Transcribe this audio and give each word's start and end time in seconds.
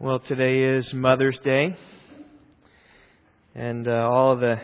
Well, 0.00 0.20
today 0.20 0.76
is 0.76 0.94
Mother's 0.94 1.36
Day. 1.42 1.76
And 3.56 3.88
uh, 3.88 4.08
all 4.08 4.30
of 4.30 4.38
the 4.38 4.54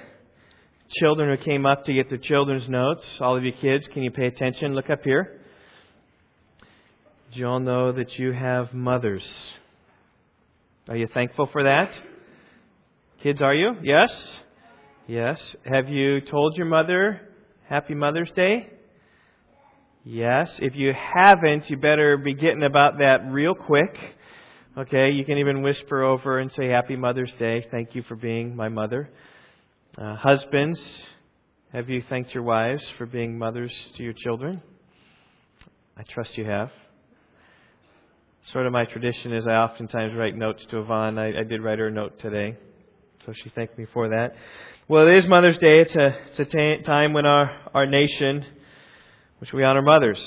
children 1.01 1.37
who 1.37 1.45
came 1.45 1.67
up 1.67 1.85
to 1.87 1.93
get 1.93 2.09
their 2.09 2.19
children's 2.19 2.69
notes, 2.69 3.03
all 3.19 3.37
of 3.37 3.43
you 3.43 3.51
kids, 3.51 3.85
can 3.93 4.05
you 4.05 4.13
pay 4.13 4.27
attention? 4.27 4.77
Look 4.77 4.91
up 4.91 5.01
here. 5.03 5.41
Do 7.33 7.41
you 7.41 7.49
all 7.49 7.59
know 7.59 7.91
that 7.91 8.17
you 8.17 8.31
have 8.31 8.73
mothers? 8.73 9.25
Are 10.89 10.97
you 10.97 11.09
thankful 11.13 11.49
for 11.51 11.65
that? 11.65 11.91
Kids, 13.21 13.43
are 13.43 13.57
you? 13.57 13.73
Yes? 13.83 14.13
Yes. 15.09 15.41
Have 15.65 15.89
you 15.89 16.21
told 16.21 16.57
your 16.57 16.67
mother 16.67 17.21
Happy 17.69 17.95
Mother's 17.97 18.31
Day? 18.37 18.71
Yes. 20.05 20.49
If 20.61 20.77
you 20.77 20.93
haven't, 20.95 21.69
you 21.69 21.77
better 21.77 22.19
be 22.19 22.35
getting 22.35 22.63
about 22.63 22.99
that 22.99 23.33
real 23.33 23.57
quick. 23.57 23.99
Okay, 24.77 25.13
you 25.13 25.25
can 25.25 25.39
even 25.39 25.63
whisper 25.63 26.03
over 26.03 26.41
and 26.41 26.51
say 26.51 26.67
Happy 26.67 26.97
Mother's 26.97 27.33
Day. 27.39 27.65
Thank 27.71 27.95
you 27.95 28.03
for 28.03 28.17
being 28.17 28.57
my 28.57 28.69
mother. 28.69 29.09
Uh, 29.97 30.17
husbands, 30.17 30.81
have 31.73 31.89
you 31.89 32.03
thanked 32.09 32.35
your 32.35 32.43
wives 32.43 32.83
for 32.99 33.07
being 33.07 33.39
mothers 33.39 33.73
to 33.97 34.03
your 34.03 34.15
children? 34.15 34.61
I 35.97 36.03
trust 36.03 36.37
you 36.37 36.47
have. 36.47 36.73
Sort 38.53 38.67
of 38.67 38.73
my 38.73 38.85
tradition 38.85 39.33
is 39.33 39.47
I 39.47 39.53
oftentimes 39.53 40.13
write 40.13 40.37
notes 40.37 40.67
to 40.73 40.81
Yvonne. 40.81 41.21
I, 41.21 41.39
I 41.39 41.45
did 41.45 41.63
write 41.63 41.79
her 41.79 41.87
a 41.87 41.93
note 41.93 42.19
today, 42.19 42.57
so 43.25 43.33
she 43.45 43.51
thanked 43.51 43.79
me 43.79 43.87
for 43.95 44.09
that. 44.09 44.35
Well, 44.89 45.07
it 45.07 45.19
is 45.19 45.29
Mother's 45.29 45.59
Day. 45.59 45.83
It's 45.83 45.95
a, 45.95 46.17
it's 46.33 46.41
a 46.41 46.45
t- 46.47 46.83
time 46.83 47.13
when 47.13 47.27
our, 47.27 47.49
our 47.75 47.87
nation, 47.87 48.45
which 49.39 49.53
we 49.53 49.63
honor 49.63 49.83
mothers. 49.83 50.19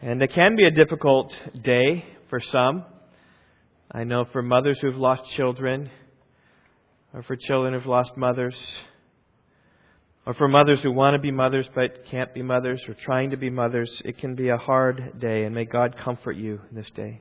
And 0.00 0.22
it 0.22 0.32
can 0.32 0.56
be 0.56 0.64
a 0.64 0.70
difficult 0.70 1.30
day 1.62 2.14
for 2.28 2.40
some. 2.52 2.84
I 3.90 4.04
know 4.04 4.26
for 4.32 4.42
mothers 4.42 4.78
who've 4.80 4.96
lost 4.96 5.22
children, 5.36 5.90
or 7.14 7.22
for 7.22 7.36
children 7.36 7.74
who've 7.74 7.86
lost 7.86 8.16
mothers, 8.16 8.54
or 10.26 10.34
for 10.34 10.46
mothers 10.46 10.80
who 10.82 10.92
want 10.92 11.14
to 11.14 11.18
be 11.18 11.30
mothers 11.30 11.66
but 11.74 12.04
can't 12.10 12.34
be 12.34 12.42
mothers, 12.42 12.82
or 12.86 12.94
trying 12.94 13.30
to 13.30 13.36
be 13.36 13.48
mothers, 13.48 13.90
it 14.04 14.18
can 14.18 14.34
be 14.34 14.50
a 14.50 14.58
hard 14.58 15.18
day, 15.18 15.44
and 15.44 15.54
may 15.54 15.64
God 15.64 15.96
comfort 16.04 16.36
you 16.36 16.60
in 16.70 16.76
this 16.76 16.90
day. 16.94 17.20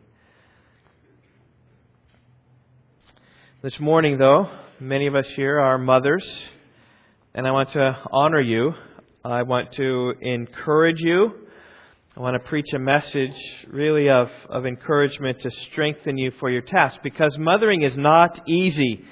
This 3.63 3.79
morning, 3.79 4.17
though, 4.17 4.49
many 4.79 5.07
of 5.07 5.15
us 5.15 5.25
here 5.35 5.57
are 5.57 5.77
mothers, 5.77 6.23
and 7.33 7.47
I 7.47 7.51
want 7.51 7.71
to 7.73 7.97
honor 8.11 8.41
you. 8.41 8.73
I 9.23 9.43
want 9.43 9.73
to 9.73 10.13
encourage 10.21 10.99
you 10.99 11.46
I 12.17 12.19
want 12.19 12.33
to 12.33 12.49
preach 12.49 12.73
a 12.73 12.79
message 12.79 13.35
really 13.67 14.09
of, 14.09 14.29
of 14.49 14.65
encouragement 14.65 15.39
to 15.43 15.51
strengthen 15.69 16.17
you 16.17 16.31
for 16.39 16.49
your 16.49 16.63
task 16.63 16.97
because 17.03 17.37
mothering 17.37 17.83
is 17.83 17.95
not 17.95 18.49
easy. 18.49 19.03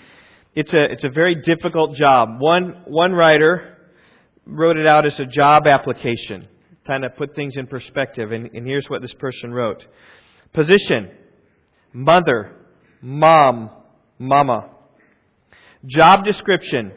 It's 0.56 0.74
a, 0.74 0.92
it's 0.92 1.04
a 1.04 1.10
very 1.10 1.36
difficult 1.36 1.96
job. 1.98 2.38
One, 2.40 2.82
one 2.88 3.12
writer 3.12 3.78
wrote 4.48 4.78
it 4.78 4.88
out 4.88 5.06
as 5.06 5.20
a 5.20 5.26
job 5.28 5.68
application, 5.68 6.48
kind 6.88 7.06
of 7.06 7.16
put 7.16 7.36
things 7.36 7.54
in 7.58 7.68
perspective. 7.68 8.32
And, 8.32 8.50
and 8.56 8.66
here's 8.66 8.88
what 8.88 9.04
this 9.04 9.14
person 9.20 9.54
wrote 9.54 9.86
Position, 10.54 11.12
mother, 11.94 12.56
mom, 13.04 13.70
mama. 14.18 14.72
Job 15.86 16.26
description, 16.26 16.92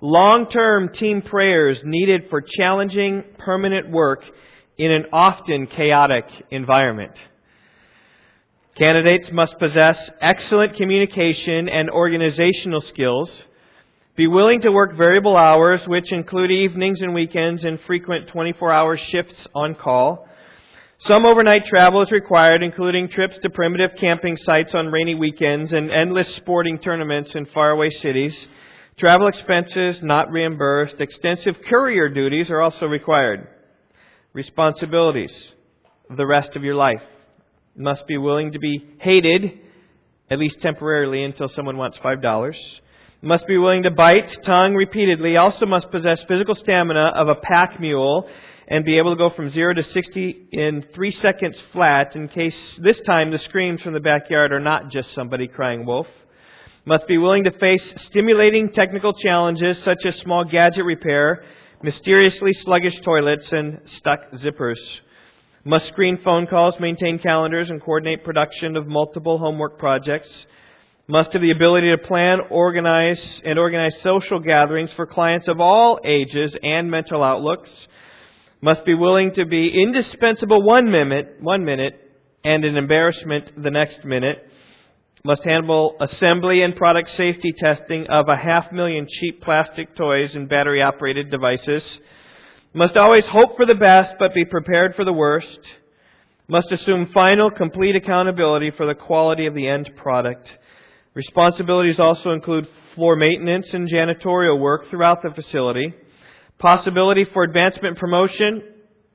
long 0.00 0.48
term 0.48 0.88
team 0.94 1.20
prayers 1.20 1.78
needed 1.84 2.30
for 2.30 2.40
challenging 2.40 3.24
permanent 3.36 3.90
work 3.90 4.24
in 4.78 4.90
an 4.90 5.06
often 5.12 5.66
chaotic 5.66 6.26
environment. 6.50 7.12
Candidates 8.74 9.28
must 9.30 9.58
possess 9.58 9.98
excellent 10.20 10.76
communication 10.76 11.68
and 11.68 11.90
organizational 11.90 12.80
skills, 12.80 13.30
be 14.16 14.26
willing 14.26 14.62
to 14.62 14.72
work 14.72 14.96
variable 14.96 15.36
hours, 15.36 15.80
which 15.86 16.10
include 16.10 16.50
evenings 16.50 17.00
and 17.02 17.14
weekends 17.14 17.64
and 17.64 17.80
frequent 17.82 18.28
24 18.28 18.72
hour 18.72 18.96
shifts 18.96 19.34
on 19.54 19.74
call. 19.74 20.26
Some 21.00 21.26
overnight 21.26 21.66
travel 21.66 22.00
is 22.02 22.10
required, 22.10 22.62
including 22.62 23.08
trips 23.08 23.36
to 23.42 23.50
primitive 23.50 23.90
camping 23.98 24.36
sites 24.38 24.74
on 24.74 24.92
rainy 24.92 25.16
weekends 25.16 25.72
and 25.72 25.90
endless 25.90 26.34
sporting 26.36 26.78
tournaments 26.78 27.34
in 27.34 27.46
faraway 27.46 27.90
cities. 27.90 28.34
Travel 28.98 29.26
expenses 29.26 29.98
not 30.02 30.30
reimbursed. 30.30 31.00
Extensive 31.00 31.56
courier 31.68 32.08
duties 32.08 32.50
are 32.50 32.60
also 32.60 32.86
required 32.86 33.48
responsibilities 34.32 35.32
of 36.08 36.16
the 36.16 36.26
rest 36.26 36.56
of 36.56 36.64
your 36.64 36.74
life. 36.74 37.02
Must 37.76 38.06
be 38.06 38.18
willing 38.18 38.52
to 38.52 38.58
be 38.58 38.84
hated, 38.98 39.60
at 40.30 40.38
least 40.38 40.60
temporarily, 40.60 41.24
until 41.24 41.48
someone 41.48 41.76
wants 41.76 41.98
$5. 41.98 42.54
Must 43.22 43.46
be 43.46 43.56
willing 43.56 43.84
to 43.84 43.90
bite 43.90 44.36
tongue 44.44 44.74
repeatedly. 44.74 45.36
Also 45.36 45.64
must 45.64 45.90
possess 45.90 46.22
physical 46.26 46.54
stamina 46.54 47.12
of 47.14 47.28
a 47.28 47.36
pack 47.36 47.78
mule 47.80 48.28
and 48.68 48.84
be 48.84 48.98
able 48.98 49.12
to 49.12 49.16
go 49.16 49.30
from 49.30 49.50
0 49.50 49.74
to 49.74 49.84
60 49.84 50.48
in 50.50 50.84
3 50.94 51.10
seconds 51.12 51.56
flat 51.72 52.16
in 52.16 52.28
case 52.28 52.56
this 52.78 52.98
time 53.06 53.30
the 53.30 53.38
screams 53.38 53.80
from 53.82 53.92
the 53.92 54.00
backyard 54.00 54.52
are 54.52 54.60
not 54.60 54.90
just 54.90 55.14
somebody 55.14 55.46
crying 55.46 55.86
wolf. 55.86 56.06
Must 56.84 57.06
be 57.06 57.16
willing 57.16 57.44
to 57.44 57.52
face 57.52 57.82
stimulating 58.06 58.72
technical 58.72 59.12
challenges 59.12 59.78
such 59.84 60.04
as 60.04 60.16
small 60.16 60.44
gadget 60.44 60.84
repair 60.84 61.44
mysteriously 61.82 62.52
sluggish 62.54 63.00
toilets, 63.00 63.50
and 63.52 63.80
stuck 63.96 64.30
zippers. 64.32 64.78
Must 65.64 65.86
screen 65.88 66.18
phone 66.24 66.46
calls, 66.46 66.74
maintain 66.80 67.18
calendars, 67.18 67.70
and 67.70 67.80
coordinate 67.80 68.24
production 68.24 68.76
of 68.76 68.86
multiple 68.86 69.38
homework 69.38 69.78
projects. 69.78 70.28
Must 71.08 71.32
have 71.32 71.42
the 71.42 71.50
ability 71.50 71.90
to 71.90 71.98
plan, 71.98 72.38
organize, 72.50 73.22
and 73.44 73.58
organize 73.58 73.94
social 74.02 74.38
gatherings 74.38 74.90
for 74.96 75.06
clients 75.06 75.48
of 75.48 75.60
all 75.60 76.00
ages 76.04 76.56
and 76.62 76.90
mental 76.90 77.22
outlooks. 77.22 77.70
Must 78.60 78.84
be 78.84 78.94
willing 78.94 79.34
to 79.34 79.44
be 79.44 79.82
indispensable 79.82 80.62
one 80.62 80.90
minute, 80.90 81.38
one 81.40 81.64
minute, 81.64 81.94
and 82.44 82.64
an 82.64 82.76
embarrassment 82.76 83.60
the 83.60 83.70
next 83.70 84.04
minute 84.04 84.48
must 85.24 85.44
handle 85.44 85.96
assembly 86.00 86.62
and 86.62 86.74
product 86.74 87.10
safety 87.16 87.52
testing 87.56 88.06
of 88.08 88.28
a 88.28 88.36
half 88.36 88.72
million 88.72 89.06
cheap 89.08 89.40
plastic 89.42 89.94
toys 89.94 90.34
and 90.34 90.48
battery 90.48 90.82
operated 90.82 91.30
devices, 91.30 91.82
must 92.74 92.96
always 92.96 93.24
hope 93.26 93.56
for 93.56 93.66
the 93.66 93.74
best 93.74 94.14
but 94.18 94.34
be 94.34 94.44
prepared 94.44 94.96
for 94.96 95.04
the 95.04 95.12
worst, 95.12 95.60
must 96.48 96.72
assume 96.72 97.06
final, 97.12 97.50
complete 97.50 97.94
accountability 97.94 98.70
for 98.70 98.86
the 98.86 98.94
quality 98.94 99.46
of 99.46 99.54
the 99.54 99.68
end 99.68 99.90
product. 99.96 100.48
Responsibilities 101.14 102.00
also 102.00 102.30
include 102.30 102.66
floor 102.94 103.14
maintenance 103.14 103.68
and 103.72 103.88
janitorial 103.88 104.58
work 104.58 104.90
throughout 104.90 105.22
the 105.22 105.30
facility. 105.30 105.94
Possibility 106.58 107.24
for 107.32 107.44
advancement 107.44 107.98
promotion? 107.98 108.62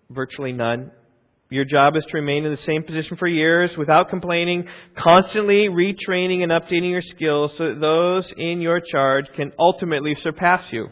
Virtually 0.10 0.52
none. 0.52 0.92
Your 1.50 1.64
job 1.64 1.96
is 1.96 2.04
to 2.06 2.18
remain 2.18 2.44
in 2.44 2.52
the 2.52 2.62
same 2.64 2.84
position 2.84 3.16
for 3.16 3.28
years 3.28 3.72
without 3.78 4.10
complaining, 4.10 4.68
constantly 4.98 5.70
retraining 5.70 6.44
and 6.44 6.52
updating 6.52 6.92
your 6.92 7.02
skills 7.02 7.52
so 7.58 7.70
that 7.70 7.80
those 7.80 8.30
in 8.38 8.60
your 8.60 8.82
charge 8.82 9.28
can 9.36 9.54
ultimately 9.58 10.14
surpass 10.16 10.64
you. 10.72 10.90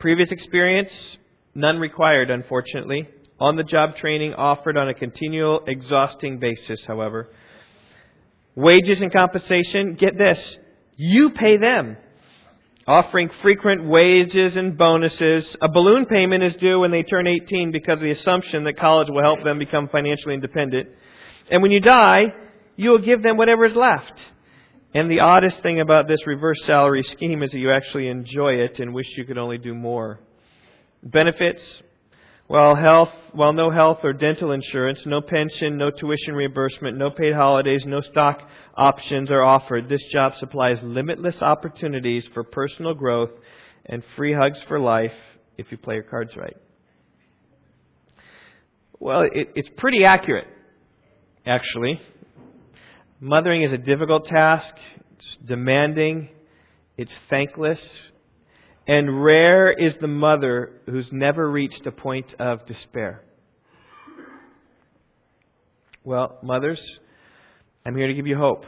Previous 0.00 0.30
experience? 0.32 0.90
None 1.54 1.78
required, 1.78 2.30
unfortunately. 2.30 3.08
On 3.38 3.56
the 3.56 3.62
job 3.62 3.96
training 3.96 4.34
offered 4.34 4.76
on 4.76 4.88
a 4.88 4.94
continual, 4.94 5.62
exhausting 5.66 6.38
basis, 6.40 6.80
however. 6.84 7.28
Wages 8.56 9.00
and 9.00 9.12
compensation? 9.12 9.94
Get 9.94 10.18
this. 10.18 10.38
You 10.96 11.30
pay 11.30 11.56
them 11.56 11.96
offering 12.86 13.30
frequent 13.42 13.84
wages 13.84 14.56
and 14.56 14.76
bonuses. 14.76 15.56
A 15.62 15.68
balloon 15.68 16.06
payment 16.06 16.44
is 16.44 16.54
due 16.56 16.80
when 16.80 16.90
they 16.90 17.02
turn 17.02 17.26
18 17.26 17.72
because 17.72 17.94
of 17.94 18.00
the 18.00 18.10
assumption 18.10 18.64
that 18.64 18.78
college 18.78 19.08
will 19.10 19.22
help 19.22 19.42
them 19.42 19.58
become 19.58 19.88
financially 19.88 20.34
independent. 20.34 20.88
And 21.50 21.62
when 21.62 21.70
you 21.70 21.80
die, 21.80 22.34
you 22.76 22.90
will 22.90 22.98
give 22.98 23.22
them 23.22 23.36
whatever 23.36 23.64
is 23.64 23.74
left. 23.74 24.12
And 24.94 25.10
the 25.10 25.20
oddest 25.20 25.62
thing 25.62 25.80
about 25.80 26.06
this 26.06 26.24
reverse 26.26 26.58
salary 26.66 27.02
scheme 27.02 27.42
is 27.42 27.50
that 27.50 27.58
you 27.58 27.72
actually 27.72 28.08
enjoy 28.08 28.54
it 28.54 28.78
and 28.78 28.94
wish 28.94 29.06
you 29.16 29.24
could 29.24 29.38
only 29.38 29.58
do 29.58 29.74
more. 29.74 30.20
Benefits, 31.02 31.62
well, 32.46 32.74
health, 32.74 33.08
well, 33.34 33.52
no 33.52 33.70
health 33.70 33.98
or 34.02 34.12
dental 34.12 34.52
insurance, 34.52 35.00
no 35.06 35.20
pension, 35.22 35.78
no 35.78 35.90
tuition 35.90 36.34
reimbursement, 36.34 36.96
no 36.96 37.10
paid 37.10 37.34
holidays, 37.34 37.84
no 37.86 38.00
stock 38.00 38.40
options 38.76 39.30
are 39.30 39.42
offered. 39.42 39.88
This 39.88 40.02
job 40.12 40.34
supplies 40.38 40.76
limitless 40.82 41.40
opportunities 41.40 42.24
for 42.34 42.44
personal 42.44 42.92
growth 42.92 43.30
and 43.86 44.02
free 44.16 44.34
hugs 44.34 44.58
for 44.68 44.78
life 44.78 45.12
if 45.56 45.70
you 45.70 45.78
play 45.78 45.94
your 45.94 46.04
cards 46.04 46.36
right. 46.36 46.56
Well, 49.00 49.22
it, 49.22 49.50
it's 49.54 49.68
pretty 49.76 50.04
accurate, 50.04 50.46
actually. 51.46 52.00
Mothering 53.20 53.62
is 53.62 53.72
a 53.72 53.78
difficult 53.78 54.26
task. 54.26 54.74
It's 55.16 55.36
demanding. 55.46 56.28
It's 56.98 57.12
thankless. 57.30 57.80
And 58.86 59.24
rare 59.24 59.72
is 59.72 59.94
the 60.00 60.08
mother 60.08 60.72
who's 60.86 61.08
never 61.10 61.50
reached 61.50 61.86
a 61.86 61.92
point 61.92 62.26
of 62.38 62.66
despair. 62.66 63.22
Well, 66.04 66.38
mothers, 66.42 66.80
I'm 67.86 67.96
here 67.96 68.08
to 68.08 68.14
give 68.14 68.26
you 68.26 68.36
hope. 68.36 68.66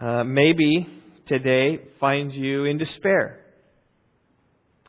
Uh, 0.00 0.22
maybe 0.22 0.86
today 1.26 1.80
finds 1.98 2.34
you 2.34 2.64
in 2.64 2.78
despair. 2.78 3.40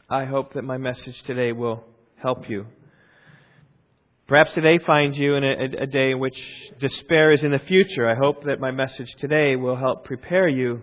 I 0.07 0.25
hope 0.25 0.53
that 0.53 0.63
my 0.63 0.77
message 0.77 1.19
today 1.25 1.51
will 1.51 1.83
help 2.21 2.47
you. 2.47 2.67
Perhaps 4.27 4.53
today 4.53 4.77
finds 4.85 5.17
you 5.17 5.35
in 5.35 5.43
a, 5.43 5.83
a, 5.83 5.87
day 5.87 6.11
in 6.11 6.19
which 6.19 6.37
despair 6.79 7.31
is 7.31 7.43
in 7.43 7.51
the 7.51 7.59
future. 7.59 8.07
I 8.07 8.15
hope 8.15 8.43
that 8.45 8.59
my 8.59 8.71
message 8.71 9.09
today 9.19 9.55
will 9.55 9.75
help 9.75 10.05
prepare 10.05 10.47
you 10.47 10.81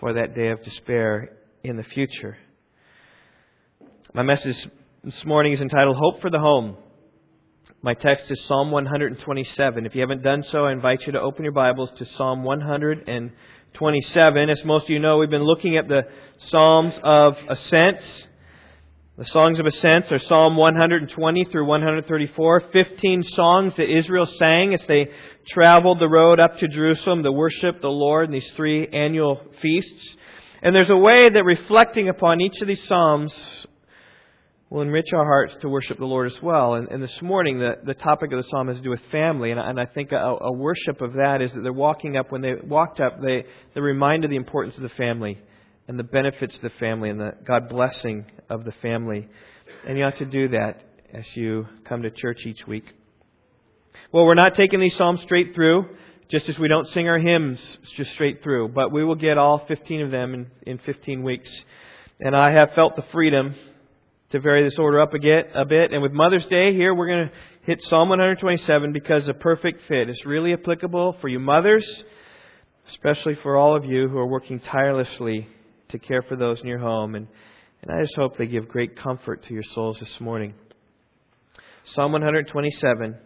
for 0.00 0.12
that 0.14 0.34
day 0.34 0.48
of 0.48 0.62
despair 0.64 1.30
in 1.64 1.76
the 1.76 1.84
future. 1.84 2.36
My 4.12 4.22
message 4.22 4.68
this 5.04 5.24
morning 5.24 5.52
is 5.52 5.60
entitled 5.60 5.96
Hope 5.96 6.20
for 6.20 6.28
the 6.28 6.40
Home. 6.40 6.76
My 7.82 7.94
text 7.94 8.28
is 8.30 8.44
Psalm 8.46 8.72
127. 8.72 9.86
If 9.86 9.94
you 9.94 10.00
haven't 10.00 10.24
done 10.24 10.42
so, 10.50 10.66
I 10.66 10.72
invite 10.72 11.06
you 11.06 11.12
to 11.12 11.20
open 11.20 11.44
your 11.44 11.52
Bibles 11.52 11.90
to 11.98 12.06
Psalm 12.16 12.42
127. 12.42 14.50
As 14.50 14.64
most 14.64 14.84
of 14.84 14.90
you 14.90 14.98
know, 14.98 15.18
we've 15.18 15.30
been 15.30 15.44
looking 15.44 15.76
at 15.76 15.86
the 15.86 16.02
Psalms 16.46 16.94
of 17.04 17.36
Ascents. 17.48 18.02
The 19.18 19.26
songs 19.26 19.60
of 19.60 19.66
Ascents 19.66 20.10
are 20.10 20.18
Psalm 20.18 20.56
120 20.56 21.44
through 21.44 21.66
134, 21.66 22.60
15 22.72 23.22
songs 23.22 23.74
that 23.76 23.88
Israel 23.88 24.26
sang 24.36 24.74
as 24.74 24.82
they 24.88 25.10
traveled 25.48 26.00
the 26.00 26.08
road 26.08 26.40
up 26.40 26.58
to 26.58 26.66
Jerusalem 26.66 27.22
to 27.22 27.30
worship 27.30 27.80
the 27.80 27.88
Lord 27.88 28.26
in 28.26 28.32
these 28.32 28.50
three 28.56 28.88
annual 28.88 29.40
feasts. 29.60 30.16
And 30.62 30.76
there's 30.76 30.90
a 30.90 30.96
way 30.96 31.28
that 31.28 31.44
reflecting 31.44 32.08
upon 32.08 32.40
each 32.40 32.60
of 32.60 32.68
these 32.68 32.86
psalms 32.86 33.32
will 34.70 34.82
enrich 34.82 35.12
our 35.12 35.24
hearts 35.24 35.56
to 35.60 35.68
worship 35.68 35.98
the 35.98 36.04
Lord 36.04 36.30
as 36.30 36.40
well. 36.40 36.74
And, 36.74 36.88
and 36.88 37.02
this 37.02 37.20
morning, 37.20 37.58
the, 37.58 37.78
the 37.84 37.94
topic 37.94 38.32
of 38.32 38.42
the 38.42 38.48
psalm 38.48 38.68
has 38.68 38.76
to 38.76 38.82
do 38.82 38.90
with 38.90 39.02
family. 39.10 39.50
And, 39.50 39.58
and 39.58 39.80
I 39.80 39.86
think 39.86 40.12
a, 40.12 40.16
a, 40.16 40.52
worship 40.52 41.00
of 41.00 41.14
that 41.14 41.42
is 41.42 41.52
that 41.52 41.62
they're 41.62 41.72
walking 41.72 42.16
up. 42.16 42.30
When 42.30 42.42
they 42.42 42.54
walked 42.54 43.00
up, 43.00 43.20
they, 43.20 43.44
they're 43.74 43.82
reminded 43.82 44.30
the 44.30 44.36
importance 44.36 44.76
of 44.76 44.84
the 44.84 44.88
family 44.90 45.38
and 45.88 45.98
the 45.98 46.04
benefits 46.04 46.54
of 46.54 46.62
the 46.62 46.70
family 46.78 47.10
and 47.10 47.20
the 47.20 47.32
God 47.44 47.68
blessing 47.68 48.24
of 48.48 48.64
the 48.64 48.72
family. 48.80 49.28
And 49.86 49.98
you 49.98 50.04
ought 50.04 50.18
to 50.18 50.26
do 50.26 50.48
that 50.50 50.80
as 51.12 51.24
you 51.34 51.66
come 51.84 52.02
to 52.02 52.10
church 52.10 52.46
each 52.46 52.66
week. 52.68 52.84
Well, 54.12 54.24
we're 54.24 54.34
not 54.34 54.54
taking 54.54 54.78
these 54.78 54.96
psalms 54.96 55.22
straight 55.22 55.54
through, 55.56 55.88
just 56.32 56.48
as 56.48 56.58
we 56.58 56.66
don't 56.66 56.88
sing 56.88 57.08
our 57.08 57.18
hymns 57.18 57.60
just 57.94 58.10
straight 58.12 58.42
through, 58.42 58.68
but 58.68 58.90
we 58.90 59.04
will 59.04 59.14
get 59.14 59.36
all 59.36 59.66
15 59.68 60.00
of 60.00 60.10
them 60.10 60.32
in, 60.32 60.46
in 60.62 60.78
15 60.78 61.22
weeks. 61.22 61.50
And 62.20 62.34
I 62.34 62.52
have 62.52 62.70
felt 62.74 62.96
the 62.96 63.04
freedom 63.12 63.54
to 64.30 64.40
vary 64.40 64.64
this 64.64 64.78
order 64.78 65.02
up 65.02 65.12
a 65.12 65.18
bit, 65.18 65.50
a 65.54 65.66
bit. 65.66 65.92
And 65.92 66.02
with 66.02 66.12
Mother's 66.12 66.46
Day 66.46 66.72
here, 66.72 66.94
we're 66.94 67.06
going 67.06 67.28
to 67.28 67.34
hit 67.64 67.82
Psalm 67.82 68.08
127 68.08 68.94
because 68.94 69.28
a 69.28 69.34
perfect 69.34 69.82
fit. 69.86 70.08
It's 70.08 70.24
really 70.24 70.54
applicable 70.54 71.18
for 71.20 71.28
you 71.28 71.38
mothers, 71.38 71.86
especially 72.92 73.34
for 73.42 73.58
all 73.58 73.76
of 73.76 73.84
you 73.84 74.08
who 74.08 74.16
are 74.16 74.26
working 74.26 74.58
tirelessly 74.58 75.46
to 75.90 75.98
care 75.98 76.22
for 76.22 76.36
those 76.36 76.58
in 76.60 76.66
your 76.66 76.78
home. 76.78 77.14
And, 77.14 77.28
and 77.82 77.90
I 77.90 78.00
just 78.00 78.16
hope 78.16 78.38
they 78.38 78.46
give 78.46 78.68
great 78.68 78.96
comfort 78.96 79.44
to 79.48 79.52
your 79.52 79.64
souls 79.74 79.98
this 80.00 80.18
morning. 80.18 80.54
Psalm 81.94 82.12
127, 82.12 83.16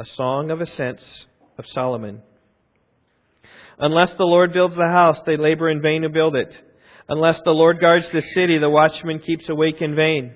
a 0.00 0.04
song 0.16 0.50
of 0.50 0.60
ascents 0.60 1.04
of 1.58 1.64
Solomon. 1.72 2.22
Unless 3.78 4.10
the 4.16 4.24
Lord 4.24 4.52
builds 4.52 4.76
the 4.76 4.88
house, 4.88 5.18
they 5.26 5.36
labor 5.36 5.68
in 5.68 5.82
vain 5.82 6.02
who 6.02 6.08
build 6.08 6.36
it. 6.36 6.52
Unless 7.08 7.40
the 7.44 7.50
Lord 7.50 7.80
guards 7.80 8.06
the 8.12 8.22
city, 8.34 8.58
the 8.58 8.70
watchman 8.70 9.18
keeps 9.18 9.48
awake 9.48 9.80
in 9.80 9.94
vain. 9.94 10.32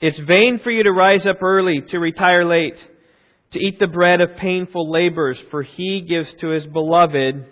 It's 0.00 0.18
vain 0.18 0.60
for 0.62 0.70
you 0.70 0.82
to 0.82 0.92
rise 0.92 1.26
up 1.26 1.42
early, 1.42 1.82
to 1.90 1.98
retire 1.98 2.44
late, 2.44 2.76
to 3.52 3.58
eat 3.58 3.78
the 3.78 3.86
bread 3.86 4.20
of 4.20 4.36
painful 4.36 4.90
labors, 4.90 5.38
for 5.50 5.62
he 5.62 6.00
gives 6.00 6.28
to 6.40 6.48
his 6.48 6.66
beloved 6.66 7.46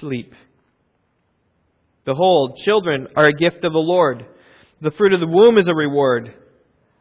sleep. 0.00 0.32
Behold, 2.04 2.58
children 2.64 3.08
are 3.16 3.26
a 3.26 3.34
gift 3.34 3.64
of 3.64 3.72
the 3.72 3.78
Lord. 3.78 4.24
The 4.80 4.92
fruit 4.92 5.12
of 5.12 5.20
the 5.20 5.26
womb 5.26 5.58
is 5.58 5.68
a 5.68 5.74
reward. 5.74 6.32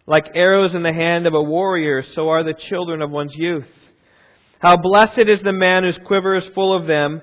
Like 0.05 0.31
arrows 0.35 0.73
in 0.73 0.83
the 0.83 0.93
hand 0.93 1.27
of 1.27 1.33
a 1.33 1.41
warrior, 1.41 2.03
so 2.13 2.29
are 2.29 2.43
the 2.43 2.55
children 2.69 3.01
of 3.01 3.11
one's 3.11 3.33
youth. 3.35 3.67
How 4.59 4.75
blessed 4.75 5.19
is 5.19 5.41
the 5.43 5.53
man 5.53 5.83
whose 5.83 5.99
quiver 6.05 6.35
is 6.35 6.45
full 6.55 6.73
of 6.73 6.87
them. 6.87 7.21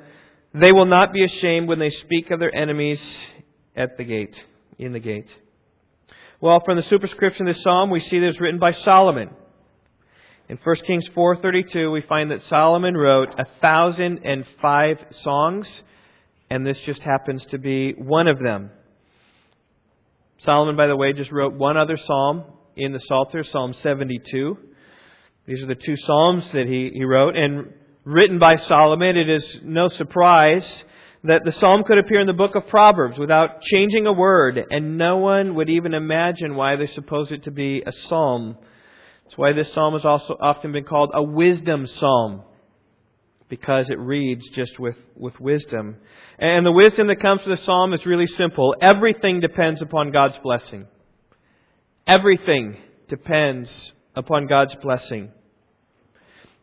They 0.52 0.70
will 0.70 0.86
not 0.86 1.12
be 1.12 1.24
ashamed 1.24 1.68
when 1.68 1.80
they 1.80 1.90
speak 1.90 2.30
of 2.30 2.38
their 2.38 2.54
enemies 2.54 3.00
at 3.74 3.96
the 3.96 4.04
gate, 4.04 4.36
in 4.78 4.92
the 4.92 5.00
gate. 5.00 5.28
Well, 6.40 6.60
from 6.64 6.76
the 6.76 6.84
superscription 6.84 7.48
of 7.48 7.54
this 7.54 7.62
psalm, 7.64 7.90
we 7.90 8.00
see 8.00 8.20
that 8.20 8.28
it's 8.28 8.40
written 8.40 8.60
by 8.60 8.72
Solomon. 8.72 9.30
In 10.48 10.58
1 10.62 10.76
Kings 10.86 11.08
4.32, 11.16 11.90
we 11.90 12.02
find 12.02 12.30
that 12.30 12.42
Solomon 12.44 12.96
wrote 12.96 13.34
a 13.38 13.46
thousand 13.60 14.20
and 14.24 14.44
five 14.62 14.98
songs, 15.22 15.66
and 16.50 16.64
this 16.64 16.78
just 16.80 17.00
happens 17.00 17.44
to 17.46 17.58
be 17.58 17.92
one 17.92 18.28
of 18.28 18.38
them. 18.38 18.70
Solomon, 20.38 20.76
by 20.76 20.86
the 20.86 20.96
way, 20.96 21.14
just 21.14 21.32
wrote 21.32 21.54
one 21.54 21.76
other 21.76 21.96
psalm 21.96 22.44
in 22.76 22.92
the 22.92 23.00
Psalter, 23.00 23.42
Psalm 23.42 23.72
72. 23.82 24.58
These 25.46 25.62
are 25.62 25.66
the 25.66 25.74
two 25.74 25.96
psalms 25.96 26.44
that 26.52 26.66
he, 26.66 26.90
he 26.94 27.04
wrote, 27.04 27.36
and 27.36 27.72
written 28.04 28.38
by 28.38 28.56
Solomon, 28.56 29.16
it 29.16 29.28
is 29.28 29.44
no 29.62 29.88
surprise 29.88 30.64
that 31.24 31.44
the 31.44 31.52
psalm 31.52 31.84
could 31.84 31.98
appear 31.98 32.20
in 32.20 32.26
the 32.26 32.32
book 32.32 32.54
of 32.54 32.68
Proverbs 32.68 33.18
without 33.18 33.60
changing 33.62 34.06
a 34.06 34.12
word, 34.12 34.58
and 34.70 34.96
no 34.96 35.18
one 35.18 35.54
would 35.54 35.68
even 35.68 35.92
imagine 35.94 36.54
why 36.54 36.76
they 36.76 36.86
suppose 36.86 37.30
it 37.30 37.44
to 37.44 37.50
be 37.50 37.82
a 37.86 37.92
psalm. 38.08 38.56
That's 39.24 39.36
why 39.36 39.52
this 39.52 39.72
psalm 39.72 39.94
has 39.94 40.04
also 40.04 40.36
often 40.40 40.72
been 40.72 40.84
called 40.84 41.10
a 41.14 41.22
wisdom 41.22 41.86
psalm, 41.98 42.42
because 43.50 43.90
it 43.90 43.98
reads 43.98 44.48
just 44.54 44.78
with, 44.78 44.96
with 45.14 45.38
wisdom. 45.40 45.96
And 46.38 46.64
the 46.64 46.72
wisdom 46.72 47.08
that 47.08 47.20
comes 47.20 47.42
from 47.42 47.52
the 47.52 47.62
psalm 47.64 47.92
is 47.92 48.04
really 48.06 48.26
simple. 48.26 48.74
Everything 48.80 49.40
depends 49.40 49.82
upon 49.82 50.10
God's 50.10 50.38
blessing. 50.42 50.86
Everything 52.06 52.78
depends 53.08 53.70
upon 54.14 54.46
God's 54.46 54.74
blessing. 54.76 55.30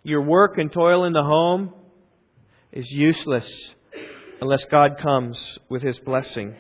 Your 0.04 0.22
work 0.22 0.58
and 0.58 0.72
toil 0.72 1.06
in 1.06 1.14
the 1.14 1.24
home 1.24 1.74
is 2.72 2.90
useless 2.90 3.50
unless 4.42 4.64
God 4.72 4.98
comes 5.02 5.38
with 5.70 5.84
His 5.84 6.00
blessing. 6.00 6.56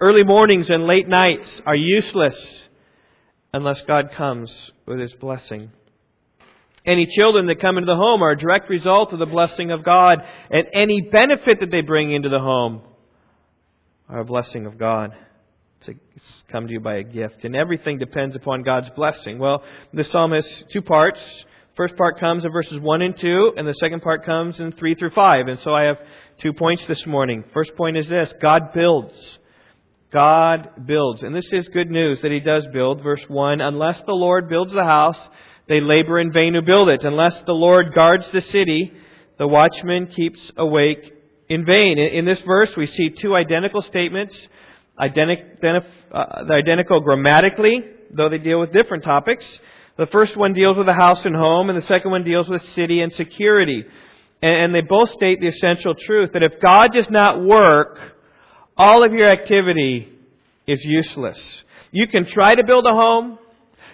Early 0.00 0.24
mornings 0.24 0.70
and 0.70 0.86
late 0.86 1.08
nights 1.08 1.48
are 1.64 1.74
useless 1.74 2.36
unless 3.52 3.80
God 3.86 4.10
comes 4.16 4.52
with 4.86 5.00
His 5.00 5.14
blessing. 5.14 5.70
Any 6.84 7.06
children 7.06 7.46
that 7.46 7.60
come 7.60 7.76
into 7.76 7.86
the 7.86 7.96
home 7.96 8.22
are 8.22 8.30
a 8.30 8.38
direct 8.38 8.70
result 8.70 9.12
of 9.12 9.18
the 9.18 9.26
blessing 9.26 9.70
of 9.70 9.84
God, 9.84 10.18
and 10.50 10.66
any 10.72 11.00
benefit 11.00 11.60
that 11.60 11.70
they 11.70 11.80
bring 11.80 12.12
into 12.12 12.28
the 12.28 12.38
home 12.38 12.82
are 14.08 14.20
a 14.20 14.24
blessing 14.24 14.66
of 14.66 14.78
God. 14.78 15.12
It's 15.86 16.44
come 16.50 16.66
to 16.66 16.72
you 16.72 16.80
by 16.80 16.96
a 16.96 17.02
gift. 17.02 17.44
And 17.44 17.54
everything 17.54 17.98
depends 17.98 18.34
upon 18.36 18.62
God's 18.62 18.90
blessing. 18.96 19.38
Well, 19.38 19.62
the 19.92 20.04
psalm 20.04 20.32
has 20.32 20.46
two 20.72 20.82
parts. 20.82 21.20
First 21.76 21.96
part 21.96 22.18
comes 22.18 22.44
in 22.44 22.52
verses 22.52 22.80
1 22.80 23.02
and 23.02 23.18
2, 23.18 23.52
and 23.56 23.66
the 23.66 23.74
second 23.74 24.02
part 24.02 24.26
comes 24.26 24.58
in 24.58 24.72
3 24.72 24.94
through 24.96 25.12
5. 25.12 25.46
And 25.46 25.60
so 25.62 25.72
I 25.72 25.84
have 25.84 25.98
two 26.42 26.52
points 26.52 26.82
this 26.88 27.06
morning. 27.06 27.44
First 27.54 27.76
point 27.76 27.96
is 27.96 28.08
this 28.08 28.32
God 28.42 28.72
builds. 28.74 29.14
God 30.12 30.86
builds. 30.86 31.22
And 31.22 31.34
this 31.34 31.46
is 31.52 31.68
good 31.68 31.90
news 31.90 32.20
that 32.22 32.32
He 32.32 32.40
does 32.40 32.66
build. 32.72 33.02
Verse 33.02 33.22
1 33.28 33.60
Unless 33.60 34.00
the 34.06 34.12
Lord 34.12 34.48
builds 34.48 34.72
the 34.72 34.84
house, 34.84 35.18
they 35.68 35.80
labor 35.80 36.18
in 36.18 36.32
vain 36.32 36.54
who 36.54 36.62
build 36.62 36.88
it. 36.88 37.04
Unless 37.04 37.42
the 37.46 37.52
Lord 37.52 37.94
guards 37.94 38.24
the 38.32 38.40
city, 38.40 38.92
the 39.38 39.46
watchman 39.46 40.08
keeps 40.08 40.40
awake 40.56 41.12
in 41.48 41.64
vain. 41.64 41.98
In 41.98 42.24
this 42.24 42.40
verse, 42.46 42.70
we 42.76 42.86
see 42.86 43.10
two 43.10 43.36
identical 43.36 43.82
statements, 43.82 44.34
identical, 44.98 45.82
uh, 46.12 46.44
identical 46.50 47.00
grammatically, 47.00 47.82
though 48.10 48.28
they 48.28 48.38
deal 48.38 48.60
with 48.60 48.72
different 48.72 49.04
topics. 49.04 49.44
The 49.96 50.06
first 50.06 50.36
one 50.36 50.52
deals 50.52 50.76
with 50.76 50.86
the 50.86 50.94
house 50.94 51.20
and 51.24 51.34
home, 51.34 51.70
and 51.70 51.78
the 51.78 51.86
second 51.86 52.10
one 52.10 52.24
deals 52.24 52.48
with 52.48 52.62
city 52.74 53.00
and 53.00 53.12
security. 53.14 53.84
And 54.40 54.72
they 54.72 54.82
both 54.82 55.10
state 55.10 55.40
the 55.40 55.48
essential 55.48 55.94
truth 55.94 56.30
that 56.34 56.44
if 56.44 56.60
God 56.62 56.92
does 56.92 57.10
not 57.10 57.42
work, 57.42 57.98
all 58.76 59.02
of 59.02 59.12
your 59.12 59.28
activity 59.28 60.08
is 60.66 60.78
useless. 60.84 61.38
You 61.90 62.06
can 62.06 62.26
try 62.26 62.54
to 62.54 62.62
build 62.64 62.86
a 62.86 62.94
home, 62.94 63.38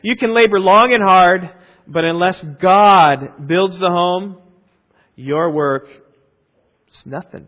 you 0.02 0.16
can 0.16 0.34
labor 0.34 0.60
long 0.60 0.92
and 0.92 1.02
hard, 1.02 1.48
but 1.86 2.04
unless 2.04 2.42
God 2.60 3.46
builds 3.46 3.78
the 3.78 3.88
home, 3.88 4.36
your 5.16 5.50
work 5.50 5.86
is 5.86 7.06
nothing. 7.06 7.46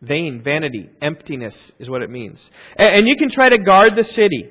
Vain, 0.00 0.42
vanity, 0.42 0.90
emptiness 1.00 1.54
is 1.78 1.88
what 1.88 2.02
it 2.02 2.10
means. 2.10 2.38
And 2.76 3.08
you 3.08 3.16
can 3.16 3.30
try 3.30 3.48
to 3.48 3.58
guard 3.58 3.92
the 3.96 4.04
city. 4.04 4.50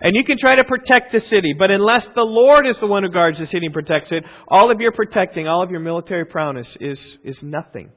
And 0.00 0.14
you 0.14 0.24
can 0.24 0.38
try 0.38 0.56
to 0.56 0.64
protect 0.64 1.12
the 1.12 1.20
city, 1.20 1.54
but 1.58 1.70
unless 1.70 2.06
the 2.14 2.22
Lord 2.22 2.66
is 2.66 2.76
the 2.80 2.86
one 2.86 3.02
who 3.02 3.10
guards 3.10 3.38
the 3.38 3.46
city 3.46 3.66
and 3.66 3.74
protects 3.74 4.12
it, 4.12 4.24
all 4.48 4.70
of 4.70 4.80
your 4.80 4.92
protecting, 4.92 5.46
all 5.46 5.62
of 5.62 5.70
your 5.70 5.80
military 5.80 6.24
prowess 6.24 6.68
is, 6.80 6.98
is 7.22 7.38
nothing 7.42 7.90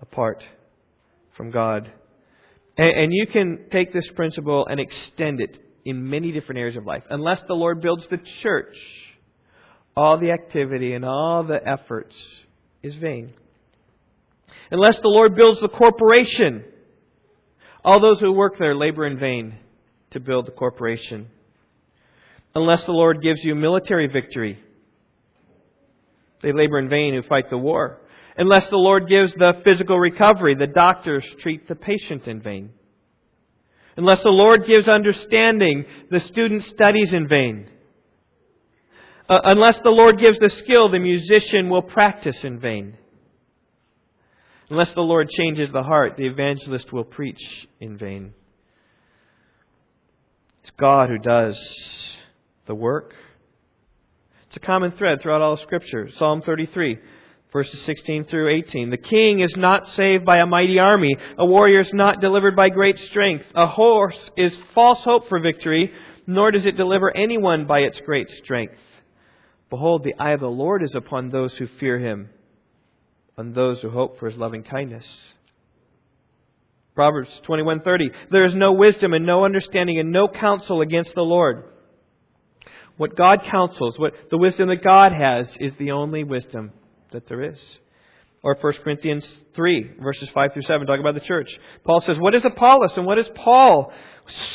apart 0.00 0.44
from 1.36 1.50
God. 1.50 1.90
And, 2.76 2.90
and 2.90 3.12
you 3.12 3.26
can 3.26 3.66
take 3.72 3.92
this 3.92 4.06
principle 4.14 4.66
and 4.68 4.78
extend 4.78 5.40
it 5.40 5.58
in 5.84 6.08
many 6.08 6.30
different 6.30 6.60
areas 6.60 6.76
of 6.76 6.84
life. 6.84 7.02
Unless 7.10 7.42
the 7.48 7.54
Lord 7.54 7.80
builds 7.80 8.06
the 8.10 8.20
church, 8.42 8.76
all 9.96 10.18
the 10.18 10.30
activity 10.30 10.92
and 10.92 11.04
all 11.04 11.42
the 11.42 11.60
efforts 11.66 12.14
is 12.82 12.94
vain. 12.94 13.32
Unless 14.70 14.96
the 15.02 15.08
Lord 15.08 15.34
builds 15.36 15.60
the 15.60 15.68
corporation, 15.68 16.64
all 17.84 18.00
those 18.00 18.20
who 18.20 18.32
work 18.32 18.58
there 18.58 18.74
labor 18.74 19.06
in 19.06 19.18
vain 19.18 19.56
to 20.12 20.20
build 20.20 20.46
the 20.46 20.52
corporation. 20.52 21.28
Unless 22.54 22.84
the 22.84 22.92
Lord 22.92 23.22
gives 23.22 23.42
you 23.42 23.54
military 23.54 24.06
victory, 24.06 24.58
they 26.42 26.52
labor 26.52 26.78
in 26.78 26.88
vain 26.88 27.14
who 27.14 27.22
fight 27.22 27.50
the 27.50 27.58
war. 27.58 28.00
Unless 28.36 28.68
the 28.70 28.76
Lord 28.76 29.08
gives 29.08 29.32
the 29.34 29.60
physical 29.64 29.98
recovery, 29.98 30.54
the 30.54 30.66
doctors 30.66 31.24
treat 31.40 31.68
the 31.68 31.74
patient 31.74 32.26
in 32.26 32.40
vain. 32.40 32.70
Unless 33.96 34.22
the 34.22 34.30
Lord 34.30 34.66
gives 34.66 34.88
understanding, 34.88 35.84
the 36.10 36.20
student 36.20 36.64
studies 36.74 37.12
in 37.12 37.28
vain. 37.28 37.68
Uh, 39.28 39.38
unless 39.44 39.78
the 39.84 39.90
Lord 39.90 40.18
gives 40.18 40.38
the 40.38 40.50
skill, 40.50 40.88
the 40.90 40.98
musician 40.98 41.70
will 41.70 41.82
practice 41.82 42.36
in 42.42 42.58
vain. 42.58 42.98
Unless 44.70 44.94
the 44.94 45.02
Lord 45.02 45.28
changes 45.28 45.70
the 45.72 45.82
heart, 45.82 46.14
the 46.16 46.26
evangelist 46.26 46.92
will 46.92 47.04
preach 47.04 47.40
in 47.80 47.98
vain. 47.98 48.32
It's 50.62 50.72
God 50.78 51.10
who 51.10 51.18
does 51.18 51.56
the 52.66 52.74
work. 52.74 53.14
It's 54.48 54.56
a 54.56 54.66
common 54.66 54.92
thread 54.92 55.20
throughout 55.20 55.42
all 55.42 55.58
Scripture. 55.58 56.08
Psalm 56.16 56.40
33, 56.40 56.98
verses 57.52 57.82
16 57.84 58.24
through 58.24 58.48
18. 58.48 58.88
The 58.88 58.96
king 58.96 59.40
is 59.40 59.54
not 59.56 59.92
saved 59.94 60.24
by 60.24 60.38
a 60.38 60.46
mighty 60.46 60.78
army. 60.78 61.14
A 61.36 61.44
warrior 61.44 61.80
is 61.80 61.92
not 61.92 62.22
delivered 62.22 62.56
by 62.56 62.70
great 62.70 62.98
strength. 63.10 63.44
A 63.54 63.66
horse 63.66 64.16
is 64.38 64.56
false 64.74 65.00
hope 65.04 65.28
for 65.28 65.40
victory, 65.40 65.92
nor 66.26 66.50
does 66.50 66.64
it 66.64 66.78
deliver 66.78 67.14
anyone 67.14 67.66
by 67.66 67.80
its 67.80 68.00
great 68.06 68.30
strength. 68.42 68.78
Behold, 69.68 70.04
the 70.04 70.14
eye 70.18 70.32
of 70.32 70.40
the 70.40 70.46
Lord 70.46 70.82
is 70.82 70.94
upon 70.94 71.28
those 71.28 71.52
who 71.54 71.66
fear 71.78 71.98
him, 71.98 72.30
on 73.36 73.52
those 73.52 73.80
who 73.80 73.90
hope 73.90 74.18
for 74.18 74.28
his 74.28 74.38
loving 74.38 74.62
kindness. 74.62 75.04
Proverbs 76.94 77.30
21:30 77.46 78.10
There 78.30 78.44
is 78.44 78.54
no 78.54 78.72
wisdom 78.72 79.12
and 79.14 79.26
no 79.26 79.44
understanding 79.44 79.98
and 79.98 80.12
no 80.12 80.28
counsel 80.28 80.80
against 80.80 81.14
the 81.14 81.22
Lord. 81.22 81.64
What 82.96 83.16
God 83.16 83.40
counsels, 83.50 83.98
what 83.98 84.12
the 84.30 84.38
wisdom 84.38 84.68
that 84.68 84.84
God 84.84 85.12
has 85.12 85.48
is 85.58 85.72
the 85.78 85.90
only 85.90 86.22
wisdom 86.22 86.72
that 87.10 87.28
there 87.28 87.42
is. 87.42 87.58
Or 88.44 88.56
1 88.60 88.72
Corinthians 88.84 89.26
3, 89.54 89.92
verses 90.00 90.28
5 90.34 90.52
through 90.52 90.62
7, 90.62 90.86
talk 90.86 91.00
about 91.00 91.14
the 91.14 91.20
church. 91.20 91.48
Paul 91.82 92.02
says, 92.02 92.18
What 92.18 92.34
is 92.34 92.44
Apollos 92.44 92.92
and 92.94 93.06
what 93.06 93.18
is 93.18 93.26
Paul? 93.34 93.90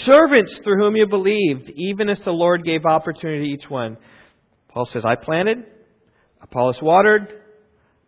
Servants 0.06 0.56
through 0.64 0.78
whom 0.82 0.96
you 0.96 1.08
believed, 1.08 1.72
even 1.72 2.08
as 2.08 2.20
the 2.20 2.32
Lord 2.32 2.64
gave 2.64 2.86
opportunity 2.86 3.48
to 3.48 3.54
each 3.56 3.70
one. 3.70 3.98
Paul 4.70 4.88
says, 4.94 5.04
I 5.04 5.16
planted, 5.16 5.66
Apollos 6.40 6.80
watered, 6.82 7.34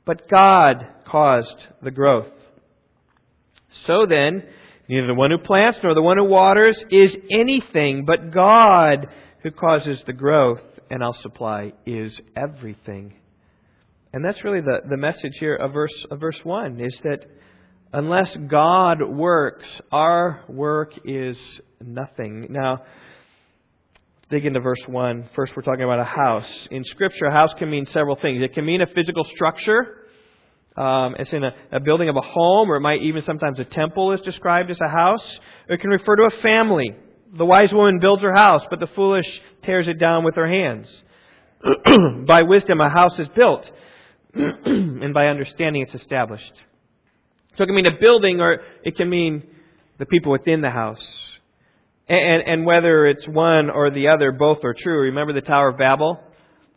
but 0.05 0.29
God 0.29 0.85
caused 1.05 1.55
the 1.81 1.91
growth. 1.91 2.31
So 3.85 4.05
then, 4.07 4.43
neither 4.87 5.07
the 5.07 5.13
one 5.13 5.31
who 5.31 5.37
plants 5.37 5.79
nor 5.83 5.93
the 5.93 6.01
one 6.01 6.17
who 6.17 6.25
waters 6.25 6.77
is 6.89 7.11
anything, 7.31 8.05
but 8.05 8.31
God 8.31 9.07
who 9.43 9.51
causes 9.51 10.01
the 10.05 10.13
growth, 10.13 10.61
and 10.89 11.03
I'll 11.03 11.19
supply, 11.21 11.73
is 11.85 12.19
everything. 12.35 13.13
And 14.13 14.25
that's 14.25 14.43
really 14.43 14.61
the, 14.61 14.81
the 14.89 14.97
message 14.97 15.33
here 15.39 15.55
of 15.55 15.73
verse, 15.73 16.05
of 16.11 16.19
verse 16.19 16.39
1 16.43 16.79
is 16.81 16.97
that 17.03 17.25
unless 17.93 18.35
God 18.47 19.01
works, 19.01 19.65
our 19.91 20.43
work 20.49 20.93
is 21.05 21.37
nothing. 21.79 22.47
Now, 22.49 22.83
dig 24.31 24.45
into 24.45 24.61
verse 24.61 24.81
1. 24.87 25.29
First, 25.35 25.51
we're 25.55 25.61
talking 25.61 25.83
about 25.83 25.99
a 25.99 26.05
house. 26.05 26.49
In 26.71 26.85
Scripture, 26.85 27.25
a 27.25 27.31
house 27.31 27.51
can 27.59 27.69
mean 27.69 27.85
several 27.91 28.15
things. 28.15 28.41
It 28.41 28.53
can 28.53 28.65
mean 28.65 28.81
a 28.81 28.87
physical 28.87 29.25
structure. 29.35 29.97
Um, 30.77 31.15
in 31.19 31.43
a, 31.43 31.53
a 31.73 31.79
building 31.81 32.07
of 32.07 32.15
a 32.15 32.21
home, 32.21 32.71
or 32.71 32.77
it 32.77 32.79
might 32.79 33.01
even 33.01 33.23
sometimes 33.25 33.59
a 33.59 33.65
temple 33.65 34.13
is 34.13 34.21
described 34.21 34.71
as 34.71 34.79
a 34.81 34.87
house. 34.87 35.39
It 35.67 35.81
can 35.81 35.89
refer 35.89 36.15
to 36.15 36.23
a 36.23 36.41
family. 36.41 36.95
The 37.37 37.45
wise 37.45 37.73
woman 37.73 37.99
builds 37.99 38.23
her 38.23 38.33
house, 38.33 38.61
but 38.69 38.79
the 38.79 38.87
foolish 38.95 39.25
tears 39.65 39.89
it 39.89 39.99
down 39.99 40.23
with 40.23 40.35
her 40.35 40.47
hands. 40.47 40.87
by 42.25 42.43
wisdom, 42.43 42.79
a 42.79 42.89
house 42.89 43.19
is 43.19 43.27
built, 43.35 43.65
and 44.33 45.13
by 45.13 45.27
understanding, 45.27 45.81
it's 45.81 46.01
established. 46.01 46.53
So 47.57 47.63
it 47.63 47.67
can 47.67 47.75
mean 47.75 47.85
a 47.85 47.99
building, 47.99 48.39
or 48.39 48.61
it 48.83 48.95
can 48.95 49.09
mean 49.09 49.43
the 49.99 50.05
people 50.05 50.31
within 50.31 50.61
the 50.61 50.69
house. 50.69 51.05
And, 52.11 52.43
and 52.45 52.65
whether 52.65 53.07
it's 53.07 53.25
one 53.25 53.69
or 53.69 53.89
the 53.89 54.09
other, 54.09 54.33
both 54.33 54.65
are 54.65 54.73
true. 54.77 55.03
Remember 55.03 55.31
the 55.31 55.39
Tower 55.39 55.69
of 55.69 55.77
Babel? 55.77 56.19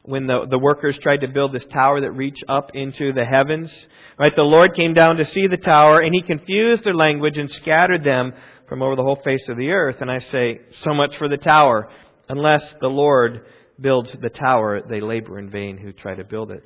When 0.03 0.29
the, 0.29 0.47
the 0.49 0.59
workers 0.59 0.97
tried 1.03 1.23
to 1.23 1.29
build 1.29 1.53
this 1.53 1.65
tower 1.73 2.03
that 2.03 2.13
reached 2.13 2.45
up 2.49 2.71
into 2.75 3.13
the 3.13 3.25
heavens? 3.25 3.69
Right? 4.17 4.31
The 4.37 4.43
Lord 4.43 4.77
came 4.77 4.95
down 4.95 5.17
to 5.17 5.25
see 5.33 5.49
the 5.49 5.57
tower 5.57 5.99
and 6.01 6.15
He 6.15 6.23
confused 6.23 6.85
their 6.85 6.95
language 6.95 7.37
and 7.37 7.51
scattered 7.51 8.05
them 8.05 8.33
from 8.69 8.81
over 8.81 8.95
the 8.95 9.03
whole 9.03 9.19
face 9.25 9.43
of 9.49 9.57
the 9.57 9.71
earth. 9.71 9.97
And 10.01 10.09
I 10.09 10.21
say, 10.21 10.61
so 10.85 10.95
much 10.95 11.17
for 11.17 11.29
the 11.29 11.37
tower. 11.37 11.91
Unless 12.29 12.63
the 12.81 12.87
Lord 12.87 13.45
builds 13.81 14.11
the 14.23 14.31
tower, 14.31 14.83
they 14.89 15.01
labor 15.01 15.41
in 15.41 15.51
vain 15.51 15.79
who 15.79 15.91
try 15.93 16.15
to 16.15 16.23
build 16.23 16.53
it. 16.53 16.65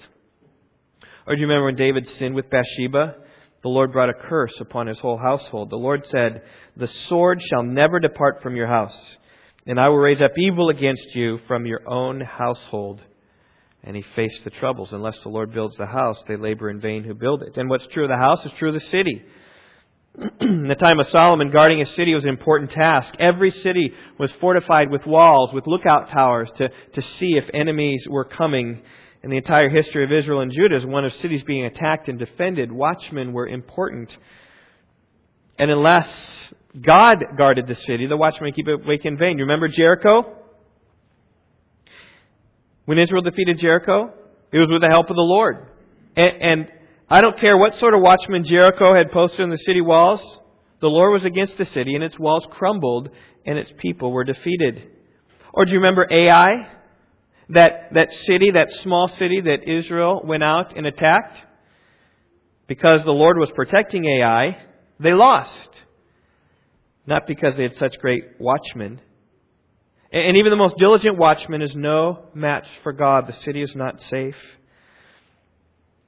Or 1.26 1.34
do 1.34 1.40
you 1.40 1.46
remember 1.46 1.66
when 1.66 1.76
David 1.76 2.06
sinned 2.18 2.34
with 2.34 2.50
Bathsheba? 2.50 3.16
The 3.68 3.74
Lord 3.74 3.92
brought 3.92 4.08
a 4.08 4.14
curse 4.14 4.54
upon 4.60 4.86
his 4.86 4.98
whole 4.98 5.18
household. 5.18 5.68
The 5.68 5.76
Lord 5.76 6.06
said, 6.08 6.42
The 6.78 6.88
sword 7.08 7.42
shall 7.50 7.62
never 7.62 8.00
depart 8.00 8.42
from 8.42 8.56
your 8.56 8.66
house, 8.66 8.96
and 9.66 9.78
I 9.78 9.88
will 9.88 9.98
raise 9.98 10.22
up 10.22 10.32
evil 10.38 10.70
against 10.70 11.14
you 11.14 11.38
from 11.46 11.66
your 11.66 11.82
own 11.86 12.22
household. 12.22 13.02
And 13.84 13.94
he 13.94 14.02
faced 14.16 14.42
the 14.44 14.50
troubles. 14.50 14.92
Unless 14.92 15.18
the 15.22 15.28
Lord 15.28 15.52
builds 15.52 15.76
the 15.76 15.86
house, 15.86 16.18
they 16.26 16.36
labor 16.36 16.70
in 16.70 16.80
vain 16.80 17.04
who 17.04 17.12
build 17.12 17.42
it. 17.42 17.58
And 17.58 17.68
what's 17.68 17.86
true 17.88 18.04
of 18.04 18.08
the 18.08 18.16
house 18.16 18.44
is 18.46 18.52
true 18.58 18.74
of 18.74 18.80
the 18.80 18.88
city. 18.88 19.22
in 20.40 20.66
the 20.66 20.74
time 20.74 20.98
of 20.98 21.08
Solomon, 21.08 21.50
guarding 21.50 21.82
a 21.82 21.86
city 21.86 22.14
was 22.14 22.24
an 22.24 22.30
important 22.30 22.72
task. 22.72 23.14
Every 23.20 23.50
city 23.50 23.92
was 24.18 24.32
fortified 24.40 24.90
with 24.90 25.06
walls, 25.06 25.52
with 25.52 25.66
lookout 25.66 26.08
towers 26.08 26.50
to, 26.56 26.70
to 26.94 27.02
see 27.18 27.36
if 27.36 27.44
enemies 27.52 28.06
were 28.08 28.24
coming 28.24 28.82
in 29.28 29.32
the 29.32 29.36
entire 29.36 29.68
history 29.68 30.04
of 30.04 30.10
Israel 30.10 30.40
and 30.40 30.50
Judah, 30.50 30.76
as 30.76 30.86
one 30.86 31.04
of 31.04 31.12
cities 31.20 31.42
being 31.46 31.66
attacked 31.66 32.08
and 32.08 32.18
defended, 32.18 32.72
watchmen 32.72 33.34
were 33.34 33.46
important. 33.46 34.08
And 35.58 35.70
unless 35.70 36.08
God 36.80 37.18
guarded 37.36 37.66
the 37.66 37.74
city, 37.74 38.06
the 38.06 38.16
watchmen 38.16 38.54
keep 38.54 38.66
it 38.68 38.82
awake 38.82 39.04
in 39.04 39.18
vain. 39.18 39.36
You 39.36 39.44
remember 39.44 39.68
Jericho? 39.68 40.34
When 42.86 42.98
Israel 42.98 43.20
defeated 43.20 43.58
Jericho, 43.58 44.14
it 44.50 44.56
was 44.56 44.68
with 44.70 44.80
the 44.80 44.88
help 44.88 45.10
of 45.10 45.16
the 45.16 45.20
Lord. 45.20 45.66
And, 46.16 46.32
and 46.40 46.72
I 47.10 47.20
don't 47.20 47.38
care 47.38 47.58
what 47.58 47.78
sort 47.78 47.92
of 47.92 48.00
watchmen 48.00 48.44
Jericho 48.44 48.94
had 48.96 49.12
posted 49.12 49.42
on 49.42 49.50
the 49.50 49.58
city 49.58 49.82
walls, 49.82 50.22
the 50.80 50.88
Lord 50.88 51.12
was 51.12 51.24
against 51.26 51.58
the 51.58 51.66
city, 51.66 51.94
and 51.94 52.02
its 52.02 52.18
walls 52.18 52.46
crumbled, 52.50 53.10
and 53.44 53.58
its 53.58 53.74
people 53.76 54.10
were 54.10 54.24
defeated. 54.24 54.88
Or 55.52 55.66
do 55.66 55.72
you 55.72 55.76
remember 55.80 56.06
Ai? 56.10 56.77
That, 57.50 57.94
that 57.94 58.08
city, 58.26 58.50
that 58.52 58.68
small 58.82 59.08
city 59.18 59.40
that 59.42 59.68
Israel 59.68 60.20
went 60.24 60.42
out 60.42 60.76
and 60.76 60.86
attacked, 60.86 61.36
because 62.66 63.02
the 63.04 63.12
Lord 63.12 63.38
was 63.38 63.50
protecting 63.54 64.04
Ai, 64.04 64.58
they 65.00 65.12
lost. 65.12 65.70
Not 67.06 67.26
because 67.26 67.56
they 67.56 67.62
had 67.62 67.76
such 67.76 67.98
great 68.00 68.24
watchmen. 68.38 69.00
And 70.12 70.36
even 70.36 70.50
the 70.50 70.56
most 70.56 70.76
diligent 70.78 71.16
watchman 71.16 71.62
is 71.62 71.74
no 71.74 72.26
match 72.34 72.66
for 72.82 72.92
God. 72.92 73.26
The 73.26 73.36
city 73.44 73.62
is 73.62 73.72
not 73.74 74.00
safe. 74.10 74.36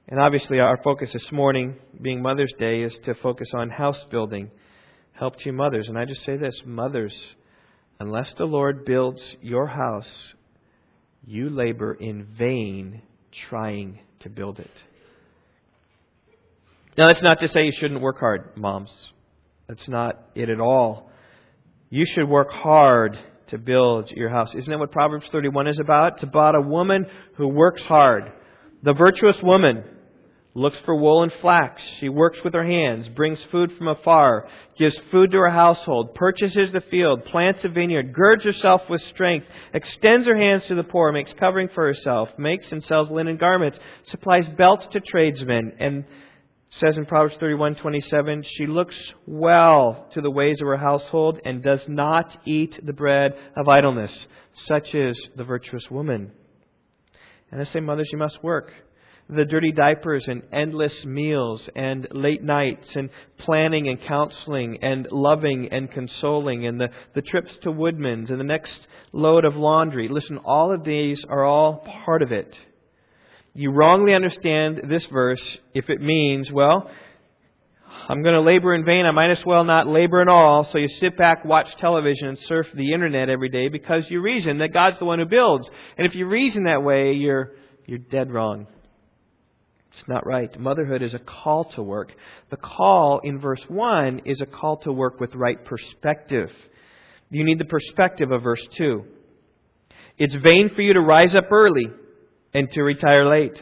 And 0.07 0.19
obviously, 0.19 0.59
our 0.59 0.79
focus 0.83 1.09
this 1.13 1.31
morning, 1.31 1.75
being 2.01 2.21
Mother's 2.21 2.53
Day, 2.59 2.81
is 2.81 2.93
to 3.05 3.15
focus 3.15 3.47
on 3.53 3.69
house 3.69 4.03
building. 4.11 4.51
Help 5.13 5.37
to 5.39 5.51
mothers. 5.51 5.87
And 5.87 5.97
I 5.97 6.05
just 6.05 6.25
say 6.25 6.37
this 6.37 6.61
mothers, 6.65 7.15
unless 7.99 8.31
the 8.37 8.45
Lord 8.45 8.85
builds 8.85 9.21
your 9.41 9.67
house, 9.67 10.09
you 11.25 11.49
labor 11.49 11.93
in 11.93 12.27
vain 12.37 13.01
trying 13.49 13.99
to 14.21 14.29
build 14.29 14.59
it. 14.59 14.71
Now, 16.97 17.07
that's 17.07 17.23
not 17.23 17.39
to 17.39 17.47
say 17.47 17.65
you 17.65 17.73
shouldn't 17.79 18.01
work 18.01 18.19
hard, 18.19 18.57
moms. 18.57 18.91
That's 19.67 19.87
not 19.87 20.19
it 20.35 20.49
at 20.49 20.59
all. 20.59 21.09
You 21.89 22.05
should 22.13 22.27
work 22.27 22.51
hard 22.51 23.17
to 23.49 23.57
build 23.57 24.09
your 24.11 24.29
house. 24.29 24.49
Isn't 24.53 24.69
that 24.69 24.79
what 24.79 24.91
Proverbs 24.91 25.25
31 25.31 25.67
is 25.67 25.79
about? 25.79 26.13
It's 26.15 26.23
about 26.23 26.55
a 26.55 26.61
woman 26.61 27.05
who 27.37 27.47
works 27.47 27.81
hard. 27.83 28.31
The 28.83 28.93
virtuous 28.93 29.35
woman 29.41 29.83
looks 30.53 30.77
for 30.85 30.95
wool 30.95 31.23
and 31.23 31.31
flax. 31.41 31.81
She 31.99 32.09
works 32.09 32.39
with 32.43 32.53
her 32.53 32.65
hands, 32.65 33.07
brings 33.09 33.39
food 33.51 33.71
from 33.77 33.87
afar, 33.87 34.47
gives 34.77 34.97
food 35.09 35.31
to 35.31 35.37
her 35.37 35.49
household, 35.49 36.13
purchases 36.13 36.71
the 36.71 36.81
field, 36.81 37.25
plants 37.25 37.63
a 37.63 37.69
vineyard, 37.69 38.13
girds 38.13 38.43
herself 38.43 38.81
with 38.89 39.01
strength, 39.13 39.47
extends 39.73 40.27
her 40.27 40.37
hands 40.37 40.63
to 40.67 40.75
the 40.75 40.83
poor, 40.83 41.11
makes 41.11 41.33
covering 41.39 41.69
for 41.69 41.85
herself, 41.85 42.29
makes 42.37 42.69
and 42.71 42.83
sells 42.83 43.09
linen 43.09 43.37
garments, 43.37 43.77
supplies 44.09 44.47
belts 44.57 44.85
to 44.91 44.99
tradesmen, 44.99 45.73
and 45.79 46.03
says 46.79 46.97
in 46.97 47.05
Proverbs 47.05 47.35
31:27, 47.37 48.43
she 48.57 48.65
looks 48.65 48.95
well 49.25 50.07
to 50.13 50.21
the 50.21 50.31
ways 50.31 50.59
of 50.61 50.67
her 50.67 50.77
household 50.77 51.39
and 51.43 51.61
does 51.61 51.85
not 51.87 52.37
eat 52.45 52.79
the 52.85 52.93
bread 52.93 53.33
of 53.57 53.67
idleness. 53.67 54.11
Such 54.67 54.93
is 54.95 55.17
the 55.35 55.43
virtuous 55.43 55.89
woman. 55.89 56.31
And 57.51 57.59
I 57.59 57.65
say, 57.65 57.81
mothers, 57.81 58.09
you 58.11 58.17
must 58.17 58.41
work. 58.41 58.71
The 59.33 59.45
dirty 59.45 59.71
diapers 59.71 60.25
and 60.27 60.43
endless 60.51 61.05
meals 61.05 61.67
and 61.73 62.05
late 62.11 62.43
nights 62.43 62.87
and 62.95 63.09
planning 63.37 63.87
and 63.87 64.01
counseling 64.01 64.79
and 64.81 65.07
loving 65.09 65.69
and 65.71 65.89
consoling 65.89 66.67
and 66.67 66.79
the, 66.79 66.89
the 67.15 67.21
trips 67.21 67.51
to 67.61 67.71
Woodman's 67.71 68.29
and 68.29 68.39
the 68.39 68.43
next 68.43 68.77
load 69.13 69.45
of 69.45 69.55
laundry. 69.55 70.09
Listen, 70.09 70.37
all 70.39 70.73
of 70.73 70.83
these 70.83 71.23
are 71.29 71.45
all 71.45 71.85
part 72.03 72.21
of 72.21 72.33
it. 72.33 72.53
You 73.53 73.71
wrongly 73.71 74.13
understand 74.13 74.81
this 74.89 75.05
verse 75.05 75.41
if 75.73 75.89
it 75.89 76.01
means, 76.01 76.51
well, 76.51 76.89
I'm 78.07 78.23
going 78.23 78.35
to 78.35 78.41
labor 78.41 78.73
in 78.73 78.83
vain. 78.83 79.05
I 79.05 79.11
might 79.11 79.31
as 79.31 79.45
well 79.45 79.63
not 79.63 79.87
labor 79.87 80.21
at 80.21 80.27
all. 80.27 80.67
So 80.71 80.77
you 80.77 80.87
sit 80.99 81.17
back, 81.17 81.45
watch 81.45 81.67
television, 81.79 82.29
and 82.29 82.39
surf 82.47 82.67
the 82.73 82.93
internet 82.93 83.29
every 83.29 83.49
day 83.49 83.69
because 83.69 84.03
you 84.09 84.21
reason 84.21 84.57
that 84.57 84.73
God's 84.73 84.99
the 84.99 85.05
one 85.05 85.19
who 85.19 85.25
builds. 85.25 85.69
And 85.97 86.07
if 86.07 86.15
you 86.15 86.27
reason 86.27 86.65
that 86.65 86.83
way, 86.83 87.13
you're, 87.13 87.51
you're 87.85 87.99
dead 87.99 88.31
wrong. 88.31 88.67
It's 89.93 90.07
not 90.07 90.25
right. 90.25 90.57
Motherhood 90.59 91.01
is 91.01 91.13
a 91.13 91.19
call 91.19 91.65
to 91.75 91.83
work. 91.83 92.11
The 92.49 92.57
call 92.57 93.19
in 93.23 93.39
verse 93.39 93.61
1 93.67 94.21
is 94.25 94.41
a 94.41 94.45
call 94.45 94.77
to 94.77 94.91
work 94.91 95.19
with 95.19 95.35
right 95.35 95.63
perspective. 95.63 96.49
You 97.29 97.43
need 97.43 97.59
the 97.59 97.65
perspective 97.65 98.31
of 98.31 98.43
verse 98.43 98.65
2. 98.77 99.03
It's 100.17 100.35
vain 100.35 100.69
for 100.73 100.81
you 100.81 100.93
to 100.93 101.01
rise 101.01 101.35
up 101.35 101.51
early 101.51 101.87
and 102.53 102.69
to 102.71 102.83
retire 102.83 103.25
late, 103.25 103.59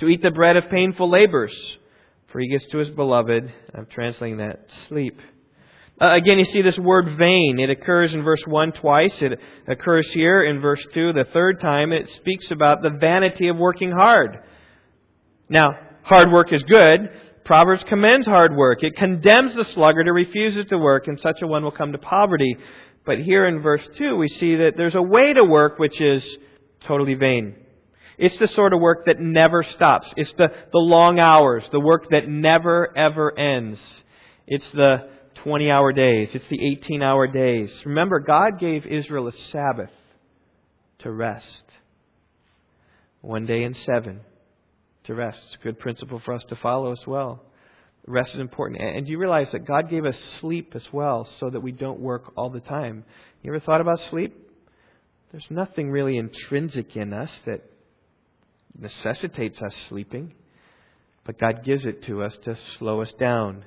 to 0.00 0.06
eat 0.06 0.22
the 0.22 0.30
bread 0.30 0.56
of 0.56 0.70
painful 0.70 1.10
labors 1.10 1.54
for 2.36 2.40
he 2.40 2.48
gives 2.48 2.66
to 2.66 2.76
his 2.76 2.90
beloved, 2.90 3.50
I'm 3.74 3.86
translating 3.86 4.36
that, 4.38 4.66
sleep. 4.88 5.18
Uh, 5.98 6.14
again, 6.16 6.38
you 6.38 6.44
see 6.44 6.60
this 6.60 6.76
word 6.76 7.16
vain. 7.16 7.58
It 7.58 7.70
occurs 7.70 8.12
in 8.12 8.22
verse 8.22 8.42
1 8.46 8.72
twice. 8.72 9.14
It 9.22 9.40
occurs 9.66 10.06
here 10.12 10.44
in 10.44 10.60
verse 10.60 10.84
2 10.92 11.14
the 11.14 11.24
third 11.32 11.62
time. 11.62 11.92
It 11.92 12.10
speaks 12.16 12.50
about 12.50 12.82
the 12.82 12.90
vanity 12.90 13.48
of 13.48 13.56
working 13.56 13.90
hard. 13.90 14.36
Now, 15.48 15.78
hard 16.02 16.30
work 16.32 16.52
is 16.52 16.62
good. 16.64 17.10
Proverbs 17.44 17.84
commends 17.88 18.26
hard 18.26 18.56
work. 18.56 18.82
It 18.82 18.96
condemns 18.96 19.54
the 19.54 19.66
sluggard 19.74 20.06
who 20.06 20.12
refuses 20.12 20.66
to 20.66 20.78
work, 20.78 21.06
and 21.06 21.20
such 21.20 21.40
a 21.42 21.46
one 21.46 21.62
will 21.62 21.70
come 21.70 21.92
to 21.92 21.98
poverty. 21.98 22.56
But 23.04 23.20
here 23.20 23.46
in 23.46 23.62
verse 23.62 23.86
2, 23.96 24.16
we 24.16 24.28
see 24.28 24.56
that 24.56 24.76
there's 24.76 24.96
a 24.96 25.02
way 25.02 25.32
to 25.32 25.44
work 25.44 25.78
which 25.78 26.00
is 26.00 26.24
totally 26.86 27.14
vain. 27.14 27.54
It's 28.18 28.36
the 28.38 28.48
sort 28.48 28.72
of 28.72 28.80
work 28.80 29.06
that 29.06 29.20
never 29.20 29.62
stops. 29.62 30.12
It's 30.16 30.32
the, 30.36 30.48
the 30.72 30.78
long 30.78 31.20
hours, 31.20 31.62
the 31.70 31.78
work 31.78 32.10
that 32.10 32.28
never, 32.28 32.96
ever 32.96 33.38
ends. 33.38 33.78
It's 34.46 34.68
the 34.72 35.08
20 35.44 35.70
hour 35.70 35.92
days. 35.92 36.30
It's 36.32 36.48
the 36.48 36.58
18 36.72 37.02
hour 37.02 37.28
days. 37.28 37.70
Remember, 37.84 38.18
God 38.18 38.58
gave 38.58 38.86
Israel 38.86 39.28
a 39.28 39.32
Sabbath 39.52 39.90
to 41.00 41.12
rest. 41.12 41.62
One 43.20 43.46
day 43.46 43.62
in 43.62 43.74
seven 43.74 44.20
to 45.06 45.14
rest. 45.14 45.58
Good 45.62 45.78
principle 45.78 46.20
for 46.24 46.34
us 46.34 46.42
to 46.48 46.56
follow 46.56 46.92
as 46.92 47.06
well. 47.06 47.42
Rest 48.06 48.34
is 48.34 48.40
important. 48.40 48.80
And 48.80 49.04
do 49.04 49.10
you 49.10 49.18
realize 49.18 49.48
that 49.52 49.66
God 49.66 49.90
gave 49.90 50.04
us 50.04 50.16
sleep 50.40 50.72
as 50.74 50.84
well 50.92 51.28
so 51.40 51.50
that 51.50 51.60
we 51.60 51.72
don't 51.72 51.98
work 51.98 52.32
all 52.36 52.50
the 52.50 52.60
time. 52.60 53.04
You 53.42 53.50
ever 53.50 53.60
thought 53.60 53.80
about 53.80 53.98
sleep? 54.10 54.34
There's 55.32 55.46
nothing 55.50 55.90
really 55.90 56.16
intrinsic 56.16 56.96
in 56.96 57.12
us 57.12 57.30
that 57.46 57.62
necessitates 58.78 59.60
us 59.60 59.74
sleeping, 59.88 60.34
but 61.24 61.38
God 61.38 61.64
gives 61.64 61.84
it 61.84 62.04
to 62.04 62.22
us 62.22 62.36
to 62.44 62.56
slow 62.78 63.02
us 63.02 63.12
down. 63.18 63.64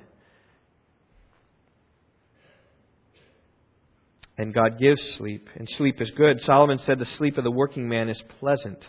And 4.38 4.54
God 4.54 4.78
gives 4.80 5.02
sleep, 5.18 5.48
and 5.54 5.68
sleep 5.76 6.00
is 6.00 6.10
good. 6.12 6.40
Solomon 6.44 6.80
said 6.86 6.98
the 6.98 7.04
sleep 7.04 7.36
of 7.36 7.44
the 7.44 7.50
working 7.50 7.86
man 7.88 8.08
is 8.08 8.20
pleasant. 8.38 8.82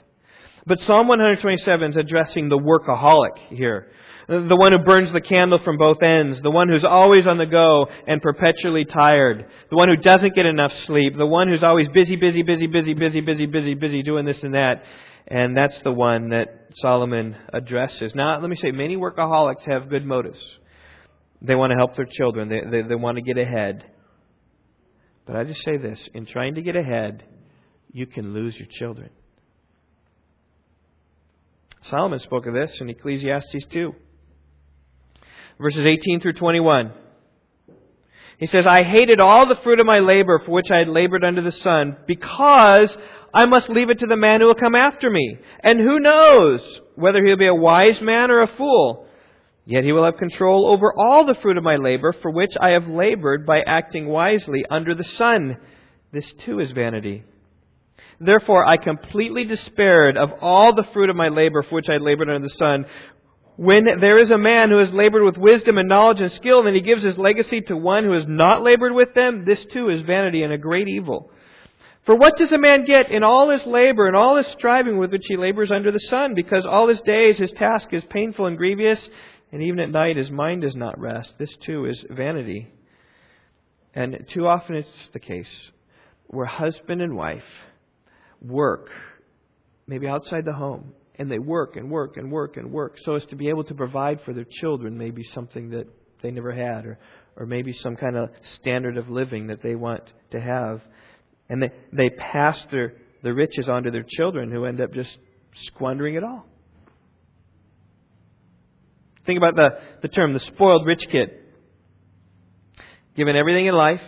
But 0.65 0.79
Psalm 0.81 1.07
127 1.07 1.91
is 1.91 1.97
addressing 1.97 2.49
the 2.49 2.57
workaholic 2.57 3.37
here. 3.49 3.91
The 4.27 4.55
one 4.55 4.71
who 4.71 4.79
burns 4.79 5.11
the 5.11 5.21
candle 5.21 5.59
from 5.59 5.77
both 5.77 6.01
ends. 6.01 6.41
The 6.41 6.51
one 6.51 6.69
who's 6.69 6.83
always 6.83 7.25
on 7.25 7.37
the 7.37 7.45
go 7.45 7.87
and 8.07 8.21
perpetually 8.21 8.85
tired. 8.85 9.45
The 9.69 9.75
one 9.75 9.89
who 9.89 9.97
doesn't 9.97 10.35
get 10.35 10.45
enough 10.45 10.71
sleep. 10.85 11.17
The 11.17 11.25
one 11.25 11.47
who's 11.47 11.63
always 11.63 11.89
busy, 11.89 12.15
busy, 12.15 12.43
busy, 12.43 12.67
busy, 12.67 12.93
busy, 12.93 13.21
busy, 13.21 13.45
busy, 13.47 13.73
busy, 13.73 14.03
doing 14.03 14.25
this 14.25 14.41
and 14.43 14.53
that. 14.53 14.83
And 15.27 15.57
that's 15.57 15.79
the 15.83 15.91
one 15.91 16.29
that 16.29 16.67
Solomon 16.75 17.35
addresses. 17.51 18.13
Now, 18.13 18.39
let 18.39 18.49
me 18.49 18.55
say, 18.55 18.71
many 18.71 18.95
workaholics 18.95 19.63
have 19.65 19.89
good 19.89 20.05
motives. 20.05 20.39
They 21.41 21.55
want 21.55 21.71
to 21.71 21.77
help 21.77 21.95
their 21.95 22.05
children, 22.05 22.49
they, 22.49 22.61
they, 22.69 22.87
they 22.87 22.95
want 22.95 23.17
to 23.17 23.23
get 23.23 23.37
ahead. 23.37 23.83
But 25.25 25.35
I 25.35 25.43
just 25.43 25.63
say 25.63 25.77
this 25.77 25.99
in 26.13 26.25
trying 26.25 26.55
to 26.55 26.61
get 26.61 26.75
ahead, 26.75 27.23
you 27.91 28.05
can 28.05 28.33
lose 28.33 28.55
your 28.55 28.67
children. 28.67 29.09
Solomon 31.89 32.19
spoke 32.19 32.45
of 32.45 32.53
this 32.53 32.71
in 32.79 32.89
Ecclesiastes 32.89 33.65
2, 33.71 33.95
verses 35.59 35.85
18 35.85 36.19
through 36.19 36.33
21. 36.33 36.91
He 38.37 38.47
says, 38.47 38.65
I 38.67 38.83
hated 38.83 39.19
all 39.19 39.47
the 39.47 39.59
fruit 39.63 39.79
of 39.79 39.85
my 39.85 39.99
labor 39.99 40.41
for 40.45 40.51
which 40.51 40.71
I 40.71 40.77
had 40.77 40.87
labored 40.87 41.23
under 41.23 41.41
the 41.41 41.51
sun, 41.51 41.97
because 42.07 42.95
I 43.33 43.45
must 43.45 43.69
leave 43.69 43.89
it 43.89 43.99
to 43.99 44.07
the 44.07 44.15
man 44.15 44.41
who 44.41 44.47
will 44.47 44.55
come 44.55 44.75
after 44.75 45.09
me. 45.09 45.37
And 45.63 45.79
who 45.79 45.99
knows 45.99 46.61
whether 46.95 47.23
he'll 47.23 47.37
be 47.37 47.47
a 47.47 47.55
wise 47.55 48.01
man 48.01 48.29
or 48.29 48.41
a 48.41 48.55
fool? 48.57 49.07
Yet 49.65 49.83
he 49.83 49.91
will 49.91 50.05
have 50.05 50.17
control 50.17 50.67
over 50.67 50.93
all 50.97 51.25
the 51.25 51.35
fruit 51.35 51.57
of 51.57 51.63
my 51.63 51.77
labor, 51.77 52.13
for 52.13 52.31
which 52.31 52.51
I 52.59 52.69
have 52.69 52.87
labored 52.87 53.45
by 53.45 53.61
acting 53.65 54.07
wisely 54.07 54.65
under 54.69 54.95
the 54.95 55.03
sun. 55.03 55.57
This 56.11 56.31
too 56.45 56.59
is 56.59 56.71
vanity. 56.71 57.23
Therefore, 58.23 58.65
I 58.65 58.77
completely 58.77 59.45
despaired 59.45 60.15
of 60.15 60.31
all 60.41 60.75
the 60.75 60.85
fruit 60.93 61.09
of 61.09 61.15
my 61.15 61.29
labor 61.29 61.63
for 61.63 61.75
which 61.75 61.89
I 61.89 61.97
labored 61.97 62.29
under 62.29 62.47
the 62.47 62.53
sun. 62.53 62.85
When 63.55 63.85
there 63.99 64.19
is 64.19 64.29
a 64.29 64.37
man 64.37 64.69
who 64.69 64.77
has 64.77 64.91
labored 64.91 65.23
with 65.23 65.37
wisdom 65.37 65.79
and 65.79 65.89
knowledge 65.89 66.21
and 66.21 66.31
skill, 66.33 66.65
and 66.67 66.75
he 66.75 66.83
gives 66.83 67.03
his 67.03 67.17
legacy 67.17 67.61
to 67.61 67.75
one 67.75 68.03
who 68.03 68.13
has 68.13 68.25
not 68.27 68.61
labored 68.61 68.93
with 68.93 69.15
them, 69.15 69.43
this 69.45 69.65
too 69.65 69.89
is 69.89 70.03
vanity 70.03 70.43
and 70.43 70.53
a 70.53 70.57
great 70.59 70.87
evil. 70.87 71.31
For 72.05 72.15
what 72.15 72.37
does 72.37 72.51
a 72.51 72.59
man 72.59 72.85
get 72.85 73.09
in 73.09 73.23
all 73.23 73.49
his 73.49 73.65
labor 73.65 74.05
and 74.05 74.15
all 74.15 74.37
his 74.37 74.47
striving 74.47 74.99
with 74.99 75.11
which 75.11 75.25
he 75.27 75.35
labors 75.35 75.71
under 75.71 75.91
the 75.91 75.99
sun? 75.99 76.35
Because 76.35 76.65
all 76.65 76.87
his 76.87 77.01
days 77.01 77.39
his 77.39 77.51
task 77.51 77.91
is 77.91 78.03
painful 78.09 78.45
and 78.45 78.57
grievous, 78.57 78.99
and 79.51 79.63
even 79.63 79.79
at 79.79 79.89
night 79.89 80.17
his 80.17 80.29
mind 80.29 80.61
does 80.61 80.75
not 80.75 80.99
rest. 80.99 81.33
This 81.39 81.55
too 81.65 81.85
is 81.85 82.03
vanity. 82.09 82.71
And 83.95 84.25
too 84.31 84.45
often 84.47 84.75
it's 84.75 85.09
the 85.11 85.19
case 85.19 85.71
where 86.27 86.45
husband 86.45 87.01
and 87.01 87.15
wife 87.15 87.43
work, 88.41 88.89
maybe 89.87 90.07
outside 90.07 90.45
the 90.45 90.53
home, 90.53 90.93
and 91.15 91.29
they 91.29 91.39
work 91.39 91.75
and 91.75 91.89
work 91.91 92.17
and 92.17 92.31
work 92.31 92.57
and 92.57 92.71
work 92.71 92.95
so 93.03 93.15
as 93.15 93.25
to 93.25 93.35
be 93.35 93.49
able 93.49 93.63
to 93.63 93.73
provide 93.73 94.21
for 94.25 94.33
their 94.33 94.45
children 94.59 94.97
maybe 94.97 95.23
something 95.33 95.69
that 95.69 95.87
they 96.21 96.31
never 96.31 96.51
had 96.51 96.85
or, 96.85 96.99
or 97.35 97.45
maybe 97.45 97.73
some 97.73 97.95
kind 97.95 98.15
of 98.15 98.29
standard 98.59 98.97
of 98.97 99.09
living 99.09 99.47
that 99.47 99.61
they 99.61 99.75
want 99.75 100.03
to 100.31 100.39
have. 100.39 100.81
And 101.49 101.61
they, 101.61 101.71
they 101.91 102.09
pass 102.09 102.57
their, 102.71 102.93
the 103.23 103.33
riches 103.33 103.67
on 103.67 103.83
to 103.83 103.91
their 103.91 104.05
children 104.07 104.51
who 104.51 104.65
end 104.65 104.81
up 104.81 104.93
just 104.93 105.17
squandering 105.67 106.15
it 106.15 106.23
all. 106.23 106.45
Think 109.25 109.37
about 109.37 109.55
the, 109.55 109.69
the 110.01 110.07
term, 110.07 110.33
the 110.33 110.39
spoiled 110.39 110.85
rich 110.87 111.05
kid. 111.11 111.29
Given 113.15 113.35
everything 113.35 113.67
in 113.67 113.75
life, 113.75 114.01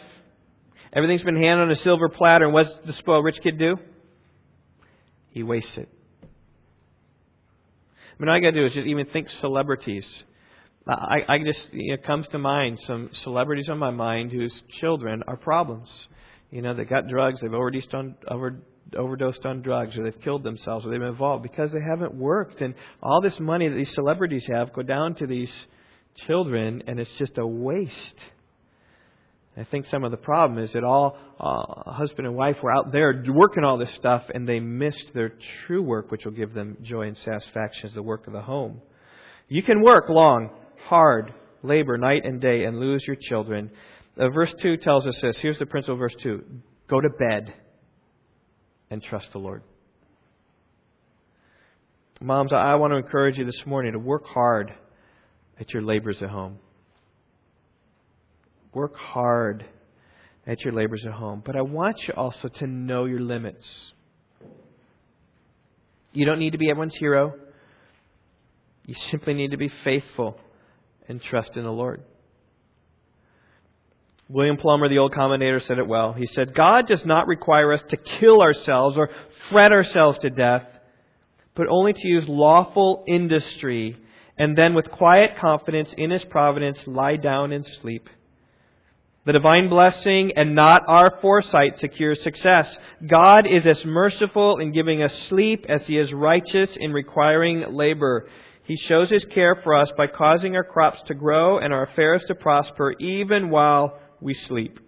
everything's 0.93 1.23
been 1.23 1.35
handed 1.35 1.63
on 1.63 1.71
a 1.71 1.75
silver 1.75 2.09
platter, 2.09 2.45
and 2.45 2.53
what's 2.53 2.71
the 2.85 2.93
spoiled 2.93 3.25
rich 3.25 3.37
kid 3.43 3.59
do? 3.59 3.77
He 5.33 5.43
wastes 5.43 5.77
it. 5.77 5.89
I 6.23 6.27
mean, 8.19 8.29
all 8.29 8.35
I 8.35 8.39
got 8.39 8.51
to 8.51 8.59
do 8.61 8.65
is 8.65 8.73
just 8.73 8.87
even 8.87 9.05
think 9.07 9.27
celebrities. 9.41 10.05
I, 10.87 11.19
I 11.27 11.37
just 11.39 11.67
it 11.71 12.05
comes 12.05 12.27
to 12.31 12.39
mind 12.39 12.79
some 12.87 13.09
celebrities 13.23 13.69
on 13.69 13.77
my 13.77 13.91
mind 13.91 14.31
whose 14.31 14.53
children 14.79 15.23
are 15.27 15.37
problems 15.37 15.89
you 16.53 16.61
know, 16.61 16.75
they 16.75 16.85
got 16.85 17.07
drugs, 17.07 17.41
they've 17.41 17.51
overdosed 17.51 17.95
on, 17.95 18.13
over, 18.27 18.59
overdosed 18.95 19.43
on 19.43 19.63
drugs, 19.63 19.97
or 19.97 20.03
they've 20.03 20.21
killed 20.21 20.43
themselves, 20.43 20.85
or 20.85 20.91
they've 20.91 20.99
been 20.99 21.09
involved 21.09 21.41
because 21.41 21.71
they 21.71 21.81
haven't 21.81 22.13
worked. 22.13 22.61
And 22.61 22.75
all 23.01 23.21
this 23.21 23.39
money 23.39 23.67
that 23.67 23.73
these 23.73 23.91
celebrities 23.95 24.45
have 24.53 24.71
go 24.71 24.83
down 24.83 25.15
to 25.15 25.25
these 25.25 25.49
children, 26.27 26.83
and 26.85 26.99
it's 26.99 27.09
just 27.17 27.39
a 27.39 27.47
waste. 27.47 27.91
I 29.55 29.63
think 29.65 29.85
some 29.91 30.03
of 30.03 30.09
the 30.09 30.17
problem 30.17 30.63
is 30.63 30.73
that 30.73 30.83
all 30.83 31.15
uh, 31.39 31.91
husband 31.91 32.25
and 32.25 32.35
wife 32.35 32.57
were 32.63 32.71
out 32.71 32.91
there 32.91 33.23
working 33.29 33.63
all 33.63 33.77
this 33.77 33.93
stuff, 33.99 34.23
and 34.33 34.47
they 34.47 34.59
missed 34.59 35.11
their 35.13 35.33
true 35.65 35.83
work, 35.83 36.09
which 36.09 36.25
will 36.25 36.31
give 36.31 36.53
them 36.53 36.77
joy 36.81 37.03
and 37.07 37.17
satisfaction 37.23 37.87
as 37.87 37.93
the 37.93 38.01
work 38.01 38.25
of 38.25 38.33
the 38.33 38.41
home. 38.41 38.81
You 39.49 39.61
can 39.61 39.83
work 39.83 40.09
long, 40.09 40.49
hard, 40.87 41.33
labor 41.61 41.99
night 41.99 42.25
and 42.25 42.41
day, 42.41 42.63
and 42.63 42.79
lose 42.79 43.03
your 43.05 43.15
children. 43.15 43.69
Uh, 44.17 44.29
verse 44.29 44.53
2 44.61 44.77
tells 44.77 45.05
us 45.05 45.19
this. 45.21 45.37
Here's 45.39 45.59
the 45.59 45.67
principle 45.67 45.97
verse 45.97 46.15
2 46.23 46.43
Go 46.89 46.99
to 46.99 47.09
bed 47.09 47.53
and 48.89 49.03
trust 49.03 49.27
the 49.33 49.39
Lord. 49.39 49.61
Moms, 52.21 52.53
I 52.53 52.75
want 52.75 52.91
to 52.91 52.97
encourage 52.97 53.37
you 53.37 53.45
this 53.45 53.61
morning 53.65 53.93
to 53.93 53.99
work 53.99 54.25
hard 54.25 54.73
at 55.59 55.71
your 55.71 55.83
labors 55.83 56.17
at 56.21 56.29
home. 56.29 56.57
Work 58.73 58.95
hard 58.95 59.65
at 60.45 60.61
your 60.61 60.73
labors 60.73 61.05
at 61.05 61.13
home. 61.13 61.41
But 61.45 61.55
I 61.55 61.61
want 61.61 61.97
you 62.07 62.13
also 62.15 62.47
to 62.47 62.67
know 62.67 63.05
your 63.05 63.19
limits. 63.19 63.65
You 66.11 66.25
don't 66.25 66.39
need 66.39 66.51
to 66.51 66.57
be 66.57 66.69
everyone's 66.69 66.95
hero. 66.95 67.33
You 68.85 68.95
simply 69.11 69.33
need 69.33 69.51
to 69.51 69.57
be 69.57 69.71
faithful 69.83 70.37
and 71.07 71.21
trust 71.21 71.51
in 71.55 71.63
the 71.63 71.71
Lord. 71.71 72.03
William 74.29 74.57
Plumer, 74.57 74.89
the 74.89 74.97
old 74.97 75.13
commentator, 75.13 75.59
said 75.59 75.77
it 75.77 75.87
well. 75.87 76.13
He 76.13 76.27
said, 76.27 76.55
God 76.55 76.87
does 76.87 77.05
not 77.05 77.27
require 77.27 77.73
us 77.73 77.81
to 77.89 77.97
kill 77.97 78.41
ourselves 78.41 78.97
or 78.97 79.09
fret 79.49 79.71
ourselves 79.71 80.19
to 80.19 80.29
death, 80.29 80.63
but 81.55 81.67
only 81.69 81.93
to 81.93 82.07
use 82.07 82.27
lawful 82.27 83.03
industry 83.07 83.97
and 84.37 84.57
then 84.57 84.73
with 84.73 84.89
quiet 84.89 85.31
confidence 85.39 85.89
in 85.97 86.09
His 86.09 86.23
providence 86.25 86.79
lie 86.87 87.17
down 87.17 87.51
and 87.51 87.65
sleep. 87.81 88.09
The 89.25 89.31
divine 89.31 89.69
blessing 89.69 90.33
and 90.35 90.53
not 90.53 90.83
our 90.85 91.17
foresight 91.21 91.79
secures 91.79 92.21
success. 92.23 92.77
God 93.07 93.47
is 93.47 93.65
as 93.65 93.85
merciful 93.85 94.57
in 94.57 94.73
giving 94.73 95.01
us 95.01 95.13
sleep 95.29 95.65
as 95.69 95.81
He 95.85 95.97
is 95.97 96.11
righteous 96.11 96.69
in 96.75 96.91
requiring 96.91 97.73
labor. 97.73 98.27
He 98.65 98.75
shows 98.75 99.09
His 99.09 99.23
care 99.25 99.55
for 99.63 99.75
us 99.77 99.89
by 99.95 100.07
causing 100.07 100.57
our 100.57 100.63
crops 100.65 101.01
to 101.07 101.13
grow 101.13 101.57
and 101.59 101.71
our 101.71 101.83
affairs 101.83 102.23
to 102.27 102.35
prosper 102.35 102.93
even 102.99 103.49
while 103.49 103.97
we 104.19 104.33
sleep. 104.33 104.79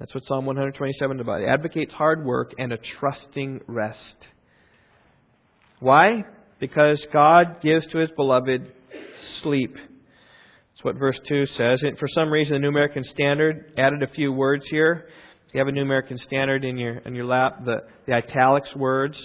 That's 0.00 0.12
what 0.12 0.24
Psalm 0.26 0.46
127 0.46 1.20
about. 1.20 1.42
It 1.42 1.48
advocates 1.48 1.94
hard 1.94 2.24
work 2.24 2.52
and 2.58 2.72
a 2.72 2.78
trusting 2.78 3.60
rest. 3.68 4.16
Why? 5.78 6.24
Because 6.58 7.00
God 7.12 7.60
gives 7.62 7.86
to 7.88 7.98
His 7.98 8.10
beloved 8.16 8.72
sleep. 9.42 9.76
That's 10.78 10.84
what 10.84 10.94
verse 10.94 11.18
2 11.26 11.46
says. 11.56 11.82
And 11.82 11.98
for 11.98 12.06
some 12.06 12.30
reason, 12.30 12.52
the 12.52 12.60
New 12.60 12.68
American 12.68 13.02
Standard 13.02 13.72
added 13.76 14.04
a 14.04 14.06
few 14.06 14.32
words 14.32 14.64
here. 14.70 15.08
If 15.48 15.54
you 15.54 15.58
have 15.58 15.66
a 15.66 15.72
New 15.72 15.82
American 15.82 16.18
Standard 16.18 16.64
in 16.64 16.78
your 16.78 16.98
in 16.98 17.16
your 17.16 17.24
lap, 17.24 17.64
the, 17.64 17.78
the 18.06 18.12
italics 18.12 18.72
words 18.76 19.16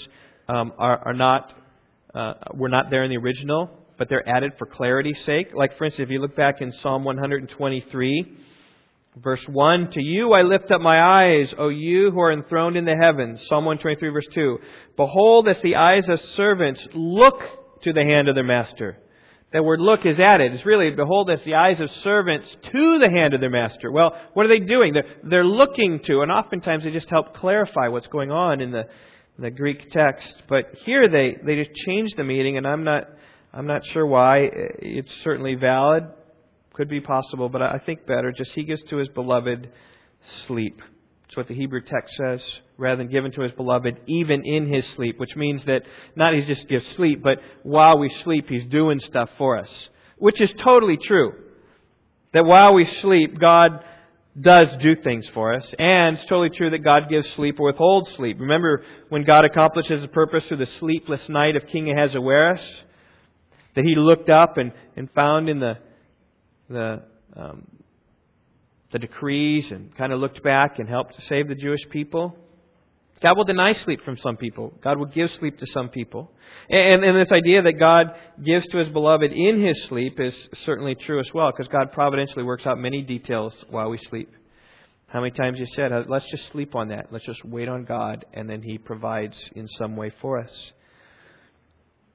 um, 0.49 0.73
are, 0.79 0.97
are 1.09 1.13
not 1.13 1.53
uh, 2.15 2.33
were 2.55 2.69
not 2.69 2.89
there 2.89 3.03
in 3.03 3.11
the 3.11 3.17
original, 3.17 3.69
but 3.99 4.09
they're 4.09 4.27
added 4.27 4.53
for 4.57 4.65
clarity's 4.65 5.23
sake. 5.25 5.49
Like 5.53 5.77
for 5.77 5.85
instance, 5.85 6.07
if 6.07 6.11
you 6.11 6.19
look 6.21 6.35
back 6.35 6.59
in 6.61 6.73
Psalm 6.81 7.03
123, 7.03 8.37
Verse 9.17 9.45
1 9.47 9.91
To 9.91 10.01
you 10.01 10.33
I 10.33 10.41
lift 10.41 10.71
up 10.71 10.81
my 10.81 10.99
eyes, 10.99 11.53
O 11.59 11.69
you 11.69 12.09
who 12.09 12.19
are 12.19 12.33
enthroned 12.33 12.77
in 12.77 12.85
the 12.85 12.95
heavens. 12.99 13.39
Psalm 13.47 13.65
123, 13.65 14.09
verse 14.09 14.27
2. 14.33 14.57
Behold, 14.97 15.47
as 15.47 15.57
the 15.61 15.75
eyes 15.75 16.09
of 16.09 16.19
servants 16.35 16.81
look 16.95 17.35
to 17.83 17.93
the 17.93 18.01
hand 18.01 18.27
of 18.27 18.33
their 18.33 18.43
master. 18.43 18.97
That 19.53 19.63
word 19.63 19.79
look 19.79 20.05
is 20.05 20.19
added. 20.19 20.53
It's 20.53 20.65
really, 20.65 20.89
behold, 20.89 21.29
as 21.29 21.39
the 21.45 21.53
eyes 21.53 21.79
of 21.79 21.89
servants 22.03 22.47
to 22.71 22.99
the 22.99 23.09
hand 23.09 23.35
of 23.35 23.39
their 23.39 23.51
master. 23.51 23.91
Well, 23.91 24.17
what 24.33 24.47
are 24.47 24.49
they 24.49 24.65
doing? 24.65 24.93
They're, 24.93 25.15
they're 25.23 25.45
looking 25.45 25.99
to, 26.07 26.21
and 26.21 26.31
oftentimes 26.31 26.83
they 26.83 26.91
just 26.91 27.09
help 27.09 27.35
clarify 27.35 27.87
what's 27.89 28.07
going 28.07 28.31
on 28.31 28.61
in 28.61 28.71
the, 28.71 28.85
the 29.37 29.51
Greek 29.51 29.91
text. 29.91 30.41
But 30.49 30.73
here 30.85 31.07
they, 31.07 31.37
they 31.45 31.55
just 31.63 31.75
change 31.85 32.09
the 32.17 32.23
meaning, 32.23 32.57
and 32.57 32.65
I'm 32.65 32.83
not, 32.83 33.03
I'm 33.53 33.67
not 33.67 33.85
sure 33.93 34.07
why. 34.07 34.49
It's 34.51 35.11
certainly 35.23 35.53
valid. 35.53 36.05
Could 36.73 36.89
be 36.89 37.01
possible, 37.01 37.49
but 37.49 37.61
I 37.61 37.79
think 37.85 38.07
better. 38.07 38.31
Just 38.31 38.53
he 38.55 38.63
gives 38.63 38.81
to 38.89 38.97
his 38.97 39.07
beloved 39.09 39.69
sleep. 40.47 40.81
That's 41.23 41.37
what 41.37 41.47
the 41.47 41.53
Hebrew 41.53 41.81
text 41.81 42.15
says, 42.17 42.41
rather 42.83 42.97
than 42.97 43.11
given 43.11 43.31
to 43.31 43.41
his 43.41 43.51
beloved 43.53 43.99
even 44.05 44.45
in 44.45 44.71
his 44.71 44.85
sleep, 44.95 45.19
which 45.19 45.35
means 45.35 45.63
that 45.65 45.83
not 46.15 46.33
he 46.35 46.41
just 46.41 46.67
gives 46.67 46.85
sleep, 46.95 47.23
but 47.23 47.39
while 47.63 47.97
we 47.97 48.09
sleep, 48.23 48.47
he's 48.49 48.65
doing 48.69 48.99
stuff 48.99 49.29
for 49.37 49.57
us. 49.57 49.69
Which 50.17 50.39
is 50.39 50.51
totally 50.63 50.97
true. 50.97 51.33
That 52.33 52.45
while 52.45 52.73
we 52.73 52.85
sleep, 53.01 53.39
God 53.39 53.83
does 54.39 54.67
do 54.81 54.95
things 54.95 55.25
for 55.33 55.53
us. 55.53 55.65
And 55.77 56.17
it's 56.17 56.25
totally 56.25 56.49
true 56.49 56.69
that 56.71 56.83
God 56.83 57.09
gives 57.09 57.29
sleep 57.31 57.59
or 57.59 57.67
withholds 57.67 58.11
sleep. 58.15 58.37
Remember 58.39 58.83
when 59.09 59.23
God 59.23 59.45
accomplishes 59.45 60.03
a 60.03 60.07
purpose 60.07 60.43
through 60.47 60.57
the 60.57 60.69
sleepless 60.79 61.21
night 61.29 61.55
of 61.55 61.67
King 61.67 61.91
Ahasuerus? 61.91 62.61
That 63.75 63.85
he 63.85 63.95
looked 63.95 64.29
up 64.29 64.57
and, 64.57 64.71
and 64.95 65.09
found 65.11 65.49
in 65.49 65.59
the 65.59 65.77
the 66.69 67.03
um, 67.35 67.67
the 68.91 68.99
decrees 68.99 69.65
and 69.71 69.93
kind 69.97 70.13
of 70.13 70.19
looked 70.19 70.43
back 70.43 70.79
and 70.79 70.87
helped 70.87 71.15
to 71.15 71.21
save 71.23 71.47
the 71.47 71.55
Jewish 71.55 71.81
people. 71.89 72.37
God 73.21 73.37
will 73.37 73.45
deny 73.45 73.73
sleep 73.73 74.03
from 74.03 74.17
some 74.17 74.35
people. 74.35 74.73
God 74.81 74.97
will 74.97 75.05
give 75.05 75.31
sleep 75.39 75.57
to 75.59 75.65
some 75.67 75.89
people. 75.89 76.31
And, 76.69 77.03
and 77.05 77.17
this 77.17 77.31
idea 77.31 77.61
that 77.61 77.79
God 77.79 78.07
gives 78.43 78.67
to 78.67 78.77
His 78.77 78.89
beloved 78.89 79.31
in 79.31 79.65
His 79.65 79.81
sleep 79.83 80.19
is 80.19 80.35
certainly 80.65 80.95
true 80.95 81.19
as 81.19 81.29
well, 81.33 81.51
because 81.51 81.69
God 81.71 81.93
providentially 81.93 82.43
works 82.43 82.65
out 82.65 82.77
many 82.77 83.01
details 83.01 83.53
while 83.69 83.89
we 83.89 83.97
sleep. 84.09 84.29
How 85.07 85.21
many 85.21 85.31
times 85.31 85.59
you 85.59 85.67
said, 85.75 85.91
let's 86.09 86.29
just 86.31 86.51
sleep 86.51 86.75
on 86.75 86.89
that. 86.89 87.07
Let's 87.11 87.25
just 87.25 87.45
wait 87.45 87.69
on 87.69 87.85
God, 87.85 88.25
and 88.33 88.49
then 88.49 88.61
He 88.61 88.77
provides 88.77 89.37
in 89.55 89.67
some 89.77 89.95
way 89.95 90.11
for 90.21 90.39
us. 90.39 90.51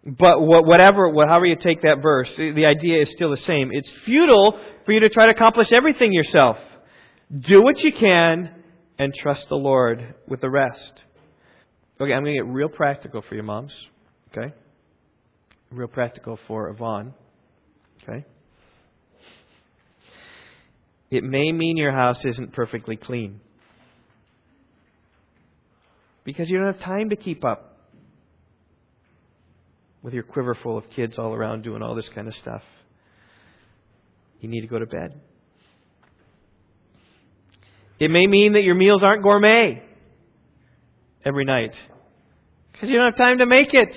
But 0.04 0.40
whatever, 0.40 1.12
however 1.12 1.46
you 1.46 1.56
take 1.56 1.82
that 1.82 2.02
verse, 2.02 2.30
the 2.37 2.66
idea 2.66 3.02
is 3.02 3.11
still 3.11 3.30
the 3.30 3.37
same. 3.38 3.70
It's 3.72 3.90
futile 4.04 4.58
for 4.84 4.92
you 4.92 5.00
to 5.00 5.08
try 5.08 5.26
to 5.26 5.32
accomplish 5.32 5.72
everything 5.72 6.12
yourself. 6.12 6.58
Do 7.38 7.62
what 7.62 7.78
you 7.80 7.92
can 7.92 8.57
and 8.98 9.14
trust 9.14 9.46
the 9.48 9.56
Lord 9.56 10.14
with 10.26 10.40
the 10.40 10.50
rest. 10.50 10.92
Okay, 12.00 12.12
I'm 12.12 12.22
going 12.22 12.37
to 12.37 12.42
get 12.44 12.52
real 12.52 12.68
practical 12.68 13.22
for 13.28 13.34
you, 13.34 13.42
moms. 13.42 13.72
Okay? 14.30 14.54
Real 15.70 15.88
practical 15.88 16.38
for 16.46 16.68
Yvonne. 16.68 17.14
Okay? 18.02 18.24
It 21.11 21.24
may 21.24 21.52
mean 21.52 21.76
your 21.76 21.92
house 21.92 22.24
isn't 22.24 22.52
perfectly 22.52 22.96
clean. 22.96 23.40
Because 26.24 26.50
you 26.50 26.58
don't 26.58 26.72
have 26.74 26.82
time 26.82 27.11
to 27.11 27.16
keep 27.16 27.44
up 27.44 27.78
with 30.02 30.14
your 30.14 30.22
quiver 30.22 30.54
full 30.54 30.76
of 30.76 30.84
kids 30.94 31.14
all 31.18 31.34
around 31.34 31.62
doing 31.62 31.82
all 31.82 31.94
this 31.94 32.08
kind 32.14 32.28
of 32.28 32.34
stuff. 32.34 32.62
You 34.40 34.48
need 34.48 34.61
to 34.61 34.66
go 34.66 34.78
to 34.78 34.87
bed. 34.87 35.20
It 37.98 38.11
may 38.11 38.26
mean 38.26 38.52
that 38.52 38.62
your 38.62 38.74
meals 38.74 39.02
aren't 39.02 39.22
gourmet 39.22 39.82
every 41.24 41.44
night 41.44 41.74
because 42.72 42.88
you 42.88 42.96
don't 42.96 43.12
have 43.12 43.16
time 43.16 43.38
to 43.38 43.46
make 43.46 43.74
it 43.74 43.94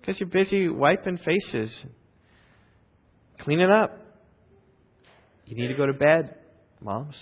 because 0.00 0.20
you're 0.20 0.28
busy 0.28 0.68
wiping 0.68 1.18
faces, 1.18 1.72
cleaning 3.40 3.70
up. 3.70 3.98
You 5.46 5.56
need 5.56 5.68
to 5.68 5.74
go 5.74 5.86
to 5.86 5.92
bed, 5.92 6.36
moms. 6.80 7.16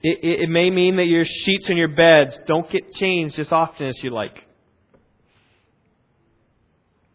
It, 0.00 0.20
it, 0.22 0.40
it 0.42 0.48
may 0.48 0.70
mean 0.70 0.96
that 0.96 1.06
your 1.06 1.24
sheets 1.24 1.66
and 1.68 1.76
your 1.76 1.88
beds 1.88 2.36
don't 2.46 2.70
get 2.70 2.92
changed 2.94 3.38
as 3.38 3.50
often 3.50 3.88
as 3.88 3.96
you 4.02 4.10
like 4.10 4.46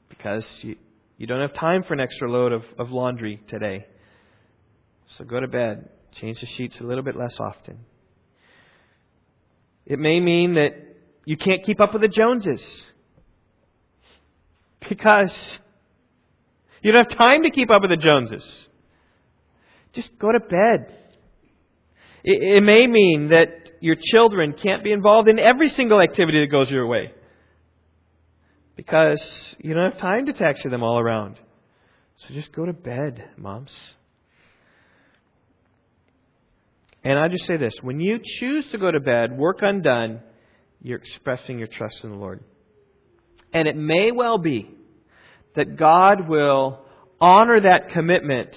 because 0.10 0.46
you, 0.62 0.76
you 1.18 1.28
don't 1.28 1.42
have 1.42 1.54
time 1.54 1.84
for 1.84 1.94
an 1.94 2.00
extra 2.00 2.30
load 2.30 2.52
of, 2.52 2.64
of 2.78 2.92
laundry 2.92 3.42
today. 3.48 3.86
So 5.18 5.24
go 5.24 5.40
to 5.40 5.48
bed. 5.48 5.90
Change 6.20 6.40
the 6.40 6.48
sheets 6.48 6.78
a 6.80 6.84
little 6.84 7.04
bit 7.04 7.16
less 7.16 7.36
often. 7.40 7.80
It 9.86 10.00
may 10.00 10.20
mean 10.20 10.56
that 10.56 10.72
you 11.26 11.38
can't 11.38 11.66
keep 11.66 11.82
up 11.82 11.94
with 11.94 12.02
the 12.02 12.08
Joneses 12.08 12.62
because 14.88 15.34
you 16.82 16.92
don't 16.92 17.10
have 17.10 17.18
time 17.18 17.44
to 17.44 17.50
keep 17.50 17.70
up 17.70 17.82
with 17.82 17.92
the 17.92 17.98
Joneses. 17.98 18.44
Just 19.94 20.10
go 20.20 20.32
to 20.32 20.40
bed. 20.40 20.94
It, 22.24 22.58
it 22.58 22.64
may 22.64 22.88
mean 22.88 23.30
that 23.30 23.50
your 23.82 23.96
children 24.12 24.54
can't 24.54 24.84
be 24.84 24.92
involved 24.92 25.28
in 25.28 25.40
every 25.40 25.70
single 25.70 26.02
activity 26.02 26.40
that 26.42 26.52
goes 26.52 26.70
your 26.70 26.88
way 26.88 27.12
because 28.76 29.22
you 29.60 29.74
don't 29.74 29.92
have 29.92 30.02
time 30.02 30.26
to 30.26 30.34
taxi 30.34 30.70
them 30.70 30.84
all 30.84 31.00
around. 31.00 31.38
So 32.16 32.34
just 32.34 32.52
go 32.52 32.66
to 32.66 32.74
bed, 32.74 33.30
moms. 33.38 33.72
And 37.04 37.20
I 37.20 37.28
just 37.28 37.46
say 37.46 37.58
this 37.58 37.74
when 37.82 38.00
you 38.00 38.20
choose 38.40 38.66
to 38.72 38.78
go 38.78 38.90
to 38.90 39.00
bed, 39.00 39.38
work 39.38 39.60
undone, 39.62 40.22
you're 40.82 41.00
expressing 41.00 41.60
your 41.60 41.68
trust 41.68 42.04
in 42.04 42.12
the 42.12 42.16
Lord. 42.16 42.42
And 43.54 43.68
it 43.68 43.76
may 43.76 44.12
well 44.12 44.38
be 44.38 44.70
that 45.56 45.76
God 45.76 46.28
will 46.28 46.80
honor 47.20 47.60
that 47.60 47.90
commitment 47.90 48.50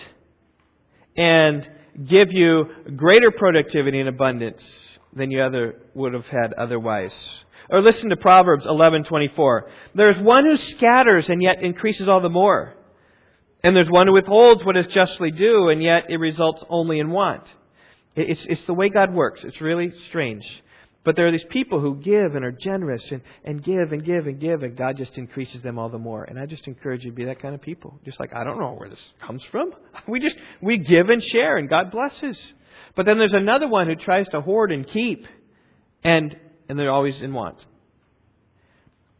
and 1.16 1.68
give 2.04 2.28
you 2.30 2.66
greater 2.96 3.30
productivity 3.30 4.00
and 4.00 4.08
abundance 4.08 4.62
than 5.14 5.30
you 5.30 5.42
other 5.42 5.76
would 5.94 6.14
have 6.14 6.26
had 6.26 6.52
otherwise. 6.52 7.12
Or 7.68 7.80
listen 7.80 8.10
to 8.10 8.16
Proverbs 8.16 8.64
11:24. 8.64 9.68
There's 9.94 10.18
one 10.18 10.44
who 10.44 10.56
scatters 10.56 11.28
and 11.28 11.42
yet 11.42 11.62
increases 11.62 12.08
all 12.08 12.20
the 12.20 12.28
more. 12.28 12.74
And 13.64 13.74
there's 13.74 13.90
one 13.90 14.06
who 14.06 14.12
withholds 14.12 14.64
what 14.64 14.76
is 14.76 14.86
justly 14.88 15.30
due 15.30 15.70
and 15.70 15.82
yet 15.82 16.04
it 16.08 16.18
results 16.18 16.62
only 16.68 17.00
in 17.00 17.10
want. 17.10 17.42
It's, 18.16 18.40
it's 18.48 18.66
the 18.66 18.74
way 18.74 18.88
God 18.88 19.12
works. 19.14 19.40
It's 19.44 19.60
really 19.60 19.92
strange. 20.08 20.44
But 21.04 21.14
there 21.14 21.28
are 21.28 21.32
these 21.32 21.44
people 21.50 21.80
who 21.80 21.96
give 21.96 22.34
and 22.34 22.44
are 22.44 22.50
generous 22.50 23.02
and, 23.12 23.20
and 23.44 23.62
give 23.62 23.92
and 23.92 24.04
give 24.04 24.26
and 24.26 24.40
give, 24.40 24.64
and 24.64 24.76
God 24.76 24.96
just 24.96 25.16
increases 25.16 25.62
them 25.62 25.78
all 25.78 25.88
the 25.88 25.98
more. 25.98 26.24
And 26.24 26.36
I 26.36 26.46
just 26.46 26.66
encourage 26.66 27.04
you 27.04 27.10
to 27.10 27.16
be 27.16 27.26
that 27.26 27.40
kind 27.40 27.54
of 27.54 27.62
people. 27.62 28.00
Just 28.04 28.18
like, 28.18 28.34
I 28.34 28.42
don't 28.42 28.58
know 28.58 28.72
where 28.72 28.88
this 28.88 28.98
comes 29.24 29.42
from. 29.50 29.72
We 30.08 30.20
just, 30.20 30.36
we 30.60 30.78
give 30.78 31.08
and 31.08 31.22
share, 31.22 31.56
and 31.56 31.68
God 31.68 31.90
blesses. 31.90 32.38
But 32.94 33.06
then 33.06 33.18
there's 33.18 33.34
another 33.34 33.68
one 33.68 33.88
who 33.88 33.96
tries 33.96 34.26
to 34.28 34.40
hoard 34.40 34.70
and 34.70 34.88
keep, 34.88 35.26
and 36.04 36.36
and 36.68 36.78
they're 36.78 36.92
always 36.92 37.20
in 37.20 37.32
want. 37.32 37.64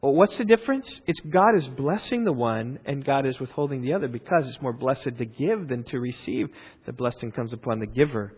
Well, 0.00 0.14
what's 0.14 0.36
the 0.36 0.44
difference? 0.44 0.88
It's 1.06 1.20
God 1.20 1.56
is 1.56 1.66
blessing 1.68 2.24
the 2.24 2.32
one 2.32 2.78
and 2.84 3.04
God 3.04 3.26
is 3.26 3.40
withholding 3.40 3.82
the 3.82 3.94
other 3.94 4.08
because 4.08 4.46
it's 4.46 4.60
more 4.60 4.72
blessed 4.72 5.16
to 5.18 5.24
give 5.24 5.68
than 5.68 5.84
to 5.84 5.98
receive. 5.98 6.48
The 6.84 6.92
blessing 6.92 7.32
comes 7.32 7.52
upon 7.52 7.80
the 7.80 7.86
giver 7.86 8.34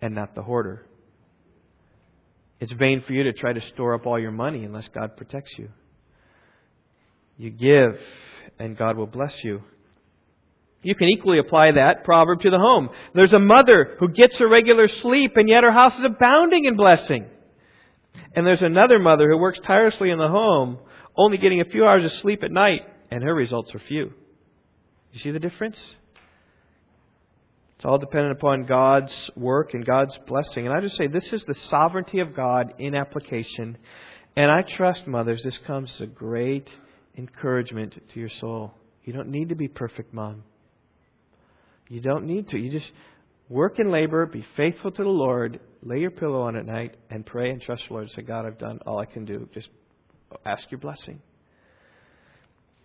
and 0.00 0.14
not 0.14 0.34
the 0.34 0.42
hoarder. 0.42 0.86
It's 2.60 2.72
vain 2.72 3.02
for 3.06 3.12
you 3.12 3.24
to 3.24 3.32
try 3.32 3.52
to 3.52 3.60
store 3.72 3.94
up 3.94 4.06
all 4.06 4.18
your 4.18 4.32
money 4.32 4.64
unless 4.64 4.88
God 4.94 5.16
protects 5.16 5.52
you. 5.56 5.68
You 7.36 7.50
give, 7.50 7.98
and 8.58 8.76
God 8.76 8.96
will 8.96 9.06
bless 9.06 9.32
you. 9.44 9.62
You 10.82 10.94
can 10.94 11.08
equally 11.08 11.38
apply 11.38 11.72
that 11.72 12.04
proverb 12.04 12.40
to 12.42 12.50
the 12.50 12.58
home. 12.58 12.90
There's 13.14 13.32
a 13.32 13.38
mother 13.38 13.96
who 13.98 14.08
gets 14.08 14.36
her 14.38 14.48
regular 14.48 14.88
sleep, 15.02 15.36
and 15.36 15.48
yet 15.48 15.64
her 15.64 15.72
house 15.72 15.94
is 15.98 16.04
abounding 16.04 16.64
in 16.64 16.76
blessing. 16.76 17.26
And 18.34 18.46
there's 18.46 18.62
another 18.62 18.98
mother 18.98 19.28
who 19.28 19.38
works 19.38 19.58
tirelessly 19.64 20.10
in 20.10 20.18
the 20.18 20.28
home, 20.28 20.78
only 21.16 21.38
getting 21.38 21.60
a 21.60 21.64
few 21.64 21.84
hours 21.84 22.04
of 22.04 22.12
sleep 22.20 22.42
at 22.42 22.50
night, 22.50 22.82
and 23.10 23.22
her 23.22 23.34
results 23.34 23.74
are 23.74 23.80
few. 23.80 24.12
You 25.12 25.20
see 25.20 25.30
the 25.30 25.40
difference? 25.40 25.76
It's 27.78 27.84
all 27.84 27.98
dependent 27.98 28.32
upon 28.32 28.66
God's 28.66 29.12
work 29.36 29.72
and 29.72 29.86
God's 29.86 30.18
blessing. 30.26 30.66
And 30.66 30.74
I 30.74 30.80
just 30.80 30.96
say 30.96 31.06
this 31.06 31.28
is 31.30 31.44
the 31.46 31.54
sovereignty 31.70 32.18
of 32.18 32.34
God 32.34 32.74
in 32.80 32.96
application. 32.96 33.78
And 34.34 34.50
I 34.50 34.62
trust, 34.76 35.06
mothers, 35.06 35.42
this 35.44 35.56
comes 35.64 35.88
as 35.94 36.00
a 36.00 36.06
great 36.06 36.66
encouragement 37.16 37.94
to 38.12 38.18
your 38.18 38.30
soul. 38.40 38.74
You 39.04 39.12
don't 39.12 39.28
need 39.28 39.50
to 39.50 39.54
be 39.54 39.68
perfect, 39.68 40.12
mom. 40.12 40.42
You 41.88 42.00
don't 42.00 42.26
need 42.26 42.48
to. 42.48 42.58
You 42.58 42.72
just 42.72 42.90
work 43.48 43.78
in 43.78 43.92
labor, 43.92 44.26
be 44.26 44.44
faithful 44.56 44.90
to 44.90 45.02
the 45.04 45.08
Lord, 45.08 45.60
lay 45.80 46.00
your 46.00 46.10
pillow 46.10 46.42
on 46.42 46.56
at 46.56 46.66
night, 46.66 46.96
and 47.10 47.24
pray 47.24 47.50
and 47.50 47.62
trust 47.62 47.84
the 47.86 47.94
Lord. 47.94 48.10
Say, 48.10 48.22
God, 48.22 48.44
I've 48.44 48.58
done 48.58 48.80
all 48.86 48.98
I 48.98 49.06
can 49.06 49.24
do. 49.24 49.48
Just 49.54 49.68
ask 50.44 50.68
your 50.68 50.80
blessing. 50.80 51.22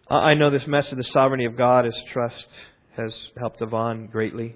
I 0.07 0.35
know 0.35 0.51
this 0.51 0.67
message 0.67 0.97
the 0.97 1.03
sovereignty 1.13 1.45
of 1.45 1.57
God 1.57 1.87
as 1.87 1.95
trust 2.11 2.45
has 2.95 3.11
helped 3.39 3.59
Yvonne 3.59 4.05
greatly. 4.05 4.55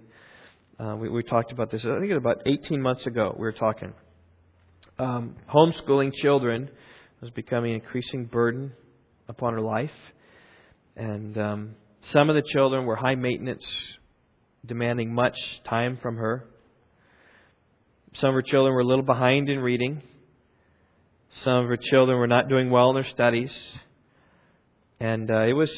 Uh, 0.80 0.96
we, 0.96 1.10
we, 1.10 1.24
talked 1.24 1.52
about 1.52 1.72
this, 1.72 1.82
I 1.84 1.98
think 2.00 2.12
it 2.12 2.14
was 2.14 2.18
about 2.18 2.44
18 2.46 2.80
months 2.80 3.08
ago, 3.08 3.34
we 3.36 3.42
were 3.42 3.52
talking. 3.52 3.94
Um, 5.00 5.36
homeschooling 5.52 6.14
children 6.14 6.70
was 7.20 7.32
becoming 7.32 7.74
an 7.74 7.82
increasing 7.82 8.26
burden 8.26 8.74
upon 9.28 9.54
her 9.54 9.62
life. 9.62 9.90
And 10.96 11.36
um, 11.36 11.76
some 12.14 12.30
of 12.30 12.36
the 12.36 12.44
children 12.54 12.86
were 12.86 12.96
high 12.96 13.16
maintenance, 13.16 13.64
demanding 14.68 15.12
much 15.12 15.36
time 15.68 15.98
from 16.00 16.18
her. 16.18 16.46
Some 18.18 18.30
of 18.30 18.36
her 18.36 18.44
children 18.44 18.76
were 18.76 18.82
a 18.82 18.86
little 18.86 19.06
behind 19.06 19.50
in 19.50 19.60
reading. 19.60 20.04
Some 21.44 21.54
of 21.54 21.66
her 21.70 21.78
children 21.78 22.20
were 22.20 22.28
not 22.28 22.50
doing 22.50 22.70
well 22.70 22.90
in 22.90 22.96
their 22.96 23.12
studies. 23.12 23.52
And 25.00 25.32
uh, 25.32 25.42
it 25.42 25.54
was, 25.54 25.72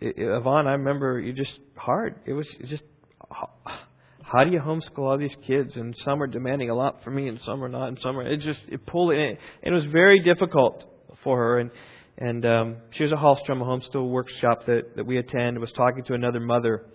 it, 0.00 0.14
Yvonne, 0.16 0.68
I 0.68 0.72
remember 0.72 1.18
you 1.18 1.32
just 1.32 1.58
hard. 1.76 2.20
It 2.24 2.34
was 2.34 2.46
just 2.68 2.84
how 4.32 4.44
do 4.44 4.50
you 4.50 4.60
homeschool 4.60 5.10
all 5.10 5.18
these 5.18 5.36
kids? 5.46 5.76
And 5.76 5.94
some 6.04 6.22
are 6.22 6.26
demanding 6.26 6.70
a 6.70 6.74
lot 6.74 7.04
from 7.04 7.16
me, 7.16 7.28
and 7.28 7.38
some 7.44 7.62
are 7.62 7.68
not, 7.68 7.88
and 7.88 7.98
some 8.00 8.18
are. 8.18 8.22
It 8.22 8.40
just 8.40 8.60
it 8.68 8.86
pulled 8.86 9.12
it. 9.12 9.18
And 9.18 9.38
it 9.62 9.70
was 9.70 9.84
very 9.86 10.20
difficult 10.20 10.84
for 11.22 11.36
her, 11.36 11.58
and 11.58 11.70
and 12.16 12.46
um, 12.46 12.76
she 12.92 13.02
was 13.02 13.12
a 13.12 13.16
Hallstrom, 13.16 13.60
a 13.60 13.64
homeschool 13.64 14.08
workshop 14.08 14.64
that 14.66 14.96
that 14.96 15.04
we 15.04 15.18
attend. 15.18 15.58
Was 15.58 15.70
talking 15.72 16.02
to 16.04 16.14
another 16.14 16.40
mother 16.40 16.86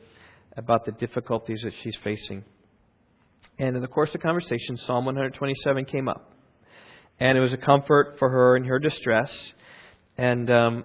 about 0.56 0.86
the 0.86 0.92
difficulties 0.94 1.62
that 1.64 1.74
she's 1.84 1.96
facing. 2.04 2.44
And 3.60 3.76
in 3.76 3.82
the 3.82 3.88
course 3.88 4.14
of 4.16 4.22
conversation, 4.22 4.78
Psalm 4.88 5.06
127 5.06 5.86
came 5.86 6.08
up, 6.08 6.32
and 7.20 7.38
it 7.38 7.42
was 7.42 7.54
a 7.54 7.58
comfort 7.58 8.16
for 8.18 8.30
her 8.30 8.58
in 8.58 8.64
her 8.64 8.80
distress. 8.80 9.32
And 10.18 10.50
um, 10.50 10.84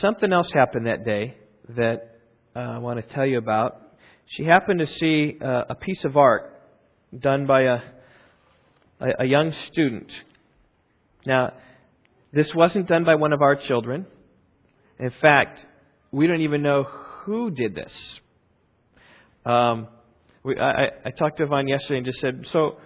something 0.00 0.32
else 0.32 0.50
happened 0.52 0.86
that 0.86 1.04
day 1.04 1.36
that 1.76 2.18
uh, 2.56 2.58
I 2.58 2.78
want 2.78 3.06
to 3.06 3.14
tell 3.14 3.26
you 3.26 3.38
about 3.38 3.85
she 4.26 4.44
happened 4.44 4.80
to 4.80 4.86
see 4.86 5.38
uh, 5.40 5.64
a 5.70 5.74
piece 5.74 6.04
of 6.04 6.16
art 6.16 6.52
done 7.18 7.46
by 7.46 7.62
a, 7.62 7.78
a, 9.00 9.08
a 9.20 9.24
young 9.24 9.54
student. 9.70 10.10
Now, 11.24 11.52
this 12.32 12.52
wasn't 12.54 12.88
done 12.88 13.04
by 13.04 13.14
one 13.14 13.32
of 13.32 13.40
our 13.40 13.56
children. 13.56 14.06
In 14.98 15.10
fact, 15.20 15.60
we 16.10 16.26
don't 16.26 16.40
even 16.40 16.62
know 16.62 16.84
who 16.84 17.50
did 17.50 17.74
this. 17.74 17.92
Um, 19.44 19.88
we, 20.42 20.58
I, 20.58 20.88
I 21.04 21.10
talked 21.10 21.38
to 21.38 21.44
Yvonne 21.44 21.68
yesterday 21.68 21.98
and 21.98 22.06
just 22.06 22.20
said, 22.20 22.46
so 22.52 22.78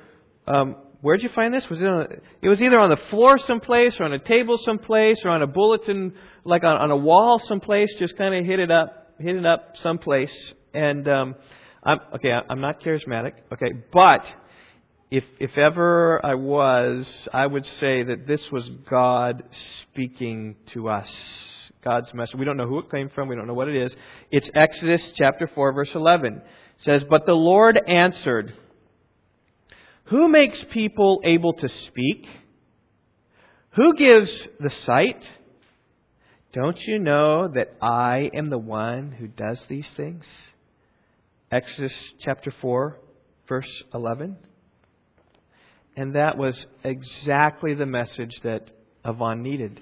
um, 0.46 0.76
where'd 1.00 1.22
you 1.22 1.30
find 1.34 1.54
this? 1.54 1.68
Was 1.70 1.80
it 1.80 1.86
on, 1.86 2.06
it 2.42 2.48
was 2.48 2.60
either 2.60 2.78
on 2.78 2.90
the 2.90 3.00
floor 3.08 3.38
someplace 3.46 3.94
or 3.98 4.04
on 4.04 4.12
a 4.12 4.18
table 4.18 4.58
someplace 4.64 5.18
or 5.24 5.30
on 5.30 5.42
a 5.42 5.46
bulletin, 5.46 6.14
like 6.44 6.64
on, 6.64 6.76
on 6.76 6.90
a 6.90 6.96
wall 6.96 7.40
someplace. 7.46 7.88
Just 7.98 8.16
kind 8.16 8.34
of 8.34 8.44
hit 8.44 8.60
it 8.60 8.70
up, 8.70 9.14
hit 9.18 9.36
it 9.36 9.46
up 9.46 9.74
someplace. 9.82 10.32
And 10.74 11.08
um, 11.08 11.34
I'm 11.82 11.98
okay. 12.14 12.32
I'm 12.32 12.60
not 12.60 12.80
charismatic. 12.80 13.32
Okay, 13.52 13.72
but 13.92 14.24
if 15.10 15.24
if 15.38 15.56
ever 15.58 16.24
I 16.24 16.34
was, 16.34 17.10
I 17.32 17.46
would 17.46 17.66
say 17.80 18.02
that 18.02 18.26
this 18.26 18.40
was 18.52 18.68
God 18.88 19.42
speaking 19.82 20.56
to 20.72 20.88
us. 20.88 21.08
God's 21.82 22.12
message. 22.12 22.36
We 22.36 22.44
don't 22.44 22.58
know 22.58 22.66
who 22.66 22.78
it 22.78 22.90
came 22.90 23.08
from. 23.08 23.28
We 23.28 23.36
don't 23.36 23.46
know 23.46 23.54
what 23.54 23.68
it 23.68 23.76
is. 23.76 23.92
It's 24.30 24.48
Exodus 24.54 25.02
chapter 25.16 25.46
4 25.46 25.72
verse 25.72 25.90
11. 25.94 26.34
It 26.34 26.42
says, 26.84 27.04
"But 27.04 27.24
the 27.24 27.34
Lord 27.34 27.78
answered, 27.88 28.52
Who 30.04 30.28
makes 30.28 30.62
people 30.70 31.22
able 31.24 31.54
to 31.54 31.68
speak? 31.68 32.28
Who 33.70 33.94
gives 33.94 34.48
the 34.58 34.70
sight? 34.70 35.26
Don't 36.52 36.78
you 36.86 36.98
know 36.98 37.48
that 37.48 37.76
I 37.80 38.30
am 38.34 38.50
the 38.50 38.58
one 38.58 39.12
who 39.12 39.26
does 39.26 39.64
these 39.66 39.88
things?" 39.90 40.26
Exodus 41.52 41.92
chapter 42.20 42.54
4, 42.60 42.96
verse 43.48 43.82
11. 43.92 44.36
And 45.96 46.14
that 46.14 46.38
was 46.38 46.54
exactly 46.84 47.74
the 47.74 47.86
message 47.86 48.32
that 48.44 48.70
Yvonne 49.04 49.42
needed. 49.42 49.80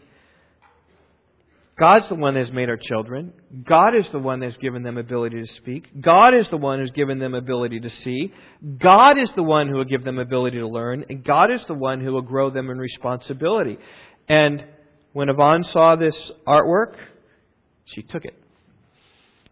God's 1.78 2.08
the 2.08 2.14
one 2.14 2.34
that's 2.34 2.50
made 2.50 2.70
our 2.70 2.78
children. 2.78 3.34
God 3.68 3.94
is 3.94 4.06
the 4.12 4.18
one 4.18 4.40
that's 4.40 4.56
given 4.56 4.82
them 4.82 4.96
ability 4.96 5.44
to 5.44 5.54
speak. 5.56 6.00
God 6.00 6.34
is 6.34 6.48
the 6.48 6.56
one 6.56 6.78
who's 6.80 6.90
given 6.90 7.18
them 7.18 7.34
ability 7.34 7.80
to 7.80 7.90
see. 7.90 8.32
God 8.78 9.18
is 9.18 9.30
the 9.36 9.42
one 9.42 9.68
who 9.68 9.76
will 9.76 9.84
give 9.84 10.04
them 10.04 10.18
ability 10.18 10.58
to 10.58 10.66
learn. 10.66 11.04
And 11.10 11.22
God 11.22 11.52
is 11.52 11.60
the 11.68 11.74
one 11.74 12.00
who 12.00 12.14
will 12.14 12.22
grow 12.22 12.48
them 12.48 12.70
in 12.70 12.78
responsibility. 12.78 13.78
And 14.26 14.64
when 15.12 15.28
Yvonne 15.28 15.64
saw 15.64 15.96
this 15.96 16.16
artwork, 16.46 16.94
she 17.84 18.02
took 18.02 18.24
it. 18.24 18.34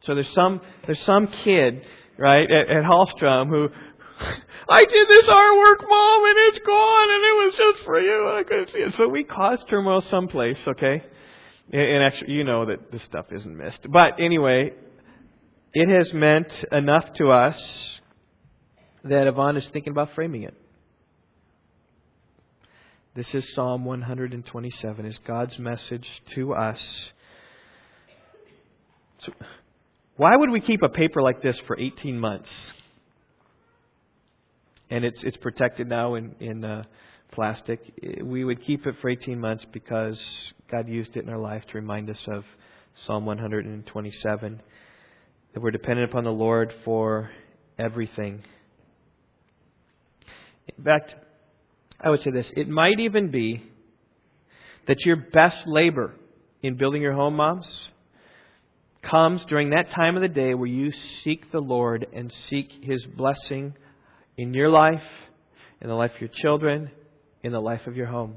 So 0.04 0.14
there's 0.14 0.32
some, 0.34 0.60
there's 0.86 1.00
some 1.00 1.28
kid 1.44 1.82
right, 2.18 2.50
at, 2.50 2.68
at 2.68 2.84
Hallstrom 2.84 3.48
who, 3.48 3.68
I 4.68 4.84
did 4.84 5.08
this 5.08 5.24
artwork, 5.24 5.88
Mom, 5.88 6.24
and 6.24 6.36
it's 6.38 6.58
gone, 6.66 7.10
and 7.10 7.24
it 7.24 7.44
was 7.44 7.54
just 7.56 7.84
for 7.84 8.00
you, 8.00 8.28
and 8.28 8.38
I 8.38 8.42
couldn't 8.42 8.70
see 8.70 8.78
it. 8.78 8.94
So 8.96 9.08
we 9.08 9.24
caused 9.24 9.68
turmoil 9.68 10.02
someplace, 10.10 10.58
okay? 10.66 11.04
And 11.72 12.02
actually, 12.02 12.32
you 12.32 12.44
know 12.44 12.66
that 12.66 12.90
this 12.90 13.02
stuff 13.02 13.26
isn't 13.30 13.56
missed. 13.56 13.80
But 13.90 14.20
anyway, 14.20 14.72
it 15.72 15.88
has 15.88 16.12
meant 16.12 16.52
enough 16.72 17.12
to 17.14 17.30
us 17.30 18.00
that 19.04 19.26
Yvonne 19.26 19.56
is 19.56 19.68
thinking 19.72 19.92
about 19.92 20.14
framing 20.14 20.42
it. 20.44 20.54
This 23.14 23.32
is 23.34 23.44
Psalm 23.54 23.84
127, 23.84 25.06
is 25.06 25.18
God's 25.26 25.58
message 25.58 26.06
to 26.34 26.54
us. 26.54 26.78
So, 29.20 29.32
why 30.16 30.34
would 30.34 30.50
we 30.50 30.60
keep 30.60 30.82
a 30.82 30.88
paper 30.88 31.20
like 31.20 31.42
this 31.42 31.58
for 31.66 31.78
18 31.78 32.18
months? 32.18 32.48
And 34.88 35.04
it's 35.04 35.22
it's 35.24 35.36
protected 35.36 35.88
now 35.88 36.14
in 36.14 36.34
in 36.40 36.64
uh, 36.64 36.84
plastic. 37.32 37.80
We 38.22 38.44
would 38.44 38.64
keep 38.64 38.86
it 38.86 38.94
for 39.00 39.10
18 39.10 39.38
months 39.38 39.64
because 39.72 40.18
God 40.70 40.88
used 40.88 41.16
it 41.16 41.24
in 41.24 41.28
our 41.28 41.38
life 41.38 41.64
to 41.66 41.74
remind 41.74 42.08
us 42.08 42.18
of 42.28 42.44
Psalm 43.04 43.26
127 43.26 44.62
that 45.52 45.60
we're 45.60 45.70
dependent 45.70 46.10
upon 46.10 46.24
the 46.24 46.30
Lord 46.30 46.72
for 46.84 47.30
everything. 47.78 48.42
In 50.78 50.84
fact, 50.84 51.14
I 52.00 52.10
would 52.10 52.22
say 52.22 52.30
this: 52.30 52.50
it 52.56 52.68
might 52.68 53.00
even 53.00 53.30
be 53.30 53.64
that 54.86 55.04
your 55.04 55.16
best 55.16 55.66
labor 55.66 56.14
in 56.62 56.76
building 56.76 57.02
your 57.02 57.12
home, 57.12 57.34
moms 57.36 57.66
comes 59.10 59.44
during 59.48 59.70
that 59.70 59.90
time 59.92 60.16
of 60.16 60.22
the 60.22 60.28
day 60.28 60.54
where 60.54 60.68
you 60.68 60.92
seek 61.24 61.50
the 61.52 61.60
Lord 61.60 62.06
and 62.12 62.32
seek 62.48 62.70
His 62.82 63.04
blessing 63.04 63.74
in 64.36 64.54
your 64.54 64.68
life, 64.68 65.02
in 65.80 65.88
the 65.88 65.94
life 65.94 66.14
of 66.14 66.20
your 66.20 66.30
children, 66.30 66.90
in 67.42 67.52
the 67.52 67.60
life 67.60 67.86
of 67.86 67.96
your 67.96 68.06
home. 68.06 68.36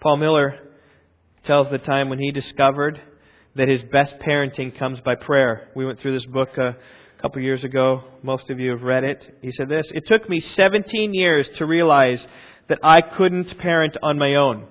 Paul 0.00 0.16
Miller 0.16 0.58
tells 1.44 1.68
the 1.70 1.78
time 1.78 2.08
when 2.08 2.18
he 2.18 2.30
discovered 2.30 3.00
that 3.54 3.68
his 3.68 3.82
best 3.92 4.14
parenting 4.18 4.76
comes 4.78 5.00
by 5.00 5.14
prayer. 5.14 5.68
We 5.76 5.84
went 5.84 6.00
through 6.00 6.14
this 6.14 6.26
book 6.26 6.56
a 6.58 6.76
couple 7.20 7.38
of 7.38 7.44
years 7.44 7.62
ago. 7.64 8.02
Most 8.22 8.50
of 8.50 8.58
you 8.58 8.70
have 8.70 8.82
read 8.82 9.04
it. 9.04 9.38
He 9.42 9.52
said 9.52 9.68
this 9.68 9.86
It 9.92 10.06
took 10.06 10.28
me 10.28 10.40
17 10.40 11.14
years 11.14 11.48
to 11.58 11.66
realize 11.66 12.24
that 12.68 12.78
I 12.82 13.00
couldn't 13.00 13.58
parent 13.58 13.96
on 14.02 14.18
my 14.18 14.34
own. 14.34 14.66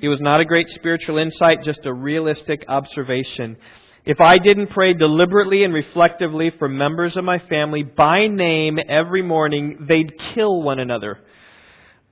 It 0.00 0.08
was 0.08 0.20
not 0.20 0.40
a 0.40 0.44
great 0.44 0.68
spiritual 0.70 1.18
insight, 1.18 1.64
just 1.64 1.86
a 1.86 1.92
realistic 1.92 2.64
observation. 2.68 3.56
If 4.04 4.20
I 4.20 4.38
didn't 4.38 4.68
pray 4.68 4.92
deliberately 4.92 5.64
and 5.64 5.72
reflectively 5.72 6.52
for 6.58 6.68
members 6.68 7.16
of 7.16 7.24
my 7.24 7.38
family 7.38 7.82
by 7.82 8.26
name 8.26 8.78
every 8.88 9.22
morning, 9.22 9.86
they'd 9.88 10.18
kill 10.34 10.62
one 10.62 10.78
another. 10.78 11.20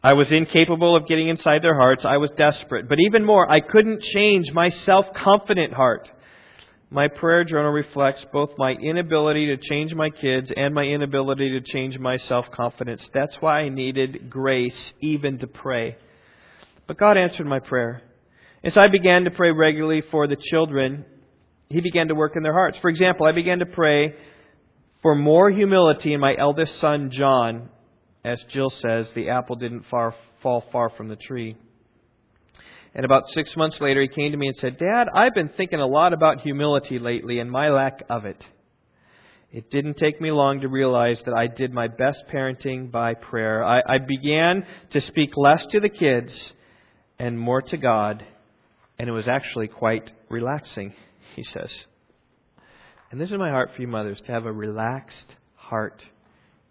I 0.03 0.14
was 0.14 0.33
incapable 0.33 0.97
of 0.97 1.07
getting 1.07 1.29
inside 1.29 1.62
their 1.62 1.77
hearts. 1.77 2.05
I 2.05 2.16
was 2.16 2.31
desperate. 2.37 2.88
But 2.88 2.99
even 3.01 3.25
more, 3.25 3.51
I 3.51 3.61
couldn't 3.61 4.03
change 4.03 4.51
my 4.53 4.71
self-confident 4.71 5.75
heart. 5.75 6.11
My 6.90 7.09
prayer 7.09 7.45
journal 7.45 7.71
reflects 7.71 8.25
both 8.33 8.51
my 8.59 8.73
inability 8.73 9.47
to 9.47 9.57
change 9.57 9.95
my 9.95 10.11
kids 10.11 10.51
and 10.57 10.75
my 10.75 10.85
inability 10.85 11.51
to 11.51 11.61
change 11.61 11.99
my 11.99 12.16
self-confidence. 12.16 13.03
That's 13.14 13.37
why 13.40 13.61
I 13.61 13.68
needed 13.68 14.29
grace 14.29 14.92
even 15.01 15.38
to 15.38 15.47
pray. 15.47 15.97
But 16.87 16.99
God 16.99 17.16
answered 17.16 17.47
my 17.47 17.61
prayer. 17.61 18.03
As 18.64 18.77
I 18.77 18.88
began 18.88 19.25
to 19.25 19.31
pray 19.31 19.51
regularly 19.51 20.03
for 20.11 20.27
the 20.27 20.37
children, 20.37 21.05
He 21.68 21.81
began 21.81 22.09
to 22.09 22.14
work 22.14 22.37
in 22.37 22.42
their 22.42 22.53
hearts. 22.53 22.79
For 22.81 22.90
example, 22.90 23.27
I 23.27 23.33
began 23.33 23.61
to 23.61 23.66
pray 23.66 24.14
for 25.03 25.14
more 25.14 25.51
humility 25.51 26.12
in 26.12 26.21
my 26.21 26.35
eldest 26.38 26.81
son, 26.81 27.11
John. 27.12 27.71
As 28.25 28.40
Jill 28.53 28.71
says, 28.71 29.09
the 29.14 29.31
apple 29.31 29.57
didn't 29.57 29.87
far, 29.90 30.14
fall 30.42 30.64
far 30.71 30.90
from 30.90 31.09
the 31.09 31.16
tree. 31.16 31.57
And 32.95 33.05
about 33.05 33.25
six 33.35 33.57
months 33.57 33.81
later, 33.81 34.03
he 34.03 34.09
came 34.09 34.33
to 34.33 34.38
me 34.38 34.49
and 34.49 34.57
said, 34.57 34.79
Dad, 34.79 35.09
I've 35.14 35.35
been 35.35 35.51
thinking 35.57 35.81
a 35.81 35.87
lot 35.87 36.12
about 36.12 36.42
humility 36.42 36.99
lately 36.99 37.38
and 37.38 37.51
my 37.51 37.71
lack 37.71 38.03
of 38.09 38.27
it. 38.27 38.45
It 39.51 39.71
didn't 39.71 39.99
take 39.99 40.21
me 40.21 40.31
long 40.31 40.61
to 40.61 40.68
realize 40.68 41.18
that 41.25 41.35
I 41.35 41.47
did 41.47 41.73
my 41.73 41.88
best 41.88 42.23
parenting 42.33 42.90
by 42.90 43.14
prayer. 43.14 43.64
I, 43.64 43.81
I 43.81 43.99
began 43.99 44.64
to 44.92 45.01
speak 45.01 45.31
less 45.37 45.64
to 45.73 45.81
the 45.81 45.88
kids 45.88 46.33
and 47.18 47.38
more 47.38 47.62
to 47.62 47.77
God, 47.77 48.25
and 48.98 49.09
it 49.09 49.12
was 49.12 49.29
actually 49.29 49.68
quite 49.68 50.11
relaxing, 50.29 50.94
he 51.37 51.44
says. 51.44 51.70
And 53.11 53.20
this 53.20 53.31
is 53.31 53.38
my 53.38 53.51
heart 53.51 53.70
for 53.75 53.83
you 53.83 53.88
mothers 53.88 54.20
to 54.27 54.33
have 54.33 54.46
a 54.46 54.53
relaxed 54.53 55.37
heart 55.55 56.03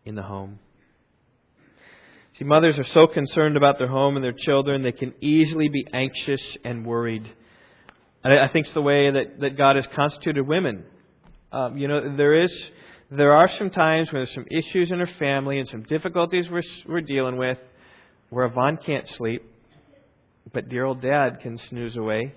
in 0.05 0.15
the 0.15 0.23
home. 0.23 0.59
See, 2.39 2.45
mothers 2.45 2.79
are 2.79 2.85
so 2.93 3.07
concerned 3.07 3.57
about 3.57 3.77
their 3.77 3.87
home 3.87 4.15
and 4.15 4.23
their 4.23 4.33
children, 4.33 4.81
they 4.81 4.91
can 4.91 5.13
easily 5.21 5.69
be 5.69 5.85
anxious 5.93 6.41
and 6.63 6.85
worried. 6.85 7.29
And 8.23 8.33
I 8.33 8.47
think 8.47 8.65
it's 8.65 8.73
the 8.73 8.81
way 8.81 9.11
that, 9.11 9.39
that 9.41 9.57
God 9.57 9.75
has 9.75 9.85
constituted 9.95 10.47
women. 10.47 10.83
Um, 11.51 11.77
you 11.77 11.87
know, 11.87 12.15
there 12.15 12.41
is, 12.41 12.51
there 13.11 13.33
are 13.33 13.49
some 13.57 13.69
times 13.69 14.11
when 14.11 14.23
there's 14.23 14.33
some 14.33 14.47
issues 14.49 14.91
in 14.91 14.99
her 14.99 15.09
family 15.19 15.59
and 15.59 15.67
some 15.67 15.83
difficulties 15.83 16.45
we're, 16.49 16.63
we're 16.87 17.01
dealing 17.01 17.37
with 17.37 17.57
where 18.29 18.45
Yvonne 18.45 18.77
can't 18.77 19.07
sleep, 19.17 19.43
but 20.53 20.69
dear 20.69 20.85
old 20.85 21.01
dad 21.01 21.39
can 21.41 21.57
snooze 21.69 21.95
away. 21.95 22.33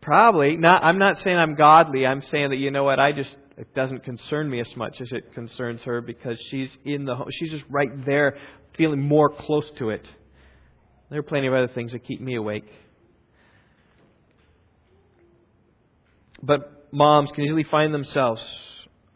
Probably 0.00 0.56
not. 0.56 0.84
I'm 0.84 0.98
not 0.98 1.20
saying 1.20 1.36
I'm 1.36 1.54
godly. 1.54 2.06
I'm 2.06 2.22
saying 2.22 2.50
that 2.50 2.56
you 2.56 2.70
know 2.70 2.84
what? 2.84 2.98
I 2.98 3.12
just 3.12 3.34
it 3.56 3.74
doesn't 3.74 4.04
concern 4.04 4.48
me 4.48 4.60
as 4.60 4.68
much 4.76 5.00
as 5.00 5.08
it 5.10 5.34
concerns 5.34 5.82
her 5.82 6.00
because 6.00 6.38
she's 6.50 6.70
in 6.84 7.04
the 7.04 7.16
home. 7.16 7.28
She's 7.32 7.50
just 7.50 7.64
right 7.68 8.06
there, 8.06 8.36
feeling 8.76 9.00
more 9.00 9.30
close 9.30 9.68
to 9.78 9.90
it. 9.90 10.06
There 11.10 11.18
are 11.18 11.24
plenty 11.24 11.48
of 11.48 11.54
other 11.54 11.68
things 11.68 11.92
that 11.92 12.04
keep 12.04 12.20
me 12.20 12.36
awake. 12.36 12.68
But 16.40 16.88
moms 16.92 17.30
can 17.34 17.44
easily 17.44 17.64
find 17.64 17.92
themselves 17.92 18.40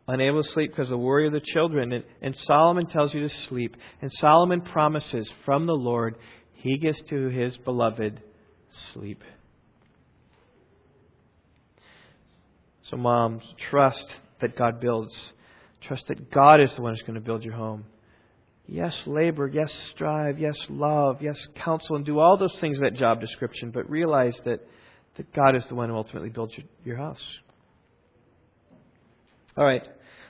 unable 0.09 0.43
to 0.43 0.53
sleep 0.53 0.73
because 0.73 0.87
of 0.87 0.91
the 0.91 0.99
worry 0.99 1.27
of 1.27 1.33
the 1.33 1.41
children. 1.41 1.93
And, 1.93 2.05
and 2.21 2.37
Solomon 2.45 2.87
tells 2.87 3.15
you 3.15 3.21
to 3.29 3.35
sleep. 3.49 3.77
And 4.01 4.11
Solomon 4.15 4.63
promises 4.63 5.31
from 5.45 5.67
the 5.67 5.75
Lord 5.75 6.17
he 6.63 6.79
gives 6.79 7.01
to 7.11 7.29
his 7.29 7.57
beloved 7.59 8.21
sleep. 8.93 9.25
So, 12.89 12.97
moms, 12.97 13.43
trust 13.69 14.05
that 14.41 14.57
God 14.57 14.81
builds. 14.81 15.13
Trust 15.81 16.05
that 16.07 16.31
God 16.31 16.61
is 16.61 16.71
the 16.77 16.83
one 16.83 16.93
who's 16.93 17.03
going 17.03 17.15
to 17.15 17.21
build 17.21 17.43
your 17.43 17.55
home. 17.55 17.85
Yes, 18.69 18.95
labor. 19.07 19.49
Yes, 19.49 19.73
strive. 19.93 20.39
Yes, 20.39 20.55
love. 20.69 21.21
Yes, 21.21 21.37
counsel. 21.65 21.97
And 21.97 22.07
do 22.07 22.21
all 22.21 22.37
those 22.37 22.55
things 22.61 22.77
in 22.79 22.85
that 22.85 22.95
job 22.95 23.21
description. 23.21 23.73
But 23.73 23.91
realize 23.91 24.37
that, 24.45 24.61
that 25.17 25.33
God 25.33 25.57
is 25.57 25.65
the 25.69 25.75
one 25.75 25.89
who 25.89 25.97
ultimately 25.97 26.29
builds 26.29 26.53
your, 26.57 26.67
your 26.85 26.97
house. 26.97 27.23
All 29.57 29.65
right. 29.65 29.83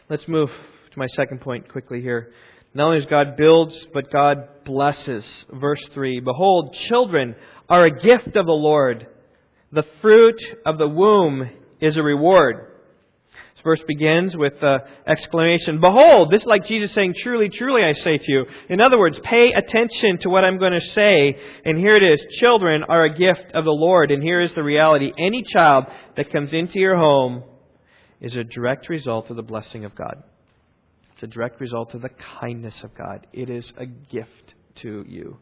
Let's 0.09 0.27
move 0.27 0.49
to 0.49 0.99
my 0.99 1.09
second 1.15 1.43
point 1.43 1.71
quickly 1.71 2.01
here. 2.01 2.33
Not 2.75 2.87
only 2.87 3.01
does 3.01 3.11
God 3.11 3.37
builds, 3.37 3.77
but 3.93 4.11
God 4.11 4.65
blesses. 4.65 5.25
Verse 5.53 5.83
3 5.93 6.21
Behold, 6.21 6.75
children 6.89 7.35
are 7.69 7.85
a 7.85 7.91
gift 7.91 8.37
of 8.37 8.47
the 8.47 8.53
Lord. 8.53 9.07
The 9.73 9.85
fruit 10.01 10.41
of 10.65 10.79
the 10.79 10.89
womb 10.89 11.49
is 11.81 11.97
a 11.97 12.03
reward. 12.03 12.69
This 13.55 13.63
verse 13.63 13.83
begins 13.87 14.37
with 14.37 14.55
the 14.61 14.79
exclamation, 15.07 15.81
Behold! 15.81 16.31
This 16.31 16.41
is 16.43 16.47
like 16.47 16.67
Jesus 16.67 16.93
saying, 16.95 17.15
Truly, 17.23 17.51
truly, 17.51 17.83
I 17.83 17.93
say 17.93 18.17
to 18.17 18.33
you. 18.33 18.47
In 18.71 18.81
other 18.81 18.99
words, 18.99 19.19
pay 19.23 19.53
attention 19.53 20.19
to 20.19 20.31
what 20.31 20.45
I'm 20.45 20.59
going 20.59 20.73
to 20.73 20.93
say. 20.95 21.37
And 21.65 21.79
here 21.79 21.97
it 21.97 22.03
is. 22.03 22.21
Children 22.41 22.85
are 22.85 23.05
a 23.05 23.15
gift 23.15 23.53
of 23.53 23.65
the 23.65 23.71
Lord. 23.71 24.11
And 24.11 24.23
here 24.23 24.41
is 24.41 24.55
the 24.55 24.63
reality. 24.63 25.13
Any 25.19 25.43
child 25.43 25.87
that 26.17 26.33
comes 26.33 26.53
into 26.53 26.79
your 26.79 26.97
home 26.97 27.45
is 28.21 28.35
a 28.35 28.45
direct 28.45 28.89
result 28.89 29.29
of 29.31 29.37
the 29.37 29.43
blessing 29.43 29.85
of 29.85 29.95
God. 29.95 30.23
A 31.23 31.27
direct 31.29 31.61
result 31.61 31.95
of 31.95 32.03
the 32.03 32.11
kindness 32.41 32.75
of 32.83 32.95
God. 32.97 33.27
It 33.33 33.49
is 33.49 33.73
a 33.77 33.87
gift 33.87 34.55
to 34.83 35.05
you. 35.07 35.39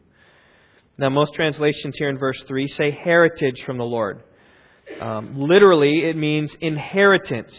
Now, 0.97 1.09
most 1.09 1.33
translations 1.33 1.95
here 1.97 2.09
in 2.09 2.19
verse 2.19 2.39
3 2.47 2.67
say 2.67 2.91
heritage 2.91 3.63
from 3.65 3.79
the 3.79 3.83
Lord. 3.83 4.21
Um, 4.99 5.39
literally, 5.39 6.01
it 6.07 6.15
means 6.15 6.51
inheritance. 6.61 7.51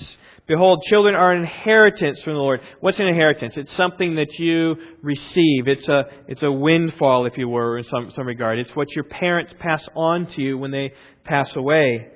Behold, 0.47 0.85
children 0.89 1.17
are 1.17 1.33
an 1.33 1.41
inheritance 1.41 2.21
from 2.23 2.35
the 2.35 2.39
Lord. 2.39 2.61
What's 2.81 3.01
an 3.01 3.09
inheritance? 3.09 3.55
It's 3.57 3.75
something 3.77 4.15
that 4.17 4.39
you 4.39 4.77
receive. 5.03 5.67
It's 5.67 5.89
a, 5.89 6.05
it's 6.29 6.43
a 6.43 6.53
windfall, 6.53 7.27
if 7.27 7.37
you 7.37 7.49
were, 7.49 7.79
in 7.79 7.85
some, 7.85 8.13
some 8.15 8.27
regard. 8.27 8.61
It's 8.61 8.77
what 8.77 8.91
your 8.95 9.05
parents 9.05 9.53
pass 9.59 9.83
on 9.97 10.27
to 10.35 10.43
you 10.43 10.59
when 10.59 10.71
they 10.71 10.93
pass 11.25 11.49
away. 11.57 12.09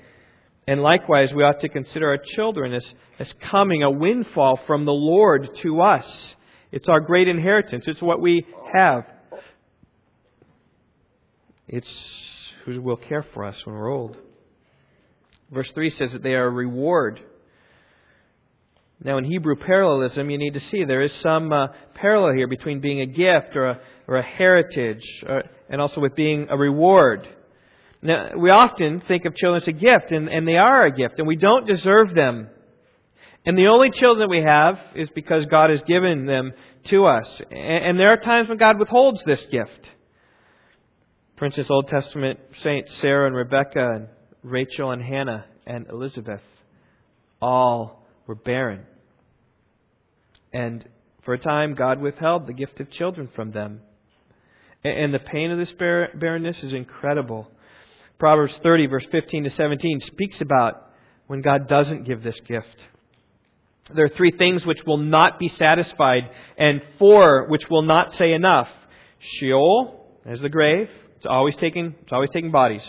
And 0.69 0.83
likewise, 0.83 1.33
we 1.33 1.45
ought 1.45 1.61
to 1.61 1.69
consider 1.69 2.09
our 2.09 2.19
children 2.19 2.73
as, 2.75 2.85
as 3.19 3.33
coming 3.51 3.83
a 3.83 3.91
windfall 3.91 4.59
from 4.67 4.85
the 4.85 4.93
Lord 4.93 5.49
to 5.63 5.81
us. 5.81 6.07
It's 6.73 6.89
our 6.89 7.01
great 7.01 7.29
inheritance. 7.29 7.85
It's 7.87 8.03
what 8.03 8.21
we 8.21 8.45
have. 8.73 9.05
It's 11.69 11.89
who 12.65 12.83
will 12.83 12.97
care 12.97 13.25
for 13.33 13.45
us 13.45 13.55
when 13.65 13.77
we're 13.77 13.93
old. 13.93 14.17
Verse 15.53 15.71
3 15.73 15.91
says 15.91 16.13
that 16.13 16.23
they 16.23 16.35
are 16.35 16.47
a 16.47 16.51
reward. 16.51 17.21
Now, 19.03 19.19
in 19.19 19.25
Hebrew 19.25 19.57
parallelism, 19.57 20.31
you 20.31 20.39
need 20.39 20.55
to 20.55 20.61
see 20.61 20.85
there 20.85 21.03
is 21.03 21.13
some 21.23 21.53
uh, 21.53 21.69
parallel 21.95 22.35
here 22.35 22.49
between 22.49 22.81
being 22.81 23.01
a 23.01 23.07
gift 23.07 23.55
or 23.55 23.67
a, 23.67 23.81
or 24.09 24.17
a 24.17 24.23
heritage 24.23 25.05
or, 25.27 25.41
uh, 25.41 25.43
and 25.69 25.81
also 25.81 26.01
with 26.01 26.17
being 26.17 26.49
a 26.51 26.57
reward. 26.57 27.29
Now, 28.07 28.37
we 28.37 28.51
often 28.51 29.03
think 29.09 29.25
of 29.25 29.35
children 29.35 29.63
as 29.63 29.69
a 29.69 29.73
gift, 29.73 30.13
and, 30.13 30.29
and 30.29 30.47
they 30.47 30.57
are 30.57 30.87
a 30.87 30.93
gift, 30.93 31.19
and 31.19 31.27
we 31.27 31.35
don't 31.35 31.67
deserve 31.67 32.15
them. 32.15 32.49
And 33.45 33.59
the 33.59 33.67
only 33.67 33.91
children 33.91 34.31
we 34.31 34.43
have 34.43 34.79
is 34.95 35.09
because 35.11 35.47
God 35.47 35.71
has 35.71 35.83
given 35.83 36.25
them 36.25 36.53
to 36.91 37.07
us. 37.07 37.41
And, 37.51 37.85
and 37.85 37.99
there 37.99 38.13
are 38.13 38.17
times 38.17 38.49
when 38.49 38.59
God 38.59 38.79
withholds 38.79 39.21
this 39.27 39.45
gift. 39.51 39.89
For 41.37 41.47
instance, 41.47 41.67
Old 41.69 41.89
Testament 41.89 42.39
saints 42.63 42.93
Sarah 43.01 43.27
and 43.27 43.35
Rebecca 43.35 43.95
and 43.95 44.09
Rachel 44.45 44.93
and 44.93 45.03
Hannah 45.03 45.45
and 45.67 45.89
Elizabeth 45.89 46.43
all 47.43 48.07
were 48.29 48.37
barren. 48.37 48.85
And 50.53 50.89
for 51.25 51.35
a 51.35 51.39
time, 51.39 51.75
God 51.75 52.01
withheld 52.01 52.47
the 52.47 52.53
gift 52.53 52.79
of 52.79 52.89
children 52.91 53.29
from 53.35 53.51
them. 53.51 53.81
And 54.85 55.13
the 55.13 55.19
pain 55.19 55.51
of 55.51 55.59
this 55.59 55.73
barrenness 55.73 56.63
is 56.63 56.73
incredible. 56.73 57.51
Proverbs 58.19 58.55
30, 58.63 58.87
verse 58.87 59.07
15 59.11 59.45
to 59.45 59.51
17, 59.51 60.01
speaks 60.01 60.41
about 60.41 60.91
when 61.27 61.43
God 61.43 61.69
doesn't 61.69 62.05
give 62.05 62.23
this 62.23 62.39
gift. 62.47 62.77
There 63.95 64.05
are 64.05 64.17
three 64.17 64.33
things 64.33 64.65
which 64.67 64.81
will 64.87 64.99
not 64.99 65.39
be 65.39 65.49
satisfied, 65.59 66.31
and 66.59 66.81
four 66.99 67.47
which 67.49 67.63
will 67.71 67.83
not 67.83 68.15
say 68.15 68.33
enough. 68.33 68.69
Sheol, 69.19 70.07
there's 70.25 70.41
the 70.41 70.49
grave. 70.49 70.89
It's 71.17 71.27
always 71.27 71.55
taking, 71.57 71.95
it's 72.03 72.13
always 72.13 72.31
taking 72.31 72.51
bodies, 72.51 72.83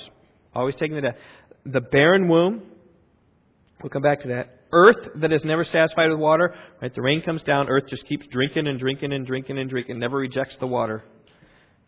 always 0.55 0.75
taking 0.75 0.95
the 0.95 1.01
death. 1.01 1.15
The 1.65 1.81
barren 1.81 2.27
womb. 2.27 2.63
We'll 3.81 3.89
come 3.91 4.01
back 4.01 4.21
to 4.21 4.29
that 4.29 4.57
earth 4.71 4.97
that 5.15 5.31
is 5.31 5.43
never 5.43 5.63
satisfied 5.63 6.09
with 6.09 6.19
water, 6.19 6.55
right? 6.81 6.93
The 6.93 7.01
rain 7.01 7.21
comes 7.21 7.43
down, 7.43 7.69
earth 7.69 7.85
just 7.89 8.05
keeps 8.07 8.25
drinking 8.27 8.67
and 8.67 8.79
drinking 8.79 9.13
and 9.13 9.25
drinking 9.25 9.57
and 9.57 9.69
drinking, 9.69 9.99
never 9.99 10.17
rejects 10.17 10.55
the 10.59 10.67
water. 10.67 11.03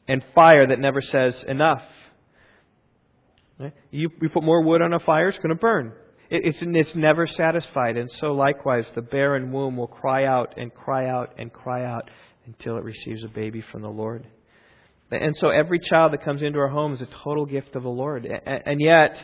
And 0.07 0.23
fire 0.33 0.67
that 0.67 0.79
never 0.79 1.01
says 1.01 1.43
enough. 1.47 1.83
You, 3.91 4.09
you 4.21 4.29
put 4.29 4.43
more 4.43 4.63
wood 4.63 4.81
on 4.81 4.93
a 4.93 4.99
fire, 4.99 5.29
it's 5.29 5.37
going 5.37 5.49
to 5.49 5.55
burn. 5.55 5.93
It, 6.29 6.41
it's, 6.45 6.57
it's 6.61 6.95
never 6.95 7.27
satisfied. 7.27 7.97
And 7.97 8.09
so, 8.19 8.33
likewise, 8.33 8.85
the 8.95 9.01
barren 9.01 9.51
womb 9.51 9.77
will 9.77 9.87
cry 9.87 10.25
out 10.25 10.55
and 10.57 10.73
cry 10.73 11.09
out 11.09 11.33
and 11.37 11.51
cry 11.51 11.85
out 11.85 12.09
until 12.45 12.77
it 12.77 12.83
receives 12.83 13.23
a 13.23 13.27
baby 13.27 13.61
from 13.71 13.81
the 13.81 13.89
Lord. 13.89 14.25
And 15.11 15.35
so 15.37 15.49
every 15.49 15.79
child 15.79 16.13
that 16.13 16.23
comes 16.23 16.41
into 16.41 16.59
our 16.59 16.67
home 16.67 16.93
is 16.93 17.01
a 17.01 17.07
total 17.23 17.45
gift 17.45 17.75
of 17.75 17.83
the 17.83 17.89
Lord. 17.89 18.25
And 18.25 18.79
yet, 18.79 19.15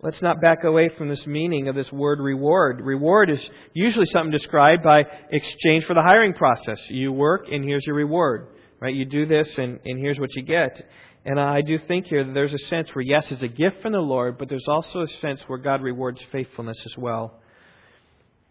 let's 0.00 0.20
not 0.22 0.40
back 0.40 0.64
away 0.64 0.90
from 0.96 1.08
this 1.08 1.26
meaning 1.26 1.68
of 1.68 1.74
this 1.74 1.92
word 1.92 2.20
reward. 2.20 2.80
Reward 2.80 3.28
is 3.28 3.40
usually 3.74 4.06
something 4.06 4.30
described 4.30 4.82
by 4.82 5.04
exchange 5.30 5.84
for 5.84 5.94
the 5.94 6.02
hiring 6.02 6.32
process. 6.32 6.78
You 6.88 7.12
work 7.12 7.46
and 7.50 7.64
here's 7.64 7.84
your 7.84 7.96
reward. 7.96 8.48
Right? 8.80 8.94
You 8.94 9.04
do 9.04 9.26
this 9.26 9.48
and, 9.56 9.78
and 9.84 9.98
here's 9.98 10.18
what 10.18 10.34
you 10.34 10.42
get. 10.42 10.88
And 11.26 11.40
I 11.40 11.60
do 11.60 11.76
think 11.88 12.06
here 12.06 12.24
that 12.24 12.32
there's 12.34 12.54
a 12.54 12.68
sense 12.68 12.88
where, 12.92 13.02
yes, 13.02 13.26
it's 13.32 13.42
a 13.42 13.48
gift 13.48 13.82
from 13.82 13.92
the 13.92 13.98
Lord, 13.98 14.38
but 14.38 14.48
there's 14.48 14.68
also 14.68 15.02
a 15.02 15.08
sense 15.20 15.40
where 15.48 15.58
God 15.58 15.82
rewards 15.82 16.20
faithfulness 16.30 16.78
as 16.86 16.96
well. 16.96 17.40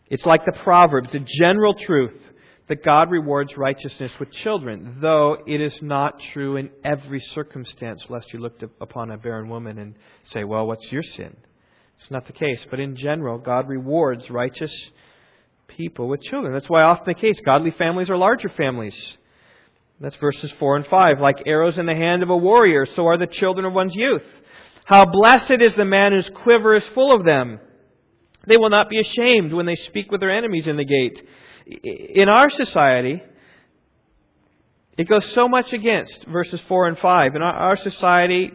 It's 0.10 0.26
like 0.26 0.44
the 0.44 0.60
Proverbs, 0.62 1.10
the 1.14 1.26
general 1.40 1.74
truth 1.74 2.20
that 2.68 2.84
God 2.84 3.12
rewards 3.12 3.56
righteousness 3.56 4.12
with 4.20 4.30
children, 4.44 4.98
though 5.00 5.38
it 5.48 5.62
is 5.62 5.72
not 5.82 6.20
true 6.34 6.58
in 6.58 6.70
every 6.84 7.24
circumstance, 7.34 8.04
lest 8.10 8.34
you 8.34 8.40
look 8.40 8.62
upon 8.82 9.10
a 9.10 9.18
barren 9.18 9.48
woman 9.48 9.80
and 9.80 9.96
say, 10.34 10.44
well, 10.44 10.68
what's 10.68 10.92
your 10.92 11.04
sin? 11.16 11.34
It's 11.98 12.12
not 12.12 12.28
the 12.28 12.34
case. 12.34 12.60
But 12.70 12.82
in 12.82 12.98
general, 12.98 13.38
God 13.38 13.70
rewards 13.70 14.30
righteous 14.30 14.74
people 15.70 16.10
with 16.10 16.22
children. 16.24 16.54
That's 16.54 16.70
why 16.70 16.82
often 16.82 17.06
the 17.08 17.14
case, 17.14 17.40
godly 17.46 17.72
families 17.72 18.10
are 18.10 18.18
larger 18.18 18.50
families. 18.50 18.96
That's 20.00 20.16
verses 20.18 20.52
4 20.60 20.78
and 20.78 20.88
5. 20.88 21.20
Like 21.20 21.44
arrows 21.46 21.78
in 21.78 21.86
the 21.86 21.96
hand 21.96 22.24
of 22.24 22.30
a 22.30 22.38
warrior, 22.38 22.86
so 22.96 23.08
are 23.08 23.18
the 23.18 23.28
children 23.28 23.66
of 23.66 23.74
one's 23.74 23.96
youth. 23.96 24.24
How 24.86 25.06
blessed 25.06 25.62
is 25.62 25.74
the 25.76 25.86
man 25.86 26.12
whose 26.12 26.30
quiver 26.44 26.76
is 26.76 26.84
full 26.94 27.16
of 27.16 27.26
them. 27.26 27.60
They 28.48 28.58
will 28.58 28.70
not 28.70 28.90
be 28.90 29.00
ashamed 29.00 29.54
when 29.54 29.66
they 29.66 29.76
speak 29.76 30.12
with 30.12 30.20
their 30.20 30.36
enemies 30.36 30.68
in 30.68 30.78
the 30.78 30.86
gate. 30.86 31.28
In 32.14 32.30
our 32.30 32.50
society, 32.50 33.24
it 34.98 35.10
goes 35.10 35.26
so 35.34 35.48
much 35.48 35.74
against 35.74 36.26
verses 36.28 36.62
4 36.68 36.90
and 36.90 37.00
5. 37.00 37.36
In 37.36 37.42
our 37.42 37.78
society, 37.78 38.52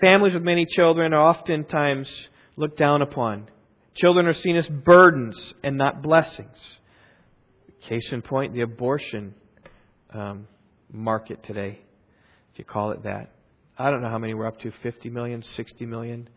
families 0.00 0.34
with 0.34 0.42
many 0.42 0.66
children 0.66 1.14
are 1.14 1.30
oftentimes 1.30 2.08
looked 2.56 2.78
down 2.78 3.00
upon. 3.00 3.48
Children 3.94 4.26
are 4.26 4.34
seen 4.34 4.56
as 4.56 4.68
burdens 4.68 5.36
and 5.62 5.78
not 5.78 6.02
blessings. 6.02 6.56
Case 7.88 8.12
in 8.12 8.20
point, 8.20 8.52
the 8.52 8.60
abortion 8.60 9.34
um, 10.12 10.46
market 10.90 11.42
today, 11.46 11.78
if 12.52 12.58
you 12.58 12.64
call 12.64 12.92
it 12.92 13.02
that. 13.04 13.32
I 13.78 13.90
don't 13.90 14.02
know 14.02 14.08
how 14.08 14.18
many 14.18 14.34
we're 14.34 14.46
up 14.46 14.60
to 14.60 14.72
50 14.82 15.10
million, 15.10 15.44
60 15.56 15.86
million 15.86 16.28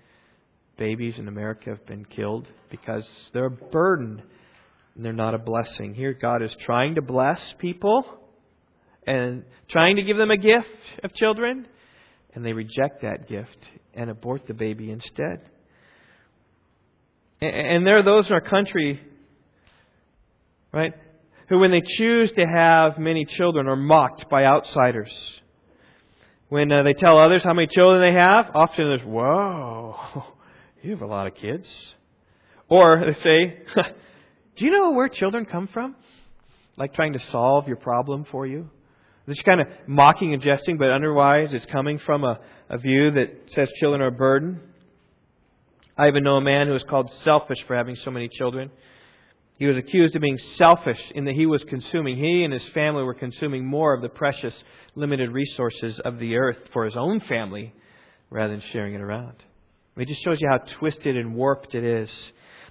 babies 0.77 1.15
in 1.17 1.27
America 1.27 1.69
have 1.69 1.85
been 1.85 2.05
killed 2.05 2.47
because 2.69 3.03
they're 3.33 3.45
a 3.45 3.49
burden 3.49 4.21
and 4.95 5.05
they're 5.05 5.13
not 5.13 5.33
a 5.33 5.39
blessing. 5.39 5.93
Here, 5.93 6.13
God 6.13 6.41
is 6.43 6.51
trying 6.65 6.95
to 6.95 7.01
bless 7.01 7.39
people 7.59 8.03
and 9.07 9.43
trying 9.69 9.95
to 9.95 10.03
give 10.03 10.17
them 10.17 10.31
a 10.31 10.37
gift 10.37 10.67
of 11.03 11.13
children, 11.15 11.67
and 12.33 12.45
they 12.45 12.53
reject 12.53 13.01
that 13.01 13.27
gift 13.27 13.57
and 13.93 14.09
abort 14.09 14.47
the 14.47 14.53
baby 14.53 14.91
instead. 14.91 15.49
And 17.41 17.87
there 17.87 17.97
are 17.97 18.03
those 18.03 18.27
in 18.27 18.33
our 18.33 18.41
country, 18.41 19.01
right, 20.71 20.93
who, 21.51 21.59
when 21.59 21.71
they 21.71 21.81
choose 21.97 22.31
to 22.31 22.45
have 22.45 22.97
many 22.97 23.25
children, 23.25 23.67
are 23.67 23.75
mocked 23.75 24.29
by 24.29 24.45
outsiders. 24.45 25.11
When 26.47 26.71
uh, 26.71 26.83
they 26.83 26.93
tell 26.93 27.17
others 27.17 27.43
how 27.43 27.53
many 27.53 27.67
children 27.67 28.01
they 28.01 28.17
have, 28.17 28.51
often 28.55 28.87
there's, 28.87 29.01
whoa, 29.01 29.97
you 30.81 30.91
have 30.91 31.01
a 31.01 31.05
lot 31.05 31.27
of 31.27 31.35
kids. 31.35 31.67
Or 32.69 33.03
they 33.05 33.21
say, 33.21 33.57
Do 34.55 34.63
you 34.63 34.71
know 34.71 34.91
where 34.91 35.09
children 35.09 35.43
come 35.43 35.67
from? 35.67 35.97
Like 36.77 36.93
trying 36.93 37.13
to 37.13 37.19
solve 37.33 37.67
your 37.67 37.75
problem 37.75 38.25
for 38.31 38.47
you? 38.47 38.69
This 39.27 39.41
kind 39.41 39.59
of 39.59 39.67
mocking 39.87 40.33
and 40.33 40.41
jesting, 40.41 40.77
but 40.77 40.89
otherwise 40.89 41.49
it's 41.51 41.65
coming 41.65 41.99
from 41.99 42.23
a, 42.23 42.39
a 42.69 42.77
view 42.77 43.11
that 43.11 43.27
says 43.47 43.69
children 43.77 44.01
are 44.01 44.07
a 44.07 44.11
burden. 44.11 44.61
I 45.97 46.07
even 46.07 46.23
know 46.23 46.37
a 46.37 46.41
man 46.41 46.67
who 46.67 46.73
was 46.73 46.83
called 46.89 47.11
selfish 47.25 47.57
for 47.67 47.75
having 47.75 47.97
so 48.05 48.09
many 48.09 48.29
children. 48.29 48.71
He 49.61 49.67
was 49.67 49.77
accused 49.77 50.15
of 50.15 50.23
being 50.23 50.39
selfish 50.57 50.97
in 51.13 51.25
that 51.25 51.35
he 51.35 51.45
was 51.45 51.63
consuming, 51.69 52.17
he 52.17 52.43
and 52.43 52.51
his 52.51 52.67
family 52.73 53.03
were 53.03 53.13
consuming 53.13 53.63
more 53.63 53.93
of 53.93 54.01
the 54.01 54.09
precious, 54.09 54.55
limited 54.95 55.29
resources 55.29 56.01
of 56.03 56.17
the 56.17 56.35
earth 56.35 56.57
for 56.73 56.83
his 56.83 56.95
own 56.95 57.19
family 57.19 57.71
rather 58.31 58.53
than 58.53 58.63
sharing 58.73 58.95
it 58.95 59.01
around. 59.01 59.35
It 59.97 60.07
just 60.07 60.23
shows 60.23 60.39
you 60.41 60.49
how 60.49 60.65
twisted 60.79 61.15
and 61.15 61.35
warped 61.35 61.75
it 61.75 61.83
is. 61.83 62.09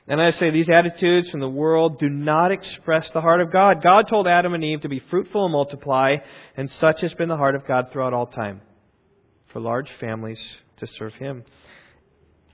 And 0.08 0.20
I 0.20 0.32
say 0.32 0.50
these 0.50 0.68
attitudes 0.68 1.30
from 1.30 1.38
the 1.38 1.48
world 1.48 2.00
do 2.00 2.08
not 2.08 2.50
express 2.50 3.08
the 3.14 3.20
heart 3.20 3.40
of 3.40 3.52
God. 3.52 3.84
God 3.84 4.08
told 4.08 4.26
Adam 4.26 4.54
and 4.54 4.64
Eve 4.64 4.80
to 4.80 4.88
be 4.88 5.00
fruitful 5.10 5.44
and 5.44 5.52
multiply, 5.52 6.16
and 6.56 6.68
such 6.80 7.02
has 7.02 7.14
been 7.14 7.28
the 7.28 7.36
heart 7.36 7.54
of 7.54 7.68
God 7.68 7.92
throughout 7.92 8.14
all 8.14 8.26
time 8.26 8.62
for 9.52 9.60
large 9.60 9.90
families 10.00 10.40
to 10.78 10.88
serve 10.98 11.14
Him. 11.14 11.44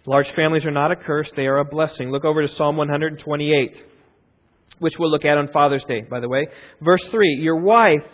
Large 0.05 0.29
families 0.37 0.67
are 0.67 0.71
not 0.71 0.93
a 0.93 0.97
curse, 0.97 1.31
they 1.37 1.47
are 1.47 1.61
a 1.61 1.65
blessing. 1.65 2.11
Look 2.11 2.27
over 2.27 2.47
to 2.47 2.55
Psalm 2.55 2.77
128 2.77 3.95
which 4.79 4.95
we'll 4.99 5.11
look 5.11 5.25
at 5.25 5.39
on 5.39 5.49
Father's 5.53 5.85
Day, 5.89 6.03
by 6.03 6.21
the 6.21 6.29
way. 6.29 6.49
Verse 6.81 7.03
3 7.11 7.39
Your 7.41 7.57
wife 7.57 8.05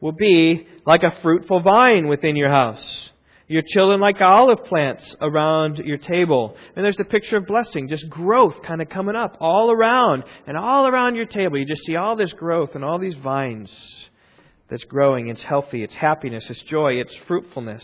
will 0.00 0.12
be 0.12 0.66
like 0.86 1.02
a 1.02 1.20
fruitful 1.22 1.60
vine 1.60 2.08
within 2.08 2.36
your 2.36 2.50
house, 2.50 2.84
your 3.48 3.62
children 3.74 4.00
like 4.00 4.20
olive 4.20 4.64
plants 4.66 5.02
around 5.20 5.78
your 5.78 5.98
table. 5.98 6.56
And 6.76 6.84
there's 6.84 6.96
the 6.96 7.04
picture 7.04 7.36
of 7.36 7.46
blessing, 7.46 7.88
just 7.88 8.08
growth 8.08 8.54
kind 8.66 8.80
of 8.80 8.88
coming 8.88 9.16
up 9.16 9.36
all 9.40 9.70
around 9.70 10.24
and 10.46 10.56
all 10.56 10.86
around 10.86 11.16
your 11.16 11.26
table. 11.26 11.58
You 11.58 11.66
just 11.66 11.84
see 11.86 11.96
all 11.96 12.16
this 12.16 12.32
growth 12.32 12.70
and 12.74 12.84
all 12.84 12.98
these 12.98 13.16
vines 13.22 13.70
that's 14.70 14.84
growing. 14.84 15.28
It's 15.28 15.42
healthy, 15.42 15.82
it's 15.82 15.94
happiness, 15.94 16.44
it's 16.48 16.62
joy, 16.62 16.94
it's 16.94 17.14
fruitfulness. 17.26 17.82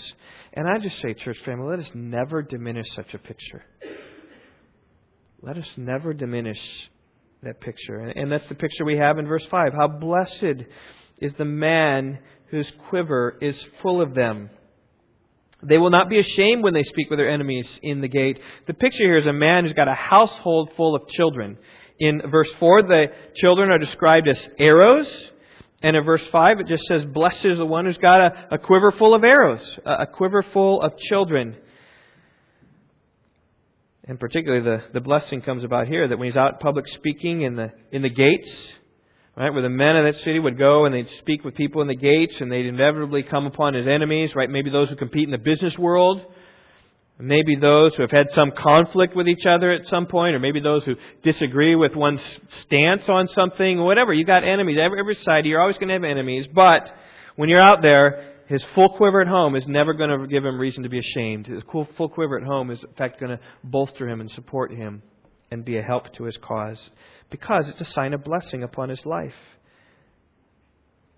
And 0.53 0.67
I 0.69 0.79
just 0.79 1.01
say, 1.03 1.15
church 1.15 1.39
family, 1.45 1.69
let 1.69 1.81
us 1.81 1.91
never 1.95 2.43
diminish 2.43 2.87
such 2.95 3.13
a 3.13 3.19
picture. 3.19 3.65
Let 5.43 5.59
us 5.59 5.69
never 5.77 6.15
diminish 6.15 6.59
that 7.43 7.61
picture. 7.61 7.99
And 7.99 8.31
that's 8.31 8.49
the 8.49 8.55
picture 8.55 8.85
we 8.85 8.97
have 8.99 9.19
in 9.19 9.27
verse 9.27 9.47
5. 9.51 9.73
How 9.73 9.89
blessed 9.89 10.67
is 11.21 11.33
the 11.39 11.45
man 11.45 12.19
whose 12.51 12.71
quiver 12.89 13.37
is 13.41 13.57
full 13.83 14.01
of 14.01 14.15
them. 14.15 14.51
They 15.63 15.79
will 15.79 15.91
not 15.91 16.09
be 16.09 16.19
ashamed 16.19 16.63
when 16.63 16.75
they 16.75 16.83
speak 16.83 17.09
with 17.11 17.19
their 17.19 17.31
enemies 17.31 17.69
in 17.83 18.01
the 18.01 18.09
gate. 18.09 18.39
The 18.67 18.75
picture 18.75 19.05
here 19.05 19.17
is 19.17 19.27
a 19.27 19.33
man 19.33 19.65
who's 19.65 19.73
got 19.73 19.89
a 19.89 19.95
household 19.95 20.71
full 20.77 20.95
of 20.95 21.09
children. 21.09 21.59
In 21.99 22.23
verse 22.31 22.51
4, 22.61 22.83
the 22.83 23.07
children 23.37 23.71
are 23.71 23.79
described 23.79 24.29
as 24.29 24.49
arrows. 24.59 25.09
And 25.83 25.97
in 25.97 26.05
verse 26.05 26.23
5, 26.31 26.61
it 26.61 26.69
just 26.69 26.85
says, 26.85 27.05
Blessed 27.05 27.45
is 27.45 27.59
the 27.59 27.67
one 27.67 27.87
who's 27.87 27.97
got 27.99 28.21
a, 28.21 28.49
a 28.53 28.59
quiver 28.59 28.93
full 28.93 29.15
of 29.15 29.25
arrows, 29.25 29.61
a, 29.85 30.03
a 30.03 30.07
quiver 30.07 30.43
full 30.43 30.83
of 30.83 30.97
children. 30.99 31.57
And 34.09 34.21
particularly 34.21 34.63
the, 34.63 34.85
the 34.93 35.01
blessing 35.01 35.43
comes 35.43 35.65
about 35.65 35.89
here 35.89 36.07
that 36.07 36.17
when 36.17 36.29
he's 36.29 36.37
out 36.37 36.61
public 36.61 36.87
speaking 36.95 37.43
in 37.43 37.57
the 37.57 37.73
in 37.91 38.03
the 38.03 38.09
gates, 38.09 38.49
right, 39.37 39.53
where 39.53 39.63
the 39.63 39.69
men 39.69 39.97
of 39.97 40.05
that 40.05 40.23
city 40.23 40.39
would 40.39 40.57
go 40.57 40.85
and 40.85 40.95
they'd 40.95 41.09
speak 41.19 41.45
with 41.45 41.57
people 41.57 41.83
in 41.83 41.89
the 41.89 41.97
gates 41.97 42.35
and 42.41 42.51
they'd 42.51 42.67
inevitably 42.67 43.25
come 43.25 43.47
upon 43.47 43.75
his 43.75 43.87
enemies, 43.87 44.33
right? 44.37 44.49
Maybe 44.49 44.71
those 44.71 44.89
who 44.89 44.97
compete 44.97 45.25
in 45.25 45.33
the 45.33 45.39
business 45.39 45.77
world, 45.77 46.21
maybe 47.19 47.57
those 47.57 47.97
who 47.97 48.03
have 48.03 48.13
had 48.13 48.29
some 48.33 48.53
conflict 48.57 49.17
with 49.17 49.27
each 49.27 49.45
other 49.45 49.73
at 49.73 49.87
some 49.89 50.07
point, 50.07 50.37
or 50.37 50.39
maybe 50.39 50.61
those 50.61 50.85
who 50.85 50.95
disagree 51.25 51.75
with 51.75 51.97
one's 51.97 52.21
stance 52.63 53.09
on 53.09 53.27
something, 53.35 53.79
whatever. 53.83 54.15
You've 54.15 54.29
got 54.29 54.45
enemies. 54.45 54.79
Every, 54.81 55.01
every 55.01 55.17
side, 55.25 55.47
you're 55.47 55.61
always 55.61 55.79
going 55.79 55.89
to 55.89 55.95
have 55.95 56.05
enemies. 56.05 56.47
But 56.55 56.89
when 57.35 57.49
you're 57.49 57.61
out 57.61 57.83
there, 57.83 58.36
his 58.47 58.63
full 58.75 58.91
quiver 58.91 59.21
at 59.21 59.29
home 59.29 59.57
is 59.57 59.65
never 59.67 59.93
going 59.93 60.11
to 60.11 60.27
give 60.27 60.45
him 60.45 60.59
reason 60.59 60.85
to 60.85 60.89
be 60.89 60.99
ashamed. 60.99 61.47
His 61.47 61.63
full 61.71 62.09
quiver 62.09 62.39
at 62.39 62.47
home 62.47 62.71
is, 62.71 62.83
in 62.83 62.95
fact, 62.95 63.21
going 63.21 63.37
to 63.37 63.41
bolster 63.65 64.09
him 64.09 64.21
and 64.21 64.31
support 64.31 64.73
him 64.73 65.03
and 65.51 65.65
be 65.65 65.79
a 65.79 65.83
help 65.83 66.13
to 66.15 66.25
his 66.25 66.37
cause 66.39 66.79
because 67.31 67.69
it's 67.69 67.81
a 67.81 67.93
sign 67.93 68.15
of 68.15 68.25
blessing 68.25 68.63
upon 68.63 68.89
his 68.89 69.05
life. 69.05 69.35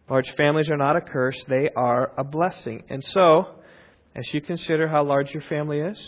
Large 0.08 0.30
families 0.36 0.70
are 0.70 0.76
not 0.76 0.96
a 0.96 1.02
curse, 1.02 1.36
they 1.48 1.68
are 1.76 2.12
a 2.16 2.24
blessing. 2.24 2.82
And 2.88 3.04
so, 3.12 3.44
as 4.16 4.24
you 4.32 4.40
consider 4.40 4.88
how 4.88 5.04
large 5.04 5.30
your 5.32 5.42
family 5.42 5.80
is, 5.80 5.98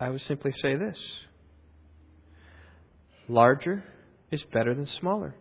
I 0.00 0.10
would 0.10 0.22
simply 0.22 0.52
say 0.60 0.74
this 0.74 0.98
larger 3.28 3.84
is 4.32 4.42
better 4.52 4.74
than 4.74 4.86
smaller. 4.98 5.36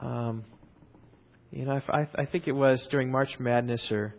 Um, 0.00 0.44
you 1.52 1.66
know, 1.66 1.80
I, 1.88 2.08
I 2.14 2.24
think 2.24 2.48
it 2.48 2.52
was 2.52 2.84
during 2.90 3.10
March 3.10 3.38
Madness 3.38 3.92
or 3.92 4.14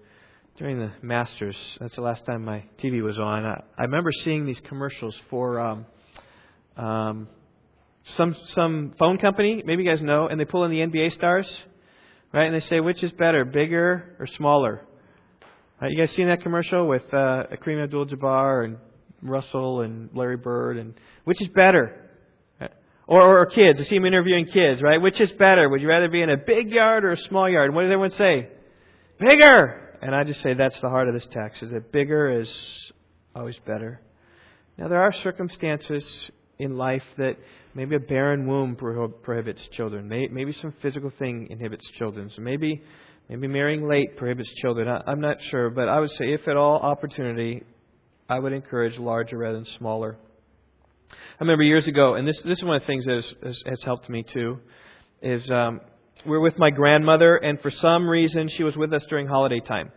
during 0.57 0.77
the 0.77 0.91
Masters. 1.01 1.55
That's 1.79 1.95
the 1.95 2.01
last 2.01 2.25
time 2.27 2.45
my 2.45 2.63
TV 2.77 3.01
was 3.01 3.17
on. 3.17 3.43
I, 3.43 3.63
I 3.75 3.84
remember 3.84 4.11
seeing 4.23 4.45
these 4.45 4.59
commercials 4.67 5.15
for 5.31 5.59
um, 5.59 5.86
um, 6.77 7.27
some 8.15 8.36
some 8.53 8.93
phone 8.99 9.17
company. 9.17 9.63
Maybe 9.65 9.84
you 9.84 9.89
guys 9.89 10.01
know, 10.01 10.27
and 10.27 10.39
they 10.39 10.45
pull 10.45 10.63
in 10.65 10.71
the 10.71 10.81
NBA 10.81 11.13
stars, 11.13 11.47
right? 12.31 12.45
And 12.45 12.53
they 12.53 12.65
say, 12.67 12.79
which 12.79 13.01
is 13.01 13.11
better, 13.13 13.45
bigger 13.45 14.15
or 14.19 14.27
smaller? 14.27 14.86
Right, 15.81 15.91
you 15.91 15.97
guys 15.97 16.15
seen 16.15 16.27
that 16.27 16.43
commercial 16.43 16.88
with 16.88 17.03
uh, 17.11 17.47
Kareem 17.65 17.84
Abdul-Jabbar 17.84 18.65
and 18.65 18.77
Russell 19.23 19.81
and 19.81 20.11
Larry 20.13 20.38
Bird, 20.38 20.77
and 20.77 20.93
which 21.23 21.41
is 21.41 21.47
better? 21.49 22.03
Or, 23.06 23.41
or 23.41 23.45
kids. 23.47 23.80
I 23.82 23.84
see 23.84 23.95
him 23.95 24.06
interviewing 24.06 24.45
kids, 24.45 24.82
right? 24.82 25.01
Which 25.01 25.20
is 25.20 25.32
better? 25.34 25.68
Would 25.68 25.82
you 25.82 25.89
rather 25.89 26.08
be 26.08 26.22
in 26.22 26.30
a 26.30 26.38
big 26.38 26.72
yard 26.72 27.04
or 27.04 27.12
a 27.12 27.18
small 27.18 27.49
yard? 27.49 27.74
What 27.74 27.82
does 27.82 27.91
everyone 27.91 28.12
say? 28.12 28.47
Bigger! 29.20 29.97
And 30.01 30.16
I 30.16 30.24
just 30.24 30.41
say 30.41 30.54
that's 30.54 30.80
the 30.82 30.89
heart 30.89 31.08
of 31.08 31.14
this 31.14 31.28
text, 31.32 31.64
is 31.64 31.72
that 31.72 31.91
bigger 31.91 32.41
is 32.41 32.49
always 33.36 33.56
better. 33.66 34.01
Now, 34.78 34.88
there 34.88 35.01
are 35.01 35.14
circumstances 35.24 36.04
in 36.60 36.78
life 36.78 37.04
that 37.18 37.38
maybe 37.74 37.95
a 37.95 37.99
barren 37.99 38.47
womb 38.47 38.76
prohibits 38.76 39.62
children. 39.74 40.08
Maybe 40.08 40.56
some 40.62 40.74
physical 40.82 41.12
thing 41.20 41.47
inhibits 41.49 41.86
children. 41.97 42.32
So 42.36 42.41
maybe, 42.41 42.82
maybe 43.30 43.47
marrying 43.47 43.88
late 43.88 44.18
prohibits 44.18 44.49
children. 44.62 44.88
I'm 45.08 45.22
not 45.22 45.38
sure, 45.51 45.70
but 45.70 45.89
I 45.89 45.99
would 45.99 46.12
say, 46.12 46.34
if 46.34 46.47
at 46.47 46.56
all 46.58 46.78
opportunity, 46.80 47.64
I 48.30 48.39
would 48.39 48.54
encourage 48.54 48.97
larger 48.97 49.38
rather 49.38 49.58
than 49.58 49.68
smaller. 49.78 50.18
I 51.14 51.41
remember 51.43 51.64
years 51.64 51.88
ago, 51.88 52.16
and 52.16 52.28
this 52.28 52.38
this 52.45 52.57
is 52.57 52.64
one 52.64 52.76
of 52.76 52.82
the 52.82 52.88
things 52.88 53.05
that 53.05 53.16
has, 53.16 53.34
has, 53.43 53.64
has 53.66 53.84
helped 53.84 54.09
me 54.09 54.24
too, 54.24 54.59
is 55.22 55.49
um, 55.49 55.82
we 56.26 56.32
were 56.32 56.41
with 56.41 56.57
my 56.57 56.70
grandmother, 56.70 57.36
and 57.38 57.59
for 57.61 57.72
some 57.72 58.07
reason 58.07 58.49
she 58.49 58.64
was 58.64 58.76
with 58.76 58.93
us 58.93 59.03
during 59.09 59.28
holiday 59.28 59.59
time, 59.59 59.91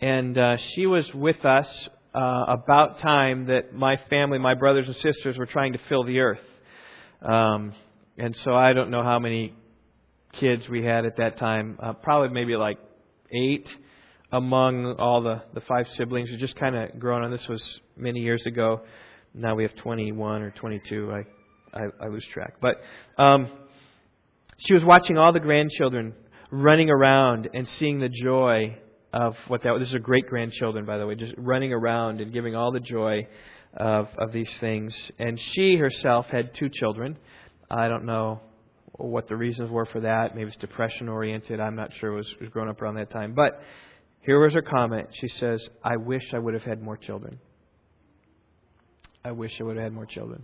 and 0.00 0.36
uh, 0.36 0.56
she 0.74 0.86
was 0.86 1.12
with 1.14 1.44
us 1.44 1.68
uh, 2.14 2.44
about 2.48 3.00
time 3.00 3.46
that 3.46 3.72
my 3.72 3.96
family, 4.08 4.38
my 4.38 4.54
brothers 4.54 4.86
and 4.86 4.96
sisters, 4.96 5.36
were 5.38 5.46
trying 5.46 5.72
to 5.72 5.78
fill 5.88 6.04
the 6.04 6.20
earth. 6.20 6.40
Um, 7.22 7.72
and 8.18 8.36
so 8.44 8.54
I 8.54 8.72
don't 8.72 8.90
know 8.90 9.02
how 9.02 9.18
many 9.18 9.54
kids 10.34 10.68
we 10.68 10.84
had 10.84 11.06
at 11.06 11.16
that 11.16 11.38
time. 11.38 11.78
Uh, 11.82 11.92
probably 11.92 12.28
maybe 12.28 12.56
like 12.56 12.78
eight 13.32 13.66
among 14.32 14.94
all 14.98 15.22
the, 15.22 15.42
the 15.54 15.60
five 15.62 15.86
siblings. 15.96 16.30
We 16.30 16.36
just 16.36 16.56
kind 16.56 16.76
of 16.76 16.98
grown 16.98 17.22
on. 17.22 17.30
This 17.30 17.46
was 17.48 17.62
many 17.96 18.20
years 18.20 18.42
ago. 18.46 18.82
Now 19.34 19.54
we 19.54 19.62
have 19.62 19.74
21 19.76 20.42
or 20.42 20.50
22. 20.50 21.12
I, 21.12 21.78
I, 21.78 21.82
I 22.02 22.08
lose 22.08 22.24
track. 22.32 22.54
But 22.60 22.80
um, 23.22 23.50
she 24.58 24.74
was 24.74 24.82
watching 24.84 25.16
all 25.18 25.32
the 25.32 25.40
grandchildren 25.40 26.14
running 26.50 26.90
around 26.90 27.48
and 27.54 27.66
seeing 27.78 28.00
the 28.00 28.08
joy 28.08 28.76
of 29.12 29.34
what 29.48 29.62
that. 29.62 29.76
This 29.78 29.88
is 29.88 29.94
her 29.94 29.98
great 29.98 30.26
grandchildren, 30.26 30.84
by 30.84 30.98
the 30.98 31.06
way, 31.06 31.14
just 31.14 31.34
running 31.36 31.72
around 31.72 32.20
and 32.20 32.32
giving 32.32 32.54
all 32.54 32.72
the 32.72 32.80
joy 32.80 33.26
of 33.76 34.08
of 34.18 34.32
these 34.32 34.50
things. 34.60 34.94
And 35.18 35.40
she 35.52 35.76
herself 35.76 36.26
had 36.26 36.50
two 36.58 36.68
children. 36.68 37.16
I 37.70 37.88
don't 37.88 38.04
know 38.04 38.40
what 38.92 39.28
the 39.28 39.36
reasons 39.36 39.70
were 39.70 39.86
for 39.86 40.00
that. 40.00 40.34
Maybe 40.34 40.48
it's 40.48 40.56
depression 40.60 41.08
oriented. 41.08 41.60
I'm 41.60 41.76
not 41.76 41.90
sure. 42.00 42.12
It 42.12 42.16
was, 42.16 42.34
was 42.40 42.50
growing 42.50 42.68
up 42.68 42.82
around 42.82 42.96
that 42.96 43.10
time. 43.10 43.34
But 43.34 43.62
here 44.20 44.40
was 44.40 44.52
her 44.54 44.62
comment. 44.62 45.08
She 45.20 45.28
says, 45.38 45.60
"I 45.82 45.96
wish 45.96 46.22
I 46.32 46.38
would 46.38 46.54
have 46.54 46.64
had 46.64 46.82
more 46.82 46.96
children. 46.96 47.38
I 49.24 49.32
wish 49.32 49.52
I 49.60 49.64
would 49.64 49.76
have 49.76 49.84
had 49.84 49.92
more 49.92 50.06
children." 50.06 50.42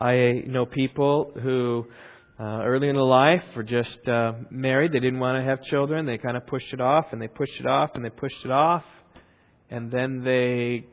I 0.00 0.42
know 0.46 0.66
people 0.66 1.32
who 1.40 1.86
uh, 2.38 2.62
early 2.64 2.88
in 2.88 2.96
their 2.96 3.04
life 3.04 3.44
were 3.54 3.62
just 3.62 4.06
uh, 4.08 4.32
married. 4.50 4.92
They 4.92 5.00
didn't 5.00 5.20
want 5.20 5.42
to 5.42 5.48
have 5.48 5.62
children. 5.62 6.04
They 6.04 6.18
kind 6.18 6.36
of 6.36 6.46
pushed 6.46 6.72
it 6.72 6.80
off 6.80 7.06
and 7.12 7.22
they 7.22 7.28
pushed 7.28 7.60
it 7.60 7.66
off 7.66 7.90
and 7.94 8.04
they 8.04 8.10
pushed 8.10 8.44
it 8.44 8.50
off. 8.50 8.82
And 9.70 9.90
then 9.90 10.24
they 10.24 10.84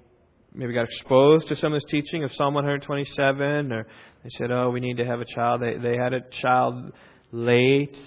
maybe 0.53 0.73
got 0.73 0.85
exposed 0.85 1.47
to 1.47 1.55
some 1.55 1.73
of 1.73 1.81
this 1.81 1.89
teaching 1.89 2.23
of 2.23 2.31
Psalm 2.37 2.53
127, 2.53 3.71
or 3.71 3.87
they 4.23 4.29
said, 4.37 4.51
"Oh, 4.51 4.69
we 4.69 4.79
need 4.79 4.97
to 4.97 5.05
have 5.05 5.19
a 5.19 5.25
child." 5.25 5.61
They 5.61 5.77
they 5.77 5.97
had 5.97 6.13
a 6.13 6.21
child 6.41 6.91
late, 7.31 7.97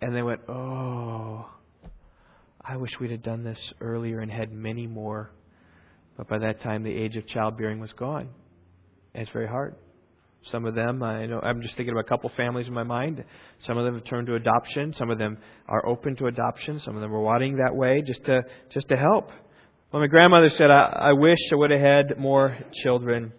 and 0.00 0.14
they 0.14 0.22
went, 0.22 0.40
"Oh, 0.48 1.48
I 2.60 2.76
wish 2.76 2.90
we'd 3.00 3.10
have 3.12 3.22
done 3.22 3.44
this 3.44 3.58
earlier 3.80 4.20
and 4.20 4.30
had 4.30 4.52
many 4.52 4.86
more." 4.86 5.30
But 6.20 6.28
by 6.28 6.38
that 6.40 6.60
time, 6.60 6.82
the 6.82 6.94
age 6.94 7.16
of 7.16 7.26
childbearing 7.26 7.80
was 7.80 7.94
gone. 7.94 8.28
And 9.14 9.22
it's 9.22 9.32
very 9.32 9.48
hard. 9.48 9.74
Some 10.52 10.66
of 10.66 10.74
them, 10.74 11.02
I 11.02 11.24
know, 11.24 11.40
I'm 11.40 11.62
just 11.62 11.76
thinking 11.78 11.94
of 11.94 11.98
a 11.98 12.06
couple 12.06 12.30
families 12.36 12.66
in 12.66 12.74
my 12.74 12.82
mind. 12.82 13.24
Some 13.66 13.78
of 13.78 13.86
them 13.86 13.94
have 13.94 14.04
turned 14.04 14.26
to 14.26 14.34
adoption. 14.34 14.94
Some 14.98 15.08
of 15.08 15.16
them 15.16 15.38
are 15.66 15.86
open 15.86 16.16
to 16.16 16.26
adoption. 16.26 16.78
Some 16.84 16.94
of 16.94 17.00
them 17.00 17.14
are 17.14 17.20
wanting 17.20 17.56
that 17.56 17.74
way 17.74 18.02
just 18.06 18.22
to 18.26 18.42
just 18.70 18.86
to 18.88 18.98
help. 18.98 19.30
Well, 19.90 20.02
my 20.02 20.08
grandmother 20.08 20.50
said, 20.58 20.70
I, 20.70 21.08
I 21.08 21.12
wish 21.14 21.38
I 21.50 21.54
would 21.54 21.70
have 21.70 21.80
had 21.80 22.18
more 22.18 22.54
children. 22.82 23.32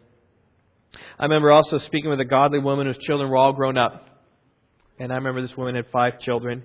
I 1.19 1.25
remember 1.25 1.51
also 1.51 1.77
speaking 1.86 2.09
with 2.09 2.19
a 2.19 2.25
godly 2.25 2.57
woman 2.57 2.88
whose 2.88 2.97
children 3.05 3.29
were 3.29 3.38
all 3.38 3.53
grown 3.53 3.77
up. 3.77 4.07
And 4.97 5.11
I 5.11 5.17
remember 5.17 5.43
this 5.43 5.55
woman 5.55 5.75
had 5.75 5.86
five 5.91 6.19
children. 6.19 6.63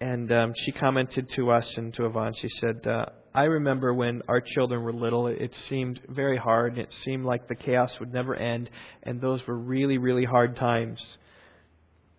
And 0.00 0.32
um, 0.32 0.52
she 0.64 0.72
commented 0.72 1.28
to 1.36 1.52
us 1.52 1.72
and 1.76 1.94
to 1.94 2.06
Yvonne, 2.06 2.32
she 2.40 2.48
said, 2.60 2.84
uh, 2.88 3.04
I 3.36 3.44
remember 3.44 3.92
when 3.92 4.22
our 4.28 4.40
children 4.40 4.84
were 4.84 4.92
little, 4.92 5.26
it 5.26 5.52
seemed 5.68 6.00
very 6.08 6.36
hard, 6.36 6.74
and 6.74 6.82
it 6.82 6.94
seemed 7.04 7.24
like 7.24 7.48
the 7.48 7.56
chaos 7.56 7.90
would 7.98 8.12
never 8.12 8.36
end, 8.36 8.70
and 9.02 9.20
those 9.20 9.44
were 9.48 9.58
really, 9.58 9.98
really 9.98 10.24
hard 10.24 10.56
times. 10.56 11.00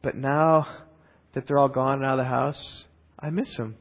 But 0.01 0.18
now 0.18 0.68
that 1.34 1.47
they're 1.47 1.57
all 1.57 1.70
gone 1.70 2.03
out 2.03 2.20
of 2.20 2.26
the 2.26 2.30
house, 2.30 2.84
I 3.18 3.30
miss 3.30 3.55
them. 3.55 3.76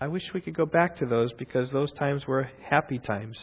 I 0.00 0.08
wish 0.08 0.24
we 0.34 0.40
could 0.40 0.56
go 0.56 0.66
back 0.66 0.96
to 0.96 1.06
those 1.06 1.32
because 1.34 1.70
those 1.70 1.92
times 1.92 2.26
were 2.26 2.50
happy 2.68 2.98
times. 2.98 3.38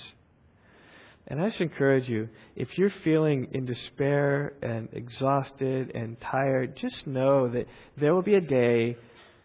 And 1.25 1.41
I 1.41 1.49
just 1.49 1.61
encourage 1.61 2.09
you, 2.09 2.27
if 2.57 2.77
you're 2.77 2.91
feeling 3.05 3.47
in 3.53 3.65
despair 3.65 4.53
and 4.61 4.89
exhausted 4.91 5.91
and 5.95 6.19
tired, 6.19 6.75
just 6.75 7.07
know 7.07 7.47
that 7.47 7.65
there 7.95 8.13
will 8.13 8.23
be 8.23 8.35
a 8.35 8.41
day 8.41 8.97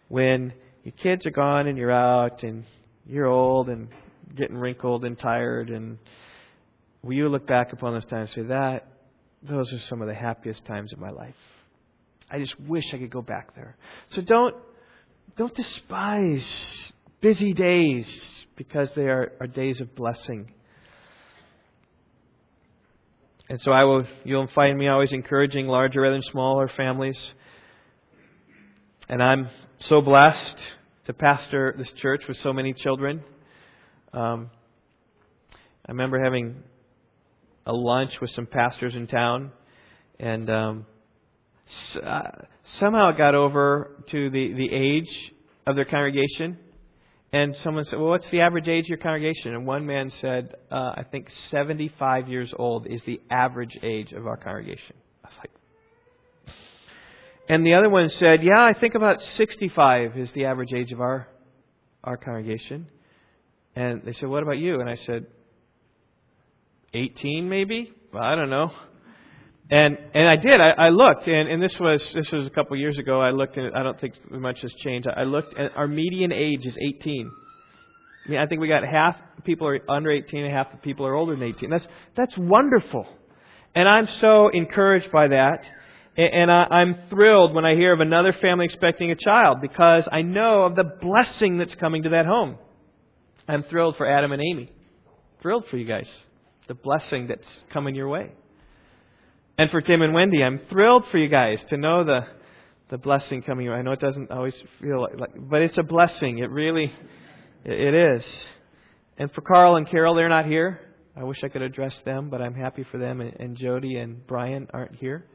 when 0.09 0.51
your 0.83 0.93
kids 1.01 1.25
are 1.25 1.31
gone 1.31 1.67
and 1.67 1.77
you're 1.77 1.89
out 1.89 2.43
and 2.43 2.65
you're 3.07 3.27
old 3.27 3.69
and 3.69 3.89
getting 4.35 4.57
wrinkled 4.57 5.05
and 5.05 5.17
tired, 5.17 5.69
and 5.69 5.97
will 7.03 7.13
you 7.13 7.29
look 7.29 7.47
back 7.47 7.73
upon 7.73 7.93
those 7.93 8.05
times 8.05 8.31
and 8.35 8.45
say, 8.45 8.47
that, 8.49 8.87
those 9.43 9.71
are 9.71 9.79
some 9.81 10.01
of 10.01 10.07
the 10.07 10.13
happiest 10.13 10.65
times 10.65 10.91
of 10.93 10.99
my 10.99 11.11
life? 11.11 11.35
I 12.29 12.39
just 12.39 12.59
wish 12.59 12.85
I 12.93 12.97
could 12.97 13.11
go 13.11 13.21
back 13.21 13.55
there. 13.55 13.77
So 14.11 14.21
don't, 14.21 14.55
don't 15.37 15.53
despise 15.53 16.45
busy 17.21 17.53
days 17.53 18.07
because 18.55 18.89
they 18.95 19.03
are, 19.03 19.33
are 19.39 19.47
days 19.47 19.79
of 19.79 19.95
blessing. 19.95 20.51
And 23.47 23.61
so 23.61 23.71
I 23.71 23.83
will, 23.83 24.05
you'll 24.23 24.47
find 24.55 24.77
me 24.77 24.87
always 24.87 25.11
encouraging 25.11 25.67
larger 25.67 26.01
rather 26.01 26.15
than 26.15 26.23
smaller 26.23 26.67
families. 26.67 27.17
And 29.07 29.21
I'm 29.21 29.49
so 29.81 30.01
blessed 30.01 30.57
to 31.05 31.13
pastor 31.13 31.75
this 31.77 31.91
church 32.01 32.23
with 32.27 32.37
so 32.37 32.51
many 32.51 32.73
children. 32.73 33.23
Um, 34.13 34.49
I 35.87 35.91
remember 35.91 36.23
having 36.23 36.63
a 37.65 37.73
lunch 37.73 38.19
with 38.21 38.31
some 38.31 38.47
pastors 38.47 38.95
in 38.95 39.07
town, 39.07 39.51
and 40.19 40.49
um, 40.49 40.85
uh, 42.03 42.21
somehow 42.79 43.09
it 43.09 43.17
got 43.17 43.35
over 43.35 44.03
to 44.09 44.29
the, 44.29 44.53
the 44.53 44.69
age 44.71 45.33
of 45.67 45.75
their 45.75 45.85
congregation. 45.85 46.57
And 47.31 47.55
someone 47.63 47.85
said, 47.85 47.99
Well, 47.99 48.09
what's 48.09 48.29
the 48.29 48.41
average 48.41 48.67
age 48.67 48.85
of 48.85 48.89
your 48.89 48.97
congregation? 48.97 49.53
And 49.53 49.67
one 49.67 49.85
man 49.85 50.09
said, 50.21 50.55
uh, 50.71 50.93
I 50.95 51.03
think 51.11 51.27
75 51.51 52.29
years 52.29 52.53
old 52.57 52.87
is 52.87 53.01
the 53.05 53.19
average 53.29 53.77
age 53.83 54.11
of 54.13 54.25
our 54.25 54.37
congregation. 54.37 54.95
And 57.47 57.65
the 57.65 57.75
other 57.75 57.89
one 57.89 58.09
said, 58.09 58.43
Yeah, 58.43 58.63
I 58.63 58.73
think 58.73 58.95
about 58.95 59.21
65 59.35 60.17
is 60.17 60.31
the 60.33 60.45
average 60.45 60.73
age 60.73 60.91
of 60.91 61.01
our, 61.01 61.27
our 62.03 62.17
congregation. 62.17 62.87
And 63.75 64.01
they 64.03 64.13
said, 64.13 64.29
What 64.29 64.43
about 64.43 64.57
you? 64.57 64.79
And 64.79 64.89
I 64.89 64.97
said, 65.05 65.27
18 66.93 67.49
maybe? 67.49 67.93
Well, 68.13 68.23
I 68.23 68.35
don't 68.35 68.49
know. 68.49 68.71
And 69.69 69.97
and 70.13 70.27
I 70.27 70.35
did. 70.35 70.61
I, 70.61 70.69
I 70.77 70.89
looked, 70.89 71.27
and, 71.27 71.49
and 71.49 71.61
this 71.61 71.75
was 71.79 71.99
this 72.13 72.31
was 72.31 72.45
a 72.45 72.51
couple 72.51 72.77
years 72.77 72.99
ago. 72.99 73.19
I 73.19 73.31
looked, 73.31 73.57
and 73.57 73.75
I 73.75 73.81
don't 73.81 73.99
think 73.99 74.13
much 74.29 74.61
has 74.61 74.71
changed. 74.75 75.07
I 75.07 75.23
looked, 75.23 75.57
and 75.57 75.71
our 75.75 75.87
median 75.87 76.31
age 76.31 76.63
is 76.65 76.77
18. 76.77 77.31
I 78.25 78.29
mean, 78.29 78.39
I 78.39 78.45
think 78.45 78.61
we 78.61 78.67
got 78.67 78.83
half 78.83 79.15
people 79.43 79.67
are 79.67 79.79
under 79.89 80.11
18, 80.11 80.45
and 80.45 80.53
half 80.53 80.71
the 80.71 80.77
people 80.77 81.07
are 81.07 81.15
older 81.15 81.35
than 81.35 81.43
18. 81.43 81.71
That's 81.71 81.87
that's 82.15 82.37
wonderful, 82.37 83.07
and 83.73 83.89
I'm 83.89 84.07
so 84.21 84.49
encouraged 84.49 85.11
by 85.11 85.29
that. 85.29 85.63
And 86.17 86.49
I, 86.49 86.81
am 86.81 86.95
thrilled 87.09 87.53
when 87.53 87.65
I 87.65 87.75
hear 87.75 87.93
of 87.93 87.99
another 87.99 88.31
family 88.31 88.65
expecting 88.65 89.11
a 89.11 89.15
child 89.15 89.59
because 89.61 90.07
I 90.09 90.21
know 90.21 90.61
of 90.61 90.75
the 90.75 90.85
blessing 90.85 91.57
that's 91.57 91.75
coming 91.75 92.03
to 92.03 92.09
that 92.09 92.25
home. 92.25 92.57
I'm 93.49 93.63
thrilled 93.63 93.97
for 93.97 94.07
Adam 94.07 94.31
and 94.31 94.41
Amy. 94.41 94.71
Thrilled 95.41 95.65
for 95.69 95.77
you 95.77 95.85
guys. 95.85 96.07
The 96.67 96.73
blessing 96.73 97.27
that's 97.27 97.47
coming 97.73 97.95
your 97.95 98.07
way. 98.07 98.31
And 99.57 99.69
for 99.71 99.81
Tim 99.81 100.01
and 100.01 100.13
Wendy, 100.13 100.41
I'm 100.41 100.59
thrilled 100.69 101.05
for 101.11 101.17
you 101.17 101.27
guys 101.27 101.59
to 101.69 101.77
know 101.77 102.03
the 102.03 102.21
the 102.89 102.97
blessing 102.97 103.41
coming. 103.41 103.65
your 103.65 103.73
way. 103.73 103.79
I 103.79 103.83
know 103.83 103.91
it 103.91 103.99
doesn't 103.99 104.31
always 104.31 104.55
feel 104.79 105.01
like, 105.01 105.19
like 105.19 105.31
but 105.37 105.61
it's 105.61 105.77
a 105.77 105.83
blessing. 105.83 106.39
It 106.39 106.49
really, 106.49 106.93
it 107.63 107.93
is. 107.93 108.23
And 109.17 109.31
for 109.31 109.41
Carl 109.41 109.75
and 109.75 109.89
Carol, 109.89 110.15
they're 110.15 110.29
not 110.29 110.45
here. 110.45 110.81
I 111.15 111.23
wish 111.23 111.43
I 111.43 111.47
could 111.47 111.61
address 111.61 111.95
them, 112.03 112.29
but 112.29 112.41
I'm 112.41 112.53
happy 112.53 112.83
for 112.91 112.97
them. 112.97 113.21
And, 113.21 113.33
and 113.39 113.57
Jody 113.57 113.95
and 113.97 114.25
Brian 114.27 114.67
aren't 114.73 114.95
here. 114.95 115.25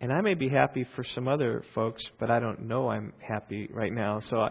And 0.00 0.12
I 0.12 0.20
may 0.20 0.34
be 0.34 0.48
happy 0.48 0.86
for 0.94 1.04
some 1.14 1.26
other 1.26 1.64
folks, 1.74 2.02
but 2.20 2.30
I 2.30 2.38
don't 2.38 2.66
know 2.68 2.88
I'm 2.88 3.12
happy 3.18 3.68
right 3.72 3.92
now. 3.92 4.20
So 4.28 4.40
I, 4.40 4.50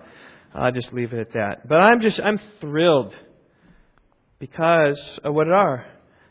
I'll 0.54 0.72
just 0.72 0.92
leave 0.92 1.14
it 1.14 1.20
at 1.20 1.34
that. 1.34 1.68
But 1.68 1.76
I'm 1.76 2.02
just, 2.02 2.20
I'm 2.20 2.40
thrilled 2.62 3.14
because 4.40 5.00
of 5.24 5.34
what 5.34 5.48
it 5.48 5.54
are. 5.54 5.86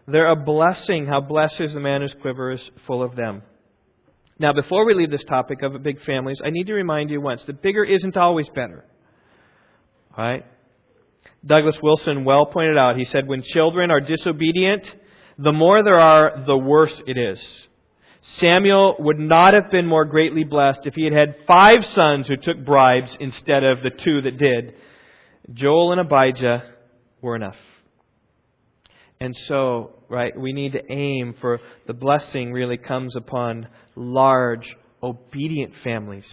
They're 0.06 0.30
a 0.30 0.36
blessing. 0.36 1.06
How 1.06 1.20
blessed 1.20 1.60
is 1.60 1.74
the 1.74 1.80
man 1.80 2.00
whose 2.00 2.14
quiver 2.20 2.52
is 2.52 2.60
full 2.86 3.02
of 3.02 3.14
them. 3.16 3.42
Now, 4.38 4.52
before 4.52 4.84
we 4.84 4.94
leave 4.94 5.10
this 5.10 5.24
topic 5.24 5.62
of 5.62 5.80
big 5.82 6.02
families, 6.02 6.40
I 6.44 6.50
need 6.50 6.66
to 6.66 6.74
remind 6.74 7.10
you 7.10 7.20
once 7.20 7.42
that 7.46 7.62
bigger 7.62 7.84
isn't 7.84 8.16
always 8.16 8.48
better. 8.48 8.84
Right? 10.18 10.44
Douglas 11.46 11.76
Wilson 11.82 12.24
well 12.24 12.46
pointed 12.46 12.76
out, 12.76 12.96
he 12.96 13.04
said, 13.04 13.28
when 13.28 13.42
children 13.42 13.90
are 13.90 14.00
disobedient, 14.00 14.84
the 15.38 15.52
more 15.52 15.84
there 15.84 16.00
are, 16.00 16.44
the 16.46 16.56
worse 16.56 16.94
it 17.06 17.16
is. 17.16 17.38
Samuel 18.40 18.96
would 18.98 19.18
not 19.18 19.54
have 19.54 19.70
been 19.70 19.86
more 19.86 20.04
greatly 20.04 20.44
blessed 20.44 20.80
if 20.84 20.94
he 20.94 21.04
had 21.04 21.12
had 21.12 21.36
five 21.46 21.84
sons 21.94 22.26
who 22.26 22.36
took 22.36 22.64
bribes 22.64 23.16
instead 23.20 23.64
of 23.64 23.82
the 23.82 23.90
two 23.90 24.22
that 24.22 24.38
did. 24.38 24.74
Joel 25.52 25.92
and 25.92 26.00
Abijah 26.00 26.64
were 27.20 27.36
enough. 27.36 27.56
And 29.20 29.36
so, 29.46 30.02
right, 30.08 30.38
we 30.38 30.52
need 30.52 30.72
to 30.72 30.92
aim 30.92 31.34
for 31.40 31.60
the 31.86 31.94
blessing 31.94 32.52
really 32.52 32.76
comes 32.76 33.14
upon 33.14 33.68
large, 33.94 34.74
obedient 35.02 35.72
families. 35.84 36.26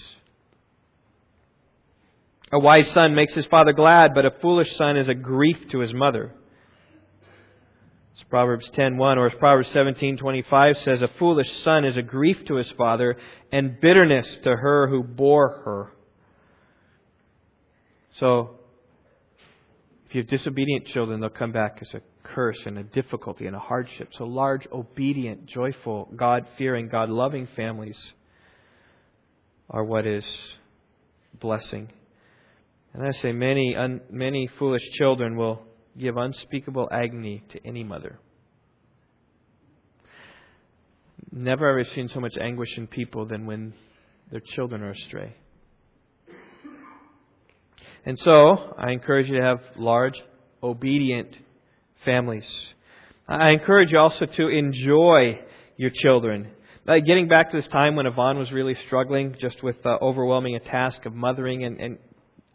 A 2.54 2.60
wise 2.60 2.90
son 2.94 3.16
makes 3.16 3.34
his 3.34 3.46
father 3.46 3.72
glad, 3.72 4.14
but 4.14 4.26
a 4.26 4.32
foolish 4.42 4.76
son 4.76 4.98
is 4.98 5.08
a 5.08 5.14
grief 5.14 5.58
to 5.72 5.80
his 5.80 5.94
mother. 5.94 6.34
It's 8.14 8.24
Proverbs 8.24 8.70
10:1 8.72 9.18
or 9.18 9.28
as 9.28 9.34
Proverbs 9.36 9.70
17:25 9.70 10.84
says, 10.84 11.02
a 11.02 11.08
foolish 11.20 11.50
son 11.64 11.86
is 11.86 11.96
a 11.96 12.02
grief 12.02 12.44
to 12.46 12.56
his 12.56 12.70
father 12.72 13.16
and 13.52 13.80
bitterness 13.80 14.28
to 14.44 14.56
her 14.56 14.88
who 14.88 15.04
bore 15.04 15.62
her. 15.64 15.92
So 18.20 18.60
if 20.08 20.16
you 20.16 20.22
have 20.22 20.30
disobedient 20.30 20.88
children, 20.88 21.22
they'll 21.22 21.30
come 21.30 21.54
back 21.54 21.78
as 21.82 21.94
a 21.94 22.02
curse 22.24 22.60
and 22.66 22.78
a 22.78 22.84
difficulty 22.84 23.48
and 23.48 23.56
a 23.56 23.60
hardship. 23.60 24.10
So 24.18 24.26
large, 24.26 24.68
obedient, 24.72 25.46
joyful, 25.46 26.10
God-fearing, 26.14 26.90
God-loving 26.90 27.48
families 27.56 27.98
are 29.70 29.86
what 29.86 30.06
is 30.06 30.26
blessing. 31.40 31.88
And 32.94 33.08
I 33.08 33.12
say 33.12 33.32
many, 33.32 33.74
un, 33.74 34.02
many 34.10 34.50
foolish 34.60 34.84
children 34.98 35.38
will 35.38 35.62
give 36.00 36.18
unspeakable 36.18 36.90
agony 36.92 37.44
to 37.52 37.66
any 37.66 37.84
mother. 37.84 38.20
Never 41.32 41.70
ever 41.70 41.86
seen 41.96 42.10
so 42.14 42.20
much 42.20 42.34
anguish 42.40 42.70
in 42.78 42.88
people 42.88 43.26
than 43.26 43.46
when 43.46 43.74
their 44.32 44.42
children 44.56 44.82
are 44.82 44.92
astray. 44.92 45.36
And 48.06 48.18
so, 48.24 48.74
I 48.78 48.92
encourage 48.92 49.30
you 49.30 49.38
to 49.38 49.44
have 49.44 49.60
large, 49.78 50.16
obedient 50.64 51.30
families. 52.04 52.46
I 53.28 53.52
encourage 53.52 53.92
you 53.92 54.00
also 54.00 54.26
to 54.26 54.48
enjoy 54.48 55.40
your 55.78 55.92
children. 55.94 56.52
Like 56.86 57.06
getting 57.06 57.28
back 57.28 57.52
to 57.52 57.58
this 57.58 57.68
time 57.68 57.96
when 57.96 58.08
Yvonne 58.08 58.40
was 58.40 58.52
really 58.52 58.76
struggling 58.88 59.36
just 59.40 59.62
with 59.62 59.78
uh, 59.86 59.98
overwhelming 60.02 60.56
a 60.56 60.60
task 60.60 61.06
of 61.06 61.14
mothering 61.14 61.64
and, 61.64 61.80
and 61.80 61.98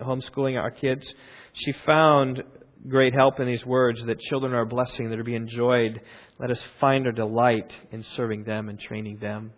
homeschooling 0.00 0.60
our 0.60 0.72
kids, 0.72 1.06
she 1.54 1.72
found 1.86 2.42
great 2.88 3.14
help 3.14 3.40
in 3.40 3.46
these 3.46 3.64
words 3.64 4.00
that 4.06 4.20
children 4.20 4.52
are 4.52 4.62
a 4.62 4.66
blessing, 4.66 5.08
that 5.08 5.14
are 5.14 5.18
to 5.18 5.24
be 5.24 5.34
enjoyed. 5.34 6.00
Let 6.38 6.50
us 6.50 6.58
find 6.80 7.06
our 7.06 7.12
delight 7.12 7.72
in 7.92 8.04
serving 8.16 8.44
them 8.44 8.68
and 8.68 8.78
training 8.78 9.18
them. 9.18 9.52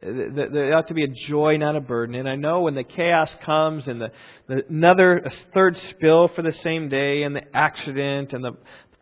There 0.00 0.74
ought 0.76 0.88
to 0.88 0.94
be 0.94 1.04
a 1.04 1.28
joy, 1.28 1.56
not 1.56 1.76
a 1.76 1.80
burden. 1.80 2.14
And 2.14 2.28
I 2.28 2.36
know 2.36 2.62
when 2.62 2.74
the 2.74 2.84
chaos 2.84 3.30
comes 3.44 3.86
and 3.86 4.00
the, 4.00 4.10
the 4.48 4.62
another 4.68 5.18
a 5.18 5.30
third 5.52 5.78
spill 5.90 6.28
for 6.28 6.42
the 6.42 6.54
same 6.62 6.88
day 6.88 7.22
and 7.22 7.34
the 7.34 7.42
accident 7.54 8.32
and 8.32 8.44
the 8.44 8.52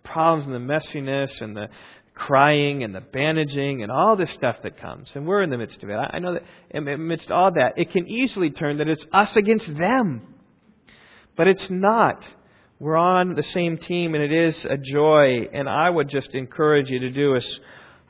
problems 0.04 0.46
and 0.46 0.54
the 0.54 0.72
messiness 0.72 1.40
and 1.40 1.56
the 1.56 1.68
crying 2.14 2.84
and 2.84 2.94
the 2.94 3.00
bandaging 3.00 3.82
and 3.82 3.90
all 3.90 4.16
this 4.16 4.30
stuff 4.32 4.56
that 4.62 4.78
comes, 4.78 5.08
and 5.14 5.26
we're 5.26 5.42
in 5.42 5.50
the 5.50 5.58
midst 5.58 5.82
of 5.82 5.90
it. 5.90 5.94
I 5.94 6.18
know 6.18 6.34
that 6.34 6.42
amidst 6.74 7.30
all 7.30 7.50
that, 7.52 7.74
it 7.76 7.90
can 7.90 8.06
easily 8.06 8.50
turn 8.50 8.78
that 8.78 8.88
it's 8.88 9.04
us 9.12 9.34
against 9.36 9.74
them. 9.76 10.34
But 11.36 11.48
it's 11.48 11.66
not. 11.70 12.22
We're 12.82 12.96
on 12.96 13.36
the 13.36 13.44
same 13.44 13.78
team, 13.78 14.16
and 14.16 14.24
it 14.24 14.32
is 14.32 14.56
a 14.64 14.76
joy. 14.76 15.48
And 15.52 15.68
I 15.68 15.88
would 15.88 16.08
just 16.08 16.34
encourage 16.34 16.90
you 16.90 16.98
to 16.98 17.10
do 17.10 17.36
as 17.36 17.46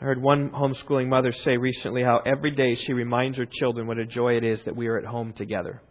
I 0.00 0.04
heard 0.04 0.22
one 0.22 0.48
homeschooling 0.48 1.08
mother 1.08 1.30
say 1.44 1.58
recently 1.58 2.02
how 2.02 2.22
every 2.24 2.52
day 2.52 2.76
she 2.76 2.94
reminds 2.94 3.36
her 3.36 3.44
children 3.44 3.86
what 3.86 3.98
a 3.98 4.06
joy 4.06 4.38
it 4.38 4.44
is 4.44 4.62
that 4.62 4.74
we 4.74 4.86
are 4.86 4.96
at 4.96 5.04
home 5.04 5.34
together. 5.34 5.82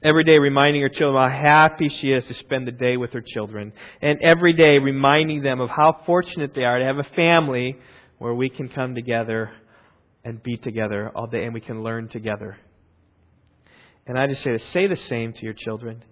Every 0.00 0.22
day 0.22 0.38
reminding 0.38 0.82
her 0.82 0.88
children 0.88 1.28
how 1.28 1.36
happy 1.36 1.88
she 1.88 2.12
is 2.12 2.24
to 2.26 2.34
spend 2.34 2.68
the 2.68 2.72
day 2.72 2.96
with 2.96 3.12
her 3.14 3.24
children. 3.26 3.72
And 4.00 4.22
every 4.22 4.52
day 4.52 4.78
reminding 4.78 5.42
them 5.42 5.60
of 5.60 5.70
how 5.70 6.02
fortunate 6.06 6.54
they 6.54 6.62
are 6.62 6.78
to 6.78 6.84
have 6.84 6.98
a 6.98 7.14
family 7.16 7.76
where 8.18 8.32
we 8.32 8.48
can 8.48 8.68
come 8.68 8.94
together 8.94 9.50
and 10.24 10.40
be 10.40 10.56
together 10.56 11.10
all 11.16 11.26
day 11.26 11.46
and 11.46 11.52
we 11.52 11.60
can 11.60 11.82
learn 11.82 12.06
together. 12.06 12.58
And 14.06 14.16
I 14.16 14.28
just 14.28 14.44
say 14.44 14.52
to 14.52 14.64
say 14.72 14.86
the 14.86 14.96
same 15.08 15.32
to 15.32 15.42
your 15.42 15.54
children. 15.54 16.04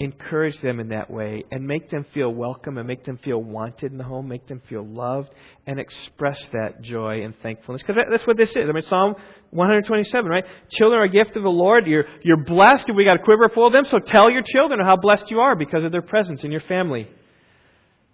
Encourage 0.00 0.60
them 0.60 0.80
in 0.80 0.88
that 0.88 1.08
way 1.08 1.44
and 1.52 1.64
make 1.64 1.88
them 1.88 2.04
feel 2.12 2.28
welcome 2.28 2.78
and 2.78 2.86
make 2.86 3.04
them 3.04 3.16
feel 3.22 3.40
wanted 3.40 3.92
in 3.92 3.98
the 3.98 4.02
home, 4.02 4.26
make 4.26 4.46
them 4.48 4.60
feel 4.68 4.84
loved, 4.84 5.28
and 5.68 5.78
express 5.78 6.38
that 6.52 6.82
joy 6.82 7.22
and 7.22 7.32
thankfulness. 7.42 7.80
Because 7.80 8.02
that's 8.10 8.26
what 8.26 8.36
this 8.36 8.50
is. 8.50 8.68
I 8.68 8.72
mean, 8.72 8.82
Psalm 8.88 9.14
127, 9.50 10.28
right? 10.28 10.44
Children 10.72 11.00
are 11.00 11.04
a 11.04 11.08
gift 11.08 11.36
of 11.36 11.44
the 11.44 11.48
Lord. 11.48 11.86
You're, 11.86 12.06
you're 12.24 12.42
blessed 12.44 12.86
if 12.88 12.96
we 12.96 13.04
got 13.04 13.20
a 13.20 13.22
quiver 13.22 13.48
full 13.48 13.68
of 13.68 13.72
them, 13.72 13.84
so 13.88 14.00
tell 14.00 14.28
your 14.28 14.42
children 14.42 14.80
how 14.84 14.96
blessed 14.96 15.30
you 15.30 15.38
are 15.38 15.54
because 15.54 15.84
of 15.84 15.92
their 15.92 16.02
presence 16.02 16.42
in 16.42 16.50
your 16.50 16.62
family. 16.62 17.08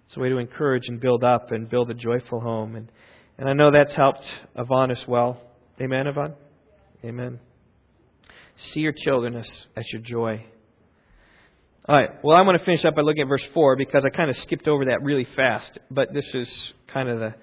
It's 0.06 0.16
a 0.18 0.20
way 0.20 0.28
to 0.28 0.36
encourage 0.36 0.82
and 0.86 1.00
build 1.00 1.24
up 1.24 1.50
and 1.50 1.70
build 1.70 1.90
a 1.90 1.94
joyful 1.94 2.40
home. 2.40 2.76
And, 2.76 2.92
and 3.38 3.48
I 3.48 3.54
know 3.54 3.70
that's 3.70 3.94
helped 3.94 4.24
Yvonne 4.54 4.90
as 4.90 5.02
well. 5.08 5.40
Amen, 5.80 6.06
Yvonne? 6.06 6.34
Amen. 7.02 7.40
See 8.74 8.80
your 8.80 8.92
children 8.92 9.34
as, 9.34 9.48
as 9.76 9.84
your 9.92 10.02
joy. 10.02 10.44
All 11.88 11.96
right. 11.96 12.10
Well, 12.22 12.36
I'm 12.36 12.44
going 12.44 12.58
to 12.58 12.64
finish 12.64 12.84
up 12.84 12.94
by 12.94 13.02
looking 13.02 13.22
at 13.22 13.28
verse 13.28 13.44
4 13.54 13.76
because 13.76 14.04
I 14.04 14.10
kind 14.14 14.30
of 14.30 14.36
skipped 14.38 14.68
over 14.68 14.84
that 14.86 15.02
really 15.02 15.26
fast. 15.34 15.78
But 15.90 16.12
this 16.12 16.26
is 16.34 16.48
kind 16.92 17.08
of 17.08 17.18
the, 17.18 17.34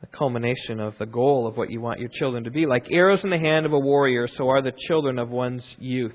the 0.00 0.06
culmination 0.06 0.80
of 0.80 0.94
the 0.98 1.06
goal 1.06 1.46
of 1.46 1.56
what 1.56 1.70
you 1.70 1.80
want 1.80 2.00
your 2.00 2.08
children 2.08 2.44
to 2.44 2.50
be. 2.50 2.66
Like 2.66 2.86
arrows 2.90 3.20
in 3.22 3.30
the 3.30 3.38
hand 3.38 3.66
of 3.66 3.72
a 3.72 3.78
warrior, 3.78 4.28
so 4.36 4.48
are 4.48 4.62
the 4.62 4.72
children 4.88 5.18
of 5.18 5.28
one's 5.28 5.64
youth. 5.78 6.14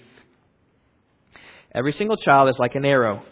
Every 1.74 1.93
single 1.93 2.18
child 2.18 2.49
is 2.49 2.57
like 2.59 2.76
an 2.76 2.84
arrow. 2.84 3.24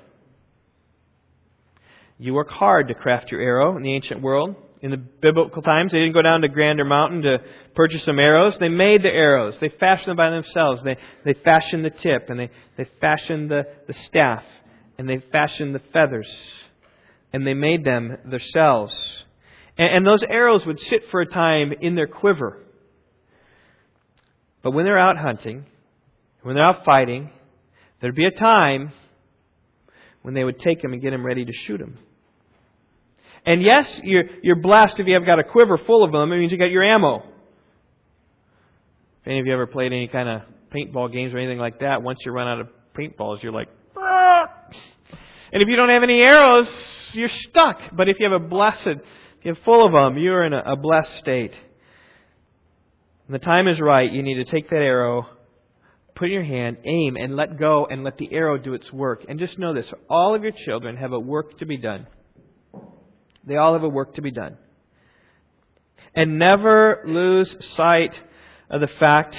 You 2.19 2.33
work 2.33 2.49
hard 2.49 2.89
to 2.89 2.93
craft 2.93 3.31
your 3.31 3.41
arrow 3.41 3.75
in 3.77 3.83
the 3.83 3.93
ancient 3.93 4.21
world 4.21 4.55
in 4.81 4.91
the 4.91 4.97
biblical 4.97 5.61
times, 5.61 5.91
they 5.91 5.99
didn't 5.99 6.13
go 6.13 6.21
down 6.21 6.41
to 6.41 6.47
Gander 6.47 6.85
Mountain 6.85 7.23
to 7.23 7.39
purchase 7.75 8.03
some 8.05 8.17
arrows. 8.17 8.55
They 8.59 8.69
made 8.69 9.03
the 9.03 9.09
arrows. 9.09 9.55
They 9.59 9.69
fashioned 9.69 10.07
them 10.07 10.17
by 10.17 10.29
themselves. 10.29 10.81
They, 10.83 10.97
they 11.25 11.33
fashioned 11.33 11.83
the 11.83 11.89
tip, 11.89 12.29
and 12.29 12.39
they, 12.39 12.49
they 12.77 12.87
fashioned 13.01 13.51
the, 13.51 13.63
the 13.87 13.93
staff, 14.05 14.43
and 14.97 15.09
they 15.09 15.21
fashioned 15.31 15.75
the 15.75 15.81
feathers, 15.91 16.29
and 17.33 17.45
they 17.45 17.53
made 17.53 17.83
them 17.83 18.17
themselves. 18.23 18.93
And, 19.77 19.97
and 19.97 20.07
those 20.07 20.23
arrows 20.23 20.65
would 20.65 20.79
sit 20.79 21.09
for 21.11 21.19
a 21.19 21.25
time 21.25 21.73
in 21.81 21.95
their 21.95 22.07
quiver. 22.07 22.57
But 24.61 24.71
when 24.71 24.85
they're 24.85 24.99
out 24.99 25.17
hunting, 25.17 25.65
when 26.41 26.55
they're 26.55 26.65
out 26.65 26.85
fighting, 26.85 27.31
there'd 27.99 28.15
be 28.15 28.25
a 28.25 28.31
time 28.31 28.93
when 30.21 30.33
they 30.33 30.43
would 30.45 30.59
take 30.59 30.81
them 30.81 30.93
and 30.93 31.01
get 31.01 31.11
them 31.11 31.25
ready 31.25 31.43
to 31.43 31.53
shoot 31.65 31.79
them. 31.79 31.97
And 33.45 33.61
yes, 33.61 33.87
you're, 34.03 34.25
you're 34.43 34.55
blessed 34.55 34.99
if 34.99 35.07
you 35.07 35.13
have 35.15 35.25
got 35.25 35.39
a 35.39 35.43
quiver 35.43 35.77
full 35.77 36.03
of 36.03 36.11
them. 36.11 36.31
It 36.31 36.37
means 36.37 36.51
you 36.51 36.57
got 36.57 36.71
your 36.71 36.83
ammo. 36.83 37.23
If 39.21 39.27
any 39.27 39.39
of 39.39 39.45
you 39.45 39.53
ever 39.53 39.67
played 39.67 39.91
any 39.91 40.07
kind 40.07 40.29
of 40.29 40.41
paintball 40.73 41.11
games 41.11 41.33
or 41.33 41.37
anything 41.37 41.59
like 41.59 41.79
that, 41.79 42.03
once 42.03 42.19
you 42.25 42.31
run 42.31 42.47
out 42.47 42.61
of 42.61 42.67
paintballs, 42.97 43.41
you're 43.41 43.51
like, 43.51 43.69
ah! 43.97 44.47
and 45.51 45.61
if 45.61 45.67
you 45.67 45.75
don't 45.75 45.89
have 45.89 46.03
any 46.03 46.21
arrows, 46.21 46.67
you're 47.13 47.29
stuck. 47.29 47.79
But 47.93 48.09
if 48.09 48.19
you 48.19 48.29
have 48.29 48.41
a 48.41 48.45
blessed, 48.45 48.87
if 48.87 49.01
you 49.43 49.53
have 49.53 49.63
full 49.63 49.85
of 49.85 49.91
them, 49.91 50.21
you're 50.21 50.45
in 50.45 50.53
a, 50.53 50.73
a 50.73 50.75
blessed 50.75 51.17
state. 51.17 51.53
When 53.27 53.39
the 53.39 53.45
time 53.45 53.67
is 53.67 53.79
right, 53.79 54.11
you 54.11 54.23
need 54.23 54.43
to 54.43 54.51
take 54.51 54.69
that 54.69 54.77
arrow, 54.77 55.27
put 56.15 56.25
in 56.25 56.33
your 56.33 56.43
hand, 56.43 56.77
aim, 56.85 57.15
and 57.15 57.35
let 57.35 57.59
go, 57.59 57.87
and 57.89 58.03
let 58.03 58.17
the 58.17 58.33
arrow 58.33 58.57
do 58.57 58.73
its 58.73 58.91
work. 58.91 59.25
And 59.27 59.39
just 59.39 59.57
know 59.59 59.73
this 59.73 59.91
all 60.09 60.35
of 60.35 60.43
your 60.43 60.53
children 60.65 60.97
have 60.97 61.13
a 61.13 61.19
work 61.19 61.57
to 61.59 61.65
be 61.65 61.77
done. 61.77 62.07
They 63.45 63.55
all 63.55 63.73
have 63.73 63.83
a 63.83 63.89
work 63.89 64.15
to 64.15 64.21
be 64.21 64.31
done. 64.31 64.57
And 66.15 66.39
never 66.39 67.03
lose 67.05 67.55
sight 67.75 68.13
of 68.69 68.81
the 68.81 68.87
fact 68.87 69.35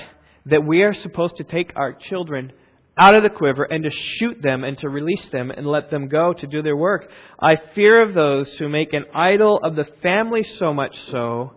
that 0.46 0.64
we 0.64 0.82
are 0.82 0.94
supposed 0.94 1.36
to 1.36 1.44
take 1.44 1.72
our 1.76 1.92
children 1.92 2.52
out 2.98 3.14
of 3.14 3.22
the 3.22 3.30
quiver 3.30 3.64
and 3.64 3.84
to 3.84 3.90
shoot 3.90 4.42
them 4.42 4.64
and 4.64 4.76
to 4.78 4.88
release 4.88 5.24
them 5.32 5.50
and 5.50 5.66
let 5.66 5.90
them 5.90 6.08
go 6.08 6.32
to 6.32 6.46
do 6.46 6.62
their 6.62 6.76
work. 6.76 7.10
I 7.40 7.56
fear 7.74 8.02
of 8.02 8.14
those 8.14 8.48
who 8.58 8.68
make 8.68 8.92
an 8.92 9.04
idol 9.14 9.58
of 9.62 9.76
the 9.76 9.86
family 10.02 10.44
so 10.58 10.74
much 10.74 10.96
so 11.10 11.54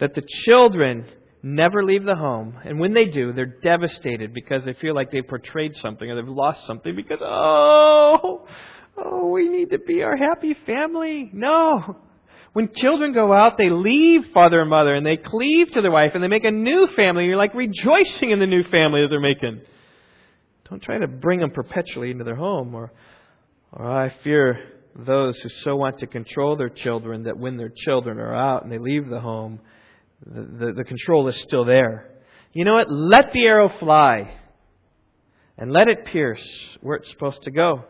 that 0.00 0.14
the 0.14 0.22
children 0.44 1.06
never 1.42 1.84
leave 1.84 2.04
the 2.04 2.16
home. 2.16 2.54
And 2.64 2.80
when 2.80 2.94
they 2.94 3.06
do, 3.06 3.32
they're 3.32 3.46
devastated 3.46 4.32
because 4.32 4.64
they 4.64 4.74
feel 4.74 4.94
like 4.94 5.10
they've 5.10 5.26
portrayed 5.26 5.76
something 5.76 6.10
or 6.10 6.16
they've 6.16 6.28
lost 6.28 6.66
something 6.66 6.94
because, 6.96 7.20
oh, 7.22 8.46
Oh, 9.04 9.28
we 9.28 9.48
need 9.48 9.70
to 9.70 9.78
be 9.78 10.02
our 10.02 10.16
happy 10.16 10.56
family. 10.66 11.30
No. 11.32 11.96
When 12.52 12.70
children 12.74 13.12
go 13.12 13.32
out, 13.32 13.56
they 13.56 13.70
leave 13.70 14.32
father 14.34 14.60
and 14.60 14.70
mother 14.70 14.94
and 14.94 15.06
they 15.06 15.16
cleave 15.16 15.70
to 15.72 15.82
their 15.82 15.90
wife 15.90 16.12
and 16.14 16.22
they 16.22 16.28
make 16.28 16.44
a 16.44 16.50
new 16.50 16.88
family. 16.96 17.26
You're 17.26 17.36
like 17.36 17.54
rejoicing 17.54 18.30
in 18.30 18.40
the 18.40 18.46
new 18.46 18.64
family 18.64 19.02
that 19.02 19.08
they're 19.10 19.20
making. 19.20 19.60
Don't 20.68 20.82
try 20.82 20.98
to 20.98 21.06
bring 21.06 21.40
them 21.40 21.50
perpetually 21.50 22.10
into 22.10 22.24
their 22.24 22.36
home. 22.36 22.74
Or, 22.74 22.92
or 23.72 23.90
I 23.90 24.12
fear 24.24 24.58
those 24.96 25.38
who 25.38 25.48
so 25.62 25.76
want 25.76 25.98
to 25.98 26.06
control 26.06 26.56
their 26.56 26.68
children 26.68 27.24
that 27.24 27.38
when 27.38 27.56
their 27.56 27.72
children 27.84 28.18
are 28.18 28.34
out 28.34 28.64
and 28.64 28.72
they 28.72 28.78
leave 28.78 29.08
the 29.08 29.20
home, 29.20 29.60
the, 30.26 30.66
the, 30.66 30.72
the 30.78 30.84
control 30.84 31.28
is 31.28 31.36
still 31.46 31.64
there. 31.64 32.10
You 32.52 32.64
know 32.64 32.74
what? 32.74 32.90
Let 32.90 33.32
the 33.32 33.44
arrow 33.44 33.70
fly 33.78 34.34
and 35.56 35.70
let 35.70 35.88
it 35.88 36.06
pierce 36.06 36.44
where 36.80 36.96
it's 36.96 37.10
supposed 37.10 37.42
to 37.42 37.50
go. 37.50 37.84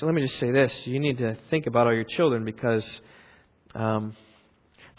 So 0.00 0.06
let 0.06 0.14
me 0.16 0.22
just 0.22 0.40
say 0.40 0.50
this. 0.50 0.74
You 0.86 0.98
need 0.98 1.18
to 1.18 1.36
think 1.50 1.68
about 1.68 1.86
all 1.86 1.94
your 1.94 2.02
children 2.02 2.44
because 2.44 2.84
um, 3.76 4.16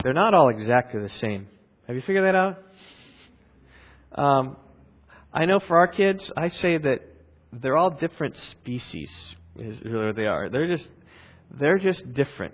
they're 0.01 0.13
not 0.13 0.33
all 0.33 0.47
exactly 0.47 1.01
the 1.01 1.09
same. 1.09 1.47
Have 1.87 1.97
you 1.97 2.01
figured 2.01 2.23
that 2.23 2.35
out? 2.35 2.63
Um, 4.17 4.57
I 5.33 5.43
know 5.43 5.59
for 5.59 5.77
our 5.77 5.89
kids, 5.89 6.31
I 6.37 6.47
say 6.47 6.77
that 6.77 7.01
they're 7.51 7.75
all 7.75 7.89
different 7.89 8.37
species. 8.51 9.09
Is 9.57 9.81
where 9.83 10.13
they 10.13 10.27
are. 10.27 10.49
They're 10.49 10.67
just 10.67 10.87
they're 11.59 11.79
just 11.79 12.13
different. 12.13 12.53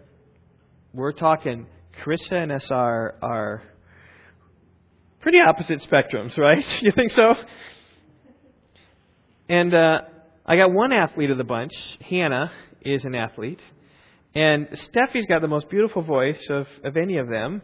We're 0.94 1.14
talking 1.14 1.68
Carissa 2.04 2.34
and 2.34 2.52
SR 2.52 3.16
are 3.22 3.64
pretty 5.20 5.40
opposite 5.42 5.82
spectrums, 5.84 6.36
right? 6.40 6.66
you 6.82 6.92
think 6.92 7.12
so? 7.12 7.36
And 9.48 9.74
uh, 9.76 10.02
I 10.46 10.56
got 10.56 10.74
one 10.74 10.92
athlete 10.92 11.30
of 11.30 11.38
the 11.38 11.44
bunch. 11.44 11.74
Hannah 12.10 12.52
is 12.82 13.04
an 13.06 13.16
athlete. 13.16 13.60
And 14.34 14.68
Steffi's 14.90 15.26
got 15.28 15.42
the 15.42 15.48
most 15.48 15.70
beautiful 15.70 16.02
voice 16.02 16.42
of, 16.50 16.68
of 16.84 16.98
any 16.98 17.18
of 17.18 17.28
them. 17.28 17.62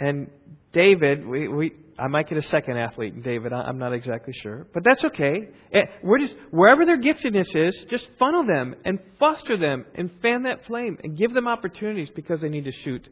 And 0.00 0.30
David, 0.72 1.26
we, 1.26 1.48
we 1.48 1.72
I 1.98 2.08
might 2.08 2.28
get 2.28 2.38
a 2.38 2.42
second 2.42 2.78
athlete 2.78 3.22
David. 3.22 3.52
I'm 3.52 3.78
not 3.78 3.92
exactly 3.92 4.32
sure, 4.42 4.66
but 4.72 4.82
that's 4.82 5.04
okay. 5.04 5.48
Eh, 5.72 5.80
we're 6.02 6.18
just 6.18 6.34
wherever 6.50 6.84
their 6.86 7.00
giftedness 7.00 7.54
is, 7.54 7.76
just 7.90 8.06
funnel 8.18 8.44
them 8.46 8.74
and 8.84 8.98
foster 9.20 9.56
them 9.56 9.84
and 9.94 10.10
fan 10.22 10.44
that 10.44 10.64
flame 10.66 10.98
and 11.04 11.16
give 11.16 11.34
them 11.34 11.46
opportunities 11.46 12.08
because 12.16 12.40
they 12.40 12.48
need 12.48 12.64
to 12.64 12.72
shoot. 12.72 13.06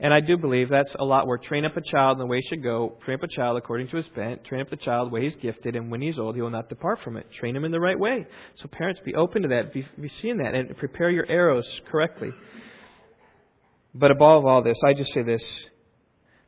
And 0.00 0.12
I 0.12 0.20
do 0.20 0.36
believe 0.36 0.68
that's 0.68 0.94
a 0.98 1.04
lot 1.04 1.26
where 1.26 1.38
train 1.38 1.64
up 1.64 1.76
a 1.76 1.80
child 1.80 2.16
in 2.16 2.18
the 2.18 2.26
way 2.26 2.40
he 2.40 2.48
should 2.48 2.62
go, 2.62 2.98
train 3.04 3.18
up 3.18 3.22
a 3.22 3.28
child 3.28 3.56
according 3.56 3.88
to 3.88 3.96
his 3.96 4.06
bent, 4.14 4.44
train 4.44 4.60
up 4.60 4.70
the 4.70 4.76
child 4.76 5.10
the 5.10 5.14
way 5.14 5.22
he's 5.22 5.36
gifted, 5.36 5.76
and 5.76 5.90
when 5.90 6.00
he's 6.00 6.18
old, 6.18 6.34
he 6.34 6.42
will 6.42 6.50
not 6.50 6.68
depart 6.68 6.98
from 7.04 7.16
it. 7.16 7.26
Train 7.38 7.54
him 7.54 7.64
in 7.64 7.70
the 7.70 7.80
right 7.80 7.98
way. 7.98 8.26
So 8.60 8.68
parents, 8.68 9.00
be 9.04 9.14
open 9.14 9.42
to 9.42 9.48
that, 9.48 9.72
be, 9.72 9.86
be 10.00 10.10
seeing 10.20 10.38
that, 10.38 10.54
and 10.54 10.76
prepare 10.76 11.10
your 11.10 11.26
arrows 11.30 11.66
correctly. 11.90 12.30
But 13.94 14.10
above 14.10 14.44
all 14.44 14.62
this, 14.62 14.78
I 14.84 14.94
just 14.94 15.12
say 15.14 15.22
this 15.22 15.42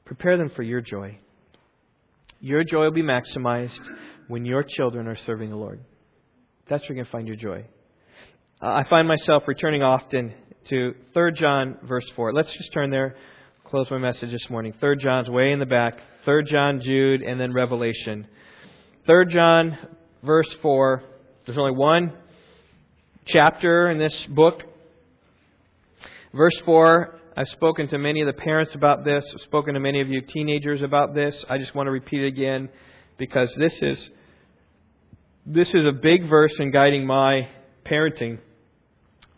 prepare 0.05 0.36
them 0.36 0.51
for 0.55 0.62
your 0.62 0.80
joy. 0.80 1.18
Your 2.40 2.64
joy 2.64 2.84
will 2.84 2.90
be 2.90 3.03
maximized 3.03 3.78
when 4.28 4.44
your 4.44 4.64
children 4.64 5.07
are 5.07 5.16
serving 5.24 5.51
the 5.51 5.57
Lord. 5.57 5.80
That's 6.68 6.82
where 6.82 6.97
you're 6.97 7.05
going 7.05 7.07
to 7.07 7.12
find 7.12 7.26
your 7.28 7.36
joy. 7.36 7.64
Uh, 8.61 8.66
I 8.66 8.82
find 8.88 9.07
myself 9.07 9.44
returning 9.47 9.82
often 9.82 10.34
to 10.68 10.94
3 11.14 11.32
John, 11.32 11.76
verse 11.84 12.05
4. 12.16 12.32
Let's 12.32 12.53
just 12.57 12.72
turn 12.72 12.90
there, 12.90 13.16
close 13.70 13.90
my 13.90 13.98
message 13.98 14.30
this 14.30 14.48
morning. 14.48 14.72
3 14.78 14.96
John's 14.98 15.28
way 15.28 15.50
in 15.50 15.58
the 15.58 15.66
back. 15.66 15.98
Third 16.24 16.46
John, 16.46 16.80
Jude, 16.80 17.22
and 17.22 17.40
then 17.40 17.52
Revelation. 17.52 18.28
Third 19.08 19.30
John, 19.30 19.76
verse 20.22 20.48
4. 20.62 21.02
There's 21.44 21.58
only 21.58 21.72
one 21.72 22.12
chapter 23.24 23.90
in 23.90 23.98
this 23.98 24.14
book. 24.28 24.62
Verse 26.32 26.56
4 26.64 27.18
I've 27.36 27.48
spoken 27.48 27.88
to 27.88 27.98
many 27.98 28.20
of 28.20 28.26
the 28.26 28.40
parents 28.40 28.74
about 28.74 29.04
this. 29.04 29.24
I've 29.34 29.42
spoken 29.42 29.74
to 29.74 29.80
many 29.80 30.00
of 30.00 30.08
you 30.08 30.20
teenagers 30.22 30.80
about 30.80 31.14
this. 31.14 31.34
I 31.50 31.58
just 31.58 31.74
want 31.74 31.88
to 31.88 31.90
repeat 31.90 32.22
it 32.22 32.28
again 32.28 32.68
because 33.18 33.52
this 33.58 33.76
is 33.82 34.10
this 35.44 35.68
is 35.74 35.84
a 35.84 35.92
big 35.92 36.28
verse 36.28 36.54
in 36.60 36.70
guiding 36.70 37.04
my 37.04 37.48
parenting. 37.84 38.38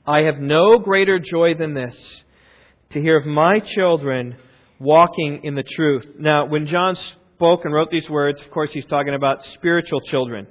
I 0.06 0.20
have 0.20 0.38
no 0.38 0.78
greater 0.78 1.18
joy 1.18 1.54
than 1.54 1.72
this 1.72 1.96
to 2.90 3.00
hear 3.00 3.18
of 3.18 3.26
my 3.26 3.60
children 3.60 4.36
walking 4.78 5.40
in 5.44 5.54
the 5.54 5.62
truth. 5.62 6.06
Now, 6.18 6.46
when 6.46 6.66
John 6.66 6.96
spoke 7.36 7.64
and 7.64 7.74
wrote 7.74 7.90
these 7.90 8.08
words, 8.08 8.40
of 8.40 8.50
course, 8.50 8.70
he's 8.72 8.86
talking 8.86 9.14
about 9.14 9.44
spiritual 9.54 10.00
children. 10.02 10.46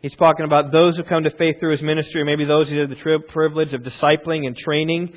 He's 0.00 0.14
talking 0.16 0.44
about 0.44 0.72
those 0.72 0.96
who 0.96 1.04
come 1.04 1.24
to 1.24 1.30
faith 1.30 1.60
through 1.60 1.72
his 1.72 1.82
ministry, 1.82 2.24
maybe 2.24 2.44
those 2.44 2.68
who 2.68 2.80
have 2.80 2.90
the 2.90 3.22
privilege 3.28 3.72
of 3.72 3.82
discipling 3.82 4.46
and 4.46 4.56
training. 4.56 5.12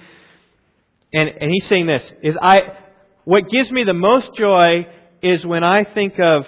And, 1.14 1.30
and 1.30 1.52
he's 1.52 1.68
saying 1.68 1.88
this, 1.88 2.04
is 2.22 2.36
I, 2.42 2.60
what 3.24 3.50
gives 3.50 3.72
me 3.72 3.84
the 3.84 3.94
most 3.94 4.30
joy 4.36 4.88
is 5.22 5.46
when 5.46 5.64
I 5.64 5.86
think 5.86 6.20
of, 6.20 6.46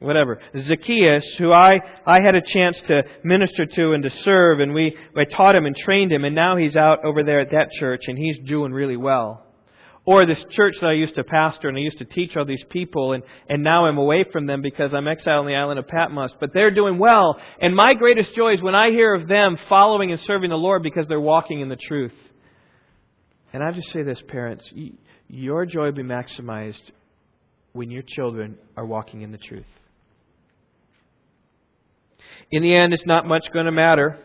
whatever, 0.00 0.40
Zacchaeus, 0.66 1.24
who 1.38 1.52
I, 1.52 1.80
I 2.06 2.20
had 2.22 2.34
a 2.34 2.42
chance 2.42 2.76
to 2.86 3.02
minister 3.24 3.66
to 3.66 3.92
and 3.92 4.02
to 4.04 4.10
serve, 4.22 4.60
and 4.60 4.72
we, 4.72 4.96
I 5.16 5.24
taught 5.24 5.56
him 5.56 5.66
and 5.66 5.76
trained 5.76 6.12
him, 6.12 6.24
and 6.24 6.34
now 6.34 6.56
he's 6.56 6.76
out 6.76 7.04
over 7.04 7.24
there 7.24 7.40
at 7.40 7.50
that 7.50 7.70
church, 7.78 8.02
and 8.06 8.16
he's 8.16 8.38
doing 8.46 8.72
really 8.72 8.96
well. 8.96 9.44
Or 10.04 10.24
this 10.24 10.42
church 10.52 10.74
that 10.80 10.86
I 10.86 10.94
used 10.94 11.16
to 11.16 11.24
pastor 11.24 11.68
and 11.68 11.76
I 11.76 11.82
used 11.82 11.98
to 11.98 12.06
teach 12.06 12.34
all 12.34 12.46
these 12.46 12.64
people, 12.70 13.12
and, 13.12 13.22
and 13.46 13.62
now 13.62 13.84
I'm 13.84 13.98
away 13.98 14.24
from 14.32 14.46
them 14.46 14.62
because 14.62 14.94
I'm 14.94 15.06
exiled 15.06 15.40
on 15.40 15.46
the 15.46 15.54
island 15.54 15.78
of 15.78 15.86
Patmos. 15.86 16.30
But 16.40 16.54
they're 16.54 16.70
doing 16.70 16.98
well. 16.98 17.38
And 17.60 17.76
my 17.76 17.92
greatest 17.92 18.34
joy 18.34 18.54
is 18.54 18.62
when 18.62 18.74
I 18.74 18.88
hear 18.88 19.12
of 19.12 19.28
them 19.28 19.58
following 19.68 20.10
and 20.10 20.18
serving 20.26 20.48
the 20.48 20.56
Lord 20.56 20.82
because 20.82 21.06
they're 21.08 21.20
walking 21.20 21.60
in 21.60 21.68
the 21.68 21.76
truth. 21.76 22.14
And 23.52 23.62
I 23.62 23.70
just 23.72 23.92
say 23.92 24.02
this, 24.02 24.18
parents, 24.28 24.64
your 25.28 25.66
joy 25.66 25.86
will 25.86 25.92
be 25.92 26.02
maximized 26.02 26.80
when 27.74 27.90
your 27.90 28.02
children 28.02 28.56
are 28.78 28.86
walking 28.86 29.20
in 29.20 29.30
the 29.30 29.36
truth. 29.36 29.66
In 32.50 32.62
the 32.62 32.74
end, 32.74 32.92
it's 32.92 33.06
not 33.06 33.26
much 33.26 33.46
going 33.52 33.66
to 33.66 33.72
matter 33.72 34.18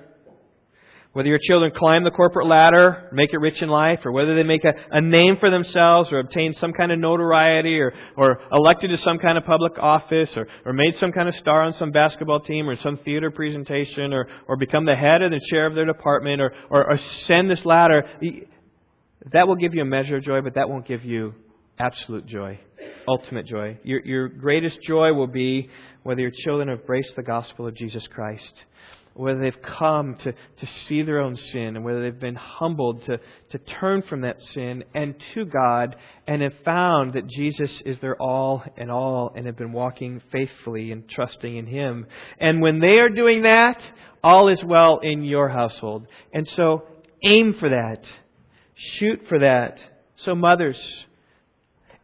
whether 1.13 1.30
your 1.30 1.39
children 1.39 1.71
climb 1.76 2.03
the 2.03 2.11
corporate 2.11 2.47
ladder, 2.47 3.07
make 3.13 3.34
it 3.34 3.38
rich 3.38 3.61
in 3.61 3.69
life, 3.69 3.99
or 4.03 4.11
whether 4.11 4.36
they 4.36 4.41
make 4.41 4.65
a, 4.65 4.74
a 4.91 4.99
name 4.99 5.38
for 5.38 5.51
themselves 5.51 6.11
or 6.11 6.17
obtain 6.17 6.55
some 6.55 6.74
kind 6.74 6.91
of 6.91 6.97
notoriety 6.97 7.80
or, 7.80 7.93
or 8.17 8.41
elected 8.51 8.89
to 8.89 8.97
some 8.97 9.19
kind 9.19 9.38
of 9.38 9.45
public 9.45 9.78
office 9.78 10.32
or, 10.36 10.47
or 10.65 10.74
made 10.74 10.97
some 10.99 11.11
kind 11.11 11.30
of 11.30 11.36
star 11.36 11.61
on 11.61 11.74
some 11.74 11.91
basketball 11.91 12.39
team 12.39 12.67
or 12.67 12.76
some 12.78 12.97
theater 13.05 13.30
presentation 13.30 14.11
or, 14.11 14.28
or 14.47 14.57
become 14.57 14.86
the 14.86 14.95
head 14.95 15.21
of 15.21 15.30
the 15.30 15.39
chair 15.51 15.67
of 15.67 15.76
their 15.76 15.86
department 15.86 16.41
or, 16.41 16.51
or, 16.71 16.84
or 16.84 16.93
ascend 16.93 17.49
this 17.49 17.63
ladder. 17.63 18.03
That 19.34 19.47
will 19.47 19.55
give 19.55 19.76
you 19.76 19.84
a 19.84 19.86
measure 19.86 20.17
of 20.17 20.24
joy, 20.24 20.41
but 20.41 20.55
that 20.55 20.67
won't 20.67 20.88
give 20.88 21.05
you 21.05 21.36
absolute 21.80 22.26
joy, 22.26 22.59
ultimate 23.07 23.45
joy. 23.45 23.78
Your, 23.84 24.05
your 24.05 24.28
greatest 24.28 24.78
joy 24.86 25.13
will 25.13 25.28
be 25.28 25.69
whether 26.03 26.21
your 26.21 26.32
children 26.43 26.69
have 26.69 26.80
embraced 26.80 27.15
the 27.15 27.24
gospel 27.24 27.67
of 27.67 27.76
Jesus 27.76 28.05
Christ, 28.13 28.53
whether 29.13 29.39
they've 29.39 29.61
come 29.61 30.15
to, 30.15 30.32
to 30.32 30.67
see 30.88 31.01
their 31.03 31.19
own 31.19 31.38
sin, 31.51 31.76
and 31.76 31.84
whether 31.84 32.01
they've 32.01 32.19
been 32.19 32.36
humbled 32.36 33.03
to, 33.05 33.19
to 33.51 33.57
turn 33.80 34.01
from 34.03 34.21
that 34.21 34.38
sin 34.53 34.84
and 34.93 35.15
to 35.34 35.45
God, 35.45 35.95
and 36.28 36.41
have 36.41 36.53
found 36.65 37.13
that 37.13 37.28
Jesus 37.28 37.71
is 37.86 37.97
their 37.99 38.21
all 38.21 38.63
and 38.78 38.91
all, 38.91 39.32
and 39.36 39.45
have 39.45 39.57
been 39.57 39.71
walking 39.71 40.21
faithfully 40.32 40.91
and 40.91 41.07
trusting 41.09 41.55
in 41.55 41.67
Him. 41.67 42.07
And 42.39 42.61
when 42.61 42.80
they 42.80 42.99
are 42.99 43.09
doing 43.09 43.43
that, 43.43 43.80
all 44.24 44.47
is 44.47 44.63
well 44.63 44.99
in 45.03 45.24
your 45.24 45.49
household. 45.49 46.07
And 46.34 46.47
so, 46.55 46.84
aim 47.24 47.55
for 47.59 47.69
that. 47.69 48.03
Shoot 48.97 49.21
for 49.30 49.39
that. 49.39 49.78
So, 50.26 50.34
mothers, 50.36 50.78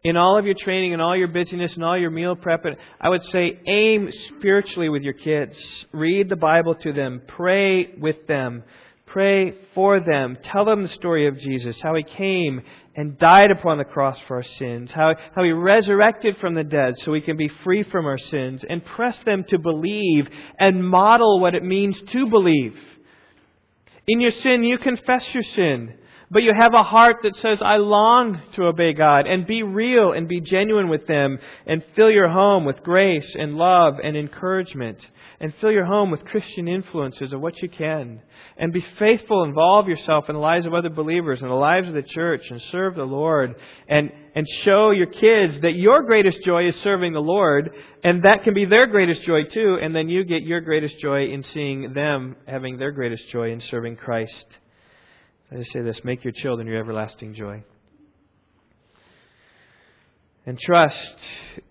in 0.02 0.16
all 0.16 0.38
of 0.38 0.46
your 0.46 0.54
training 0.54 0.92
and 0.92 1.02
all 1.02 1.16
your 1.16 1.28
busyness 1.28 1.74
and 1.74 1.84
all 1.84 1.98
your 1.98 2.10
meal 2.10 2.34
prep, 2.34 2.64
I 3.00 3.08
would 3.08 3.24
say 3.24 3.60
aim 3.66 4.10
spiritually 4.28 4.88
with 4.88 5.02
your 5.02 5.12
kids. 5.12 5.56
Read 5.92 6.28
the 6.28 6.36
Bible 6.36 6.74
to 6.76 6.92
them. 6.92 7.22
Pray 7.26 7.94
with 7.98 8.26
them. 8.26 8.62
Pray 9.06 9.54
for 9.74 10.00
them. 10.00 10.38
Tell 10.44 10.64
them 10.64 10.84
the 10.84 10.88
story 10.90 11.26
of 11.26 11.38
Jesus, 11.38 11.76
how 11.82 11.94
he 11.96 12.04
came 12.04 12.62
and 12.94 13.18
died 13.18 13.50
upon 13.50 13.78
the 13.78 13.84
cross 13.84 14.16
for 14.26 14.36
our 14.36 14.44
sins, 14.58 14.90
how, 14.92 15.14
how 15.34 15.42
he 15.42 15.50
resurrected 15.50 16.36
from 16.38 16.54
the 16.54 16.64
dead 16.64 16.94
so 16.98 17.12
we 17.12 17.20
can 17.20 17.36
be 17.36 17.50
free 17.62 17.82
from 17.82 18.06
our 18.06 18.18
sins, 18.18 18.62
and 18.68 18.84
press 18.84 19.16
them 19.24 19.44
to 19.48 19.58
believe 19.58 20.28
and 20.58 20.88
model 20.88 21.40
what 21.40 21.54
it 21.54 21.64
means 21.64 21.96
to 22.12 22.28
believe. 22.28 22.76
In 24.06 24.20
your 24.20 24.32
sin, 24.32 24.64
you 24.64 24.78
confess 24.78 25.26
your 25.34 25.42
sin. 25.42 25.94
But 26.32 26.44
you 26.44 26.52
have 26.56 26.74
a 26.74 26.84
heart 26.84 27.16
that 27.24 27.34
says, 27.38 27.58
I 27.60 27.78
long 27.78 28.40
to 28.54 28.66
obey 28.66 28.92
God, 28.92 29.26
and 29.26 29.48
be 29.48 29.64
real 29.64 30.12
and 30.12 30.28
be 30.28 30.40
genuine 30.40 30.88
with 30.88 31.08
them, 31.08 31.40
and 31.66 31.82
fill 31.96 32.08
your 32.08 32.28
home 32.28 32.64
with 32.64 32.84
grace 32.84 33.28
and 33.36 33.56
love 33.56 33.94
and 34.00 34.16
encouragement, 34.16 34.98
and 35.40 35.52
fill 35.60 35.72
your 35.72 35.86
home 35.86 36.12
with 36.12 36.24
Christian 36.24 36.68
influences 36.68 37.32
of 37.32 37.40
what 37.40 37.60
you 37.60 37.68
can. 37.68 38.22
And 38.56 38.72
be 38.72 38.86
faithful, 39.00 39.42
involve 39.42 39.88
yourself 39.88 40.28
in 40.28 40.36
the 40.36 40.40
lives 40.40 40.66
of 40.66 40.74
other 40.74 40.88
believers 40.88 41.42
and 41.42 41.50
the 41.50 41.54
lives 41.54 41.88
of 41.88 41.94
the 41.94 42.02
church, 42.02 42.42
and 42.48 42.62
serve 42.70 42.94
the 42.94 43.02
Lord, 43.02 43.56
and, 43.88 44.12
and 44.36 44.46
show 44.62 44.92
your 44.92 45.06
kids 45.06 45.60
that 45.62 45.74
your 45.74 46.04
greatest 46.04 46.44
joy 46.44 46.68
is 46.68 46.76
serving 46.84 47.12
the 47.12 47.18
Lord, 47.18 47.74
and 48.04 48.22
that 48.22 48.44
can 48.44 48.54
be 48.54 48.66
their 48.66 48.86
greatest 48.86 49.22
joy 49.22 49.42
too, 49.52 49.78
and 49.82 49.96
then 49.96 50.08
you 50.08 50.22
get 50.22 50.42
your 50.42 50.60
greatest 50.60 50.96
joy 51.00 51.24
in 51.24 51.42
seeing 51.42 51.92
them 51.92 52.36
having 52.46 52.78
their 52.78 52.92
greatest 52.92 53.28
joy 53.30 53.50
in 53.50 53.60
serving 53.62 53.96
Christ. 53.96 54.46
I 55.50 55.56
just 55.56 55.72
say 55.72 55.82
this 55.82 56.00
make 56.04 56.24
your 56.24 56.32
children 56.32 56.68
your 56.68 56.78
everlasting 56.78 57.34
joy. 57.34 57.64
And 60.46 60.58
trust, 60.58 61.16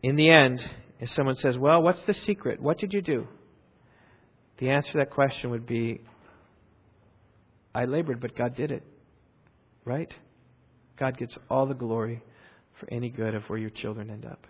in 0.04 0.16
the 0.16 0.30
end, 0.30 0.62
If 1.00 1.10
someone 1.12 1.36
says, 1.36 1.58
Well, 1.58 1.82
what's 1.82 2.02
the 2.06 2.14
secret? 2.14 2.62
What 2.62 2.78
did 2.78 2.94
you 2.94 3.02
do? 3.02 3.28
The 4.58 4.70
answer 4.70 4.92
to 4.92 4.98
that 5.00 5.12
question 5.12 5.50
would 5.52 5.66
be, 5.66 6.02
I 7.74 7.86
labored, 7.86 8.20
but 8.20 8.36
God 8.36 8.56
did 8.56 8.72
it. 8.72 8.84
Right? 9.86 10.14
God 10.98 11.18
gets 11.18 11.38
all 11.50 11.66
the 11.66 11.74
glory 11.74 12.22
for 12.80 12.92
any 12.92 13.10
good 13.10 13.34
of 13.34 13.44
where 13.44 13.58
your 13.58 13.70
children 13.70 14.10
end 14.10 14.26
up. 14.26 14.46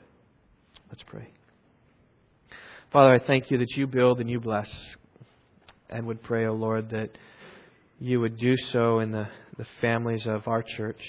Let's 0.89 1.03
pray. 1.03 1.27
Father, 2.91 3.13
I 3.13 3.19
thank 3.19 3.51
you 3.51 3.59
that 3.59 3.71
you 3.75 3.85
build 3.85 4.19
and 4.19 4.27
you 4.27 4.39
bless, 4.39 4.69
and 5.89 6.07
would 6.07 6.23
pray, 6.23 6.45
O 6.45 6.49
oh 6.49 6.55
Lord, 6.55 6.89
that 6.89 7.09
you 7.99 8.21
would 8.21 8.37
do 8.37 8.55
so 8.71 8.99
in 8.99 9.11
the, 9.11 9.27
the 9.57 9.65
families 9.81 10.25
of 10.25 10.47
our 10.47 10.63
church. 10.63 11.01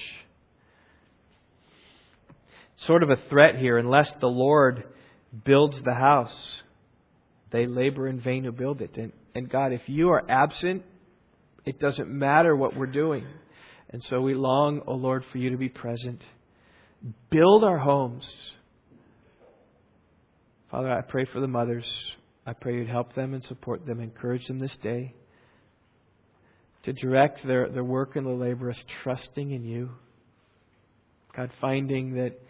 Sort 2.87 3.03
of 3.03 3.11
a 3.11 3.17
threat 3.29 3.57
here, 3.57 3.79
unless 3.79 4.11
the 4.21 4.27
Lord 4.27 4.85
builds 5.45 5.77
the 5.85 5.95
house, 5.95 6.35
they 7.53 7.67
labor 7.67 8.09
in 8.09 8.21
vain 8.21 8.45
who 8.45 8.53
build 8.53 8.81
it. 8.81 8.97
And, 8.97 9.13
and 9.35 9.49
God, 9.49 9.73
if 9.73 9.83
you 9.87 10.11
are 10.11 10.29
absent, 10.29 10.83
it 11.65 11.79
doesn't 11.79 12.09
matter 12.09 12.57
what 12.57 12.77
we're 12.77 12.87
doing. 12.87 13.25
And 13.91 14.03
so 14.09 14.21
we 14.21 14.35
long, 14.35 14.81
O 14.81 14.93
oh 14.93 14.95
Lord, 14.95 15.25
for 15.31 15.39
you 15.39 15.51
to 15.51 15.57
be 15.57 15.69
present. 15.69 16.23
Build 17.31 17.63
our 17.63 17.79
homes. 17.79 18.25
Father, 20.71 20.91
I 20.91 21.03
pray 21.03 21.27
for 21.33 21.41
the 21.41 21.49
mothers. 21.49 21.87
I 22.47 22.53
pray 22.53 22.77
you'd 22.77 22.89
help 22.89 23.15
them 23.15 23.35
and 23.35 23.45
support 23.45 23.87
them, 23.87 24.01
encourage 24.01 24.47
them 24.47 24.59
this 24.59 24.77
day 24.83 25.15
to 26.85 26.93
direct 26.93 27.47
their, 27.47 27.69
their 27.69 27.85
work 27.85 28.17
in 28.17 28.25
the 28.25 28.31
labor 28.31 28.71
as 28.71 28.79
trusting 29.03 29.51
in 29.51 29.65
you. 29.65 29.91
God, 31.37 31.51
finding 31.61 32.15
that, 32.15 32.41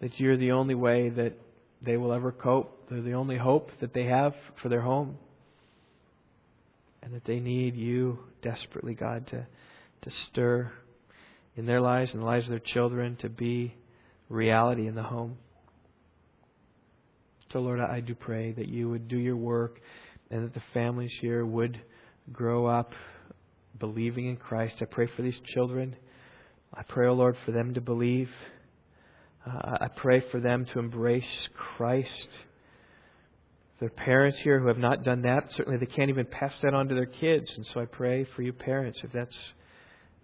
that 0.00 0.18
you're 0.18 0.36
the 0.36 0.52
only 0.52 0.74
way 0.74 1.08
that 1.10 1.34
they 1.84 1.96
will 1.96 2.12
ever 2.12 2.32
cope. 2.32 2.88
They're 2.90 3.02
the 3.02 3.14
only 3.14 3.36
hope 3.36 3.70
that 3.80 3.94
they 3.94 4.04
have 4.04 4.34
for 4.62 4.68
their 4.68 4.80
home. 4.80 5.16
And 7.02 7.14
that 7.14 7.24
they 7.24 7.38
need 7.38 7.76
you 7.76 8.18
desperately, 8.42 8.94
God, 8.94 9.26
to, 9.28 9.46
to 10.02 10.10
stir 10.30 10.72
in 11.54 11.66
their 11.66 11.80
lives 11.80 12.10
and 12.12 12.20
the 12.20 12.26
lives 12.26 12.44
of 12.44 12.50
their 12.50 12.58
children 12.58 13.16
to 13.20 13.28
be 13.28 13.74
reality 14.28 14.88
in 14.88 14.94
the 14.94 15.02
home. 15.02 15.36
So, 17.52 17.60
Lord, 17.60 17.80
I 17.80 18.00
do 18.00 18.14
pray 18.14 18.52
that 18.52 18.66
you 18.66 18.90
would 18.90 19.06
do 19.06 19.16
your 19.16 19.36
work 19.36 19.80
and 20.30 20.44
that 20.44 20.54
the 20.54 20.62
families 20.74 21.12
here 21.20 21.46
would 21.46 21.80
grow 22.32 22.66
up 22.66 22.90
believing 23.78 24.26
in 24.26 24.36
Christ. 24.36 24.76
I 24.80 24.84
pray 24.84 25.08
for 25.14 25.22
these 25.22 25.38
children. 25.54 25.96
I 26.74 26.82
pray, 26.82 27.06
O 27.06 27.10
oh 27.10 27.14
Lord, 27.14 27.36
for 27.44 27.52
them 27.52 27.74
to 27.74 27.80
believe. 27.80 28.30
Uh, 29.46 29.78
I 29.80 29.88
pray 29.88 30.22
for 30.30 30.40
them 30.40 30.66
to 30.72 30.78
embrace 30.78 31.24
Christ. 31.76 32.28
There 33.78 33.86
are 33.88 34.04
parents 34.04 34.38
here 34.42 34.58
who 34.58 34.68
have 34.68 34.78
not 34.78 35.04
done 35.04 35.22
that. 35.22 35.44
Certainly, 35.56 35.78
they 35.78 35.86
can't 35.86 36.08
even 36.08 36.26
pass 36.26 36.52
that 36.62 36.74
on 36.74 36.88
to 36.88 36.94
their 36.94 37.06
kids. 37.06 37.50
And 37.56 37.66
so 37.72 37.80
I 37.80 37.84
pray 37.84 38.26
for 38.34 38.42
you, 38.42 38.52
parents, 38.52 38.98
if 39.04 39.12
that's 39.12 39.36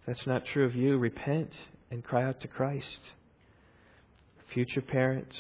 if 0.01 0.07
that's 0.07 0.27
not 0.27 0.43
true 0.53 0.65
of 0.65 0.75
you, 0.75 0.97
repent 0.97 1.51
and 1.91 2.03
cry 2.03 2.25
out 2.25 2.41
to 2.41 2.49
Christ. 2.49 2.87
Future 4.53 4.83
parents, 4.83 5.37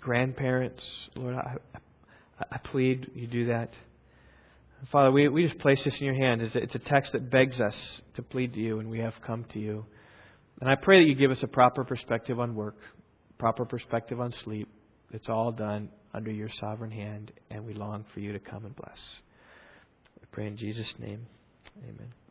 grandparents, 0.00 0.82
Lord, 1.14 1.36
I, 1.36 1.56
I 2.50 2.58
plead 2.58 3.10
you 3.14 3.26
do 3.26 3.46
that. 3.46 3.70
Father, 4.90 5.12
we, 5.12 5.28
we 5.28 5.46
just 5.46 5.58
place 5.60 5.78
this 5.84 5.94
in 6.00 6.06
your 6.06 6.14
hands. 6.14 6.42
It's 6.42 6.54
a, 6.54 6.58
it's 6.58 6.74
a 6.74 6.90
text 6.90 7.12
that 7.12 7.30
begs 7.30 7.60
us 7.60 7.74
to 8.16 8.22
plead 8.22 8.54
to 8.54 8.60
you, 8.60 8.80
and 8.80 8.90
we 8.90 8.98
have 8.98 9.14
come 9.24 9.44
to 9.52 9.58
you. 9.58 9.84
And 10.60 10.68
I 10.68 10.74
pray 10.74 11.02
that 11.02 11.08
you 11.08 11.14
give 11.14 11.30
us 11.30 11.42
a 11.42 11.46
proper 11.46 11.84
perspective 11.84 12.40
on 12.40 12.54
work, 12.54 12.76
proper 13.38 13.64
perspective 13.64 14.20
on 14.20 14.34
sleep. 14.44 14.68
It's 15.12 15.28
all 15.28 15.52
done 15.52 15.88
under 16.14 16.30
your 16.30 16.48
sovereign 16.60 16.90
hand, 16.90 17.32
and 17.50 17.64
we 17.64 17.74
long 17.74 18.04
for 18.12 18.20
you 18.20 18.32
to 18.32 18.38
come 18.38 18.64
and 18.64 18.74
bless. 18.74 18.98
We 20.20 20.26
pray 20.32 20.46
in 20.46 20.56
Jesus' 20.56 20.92
name. 20.98 21.26
Amen. 21.84 22.21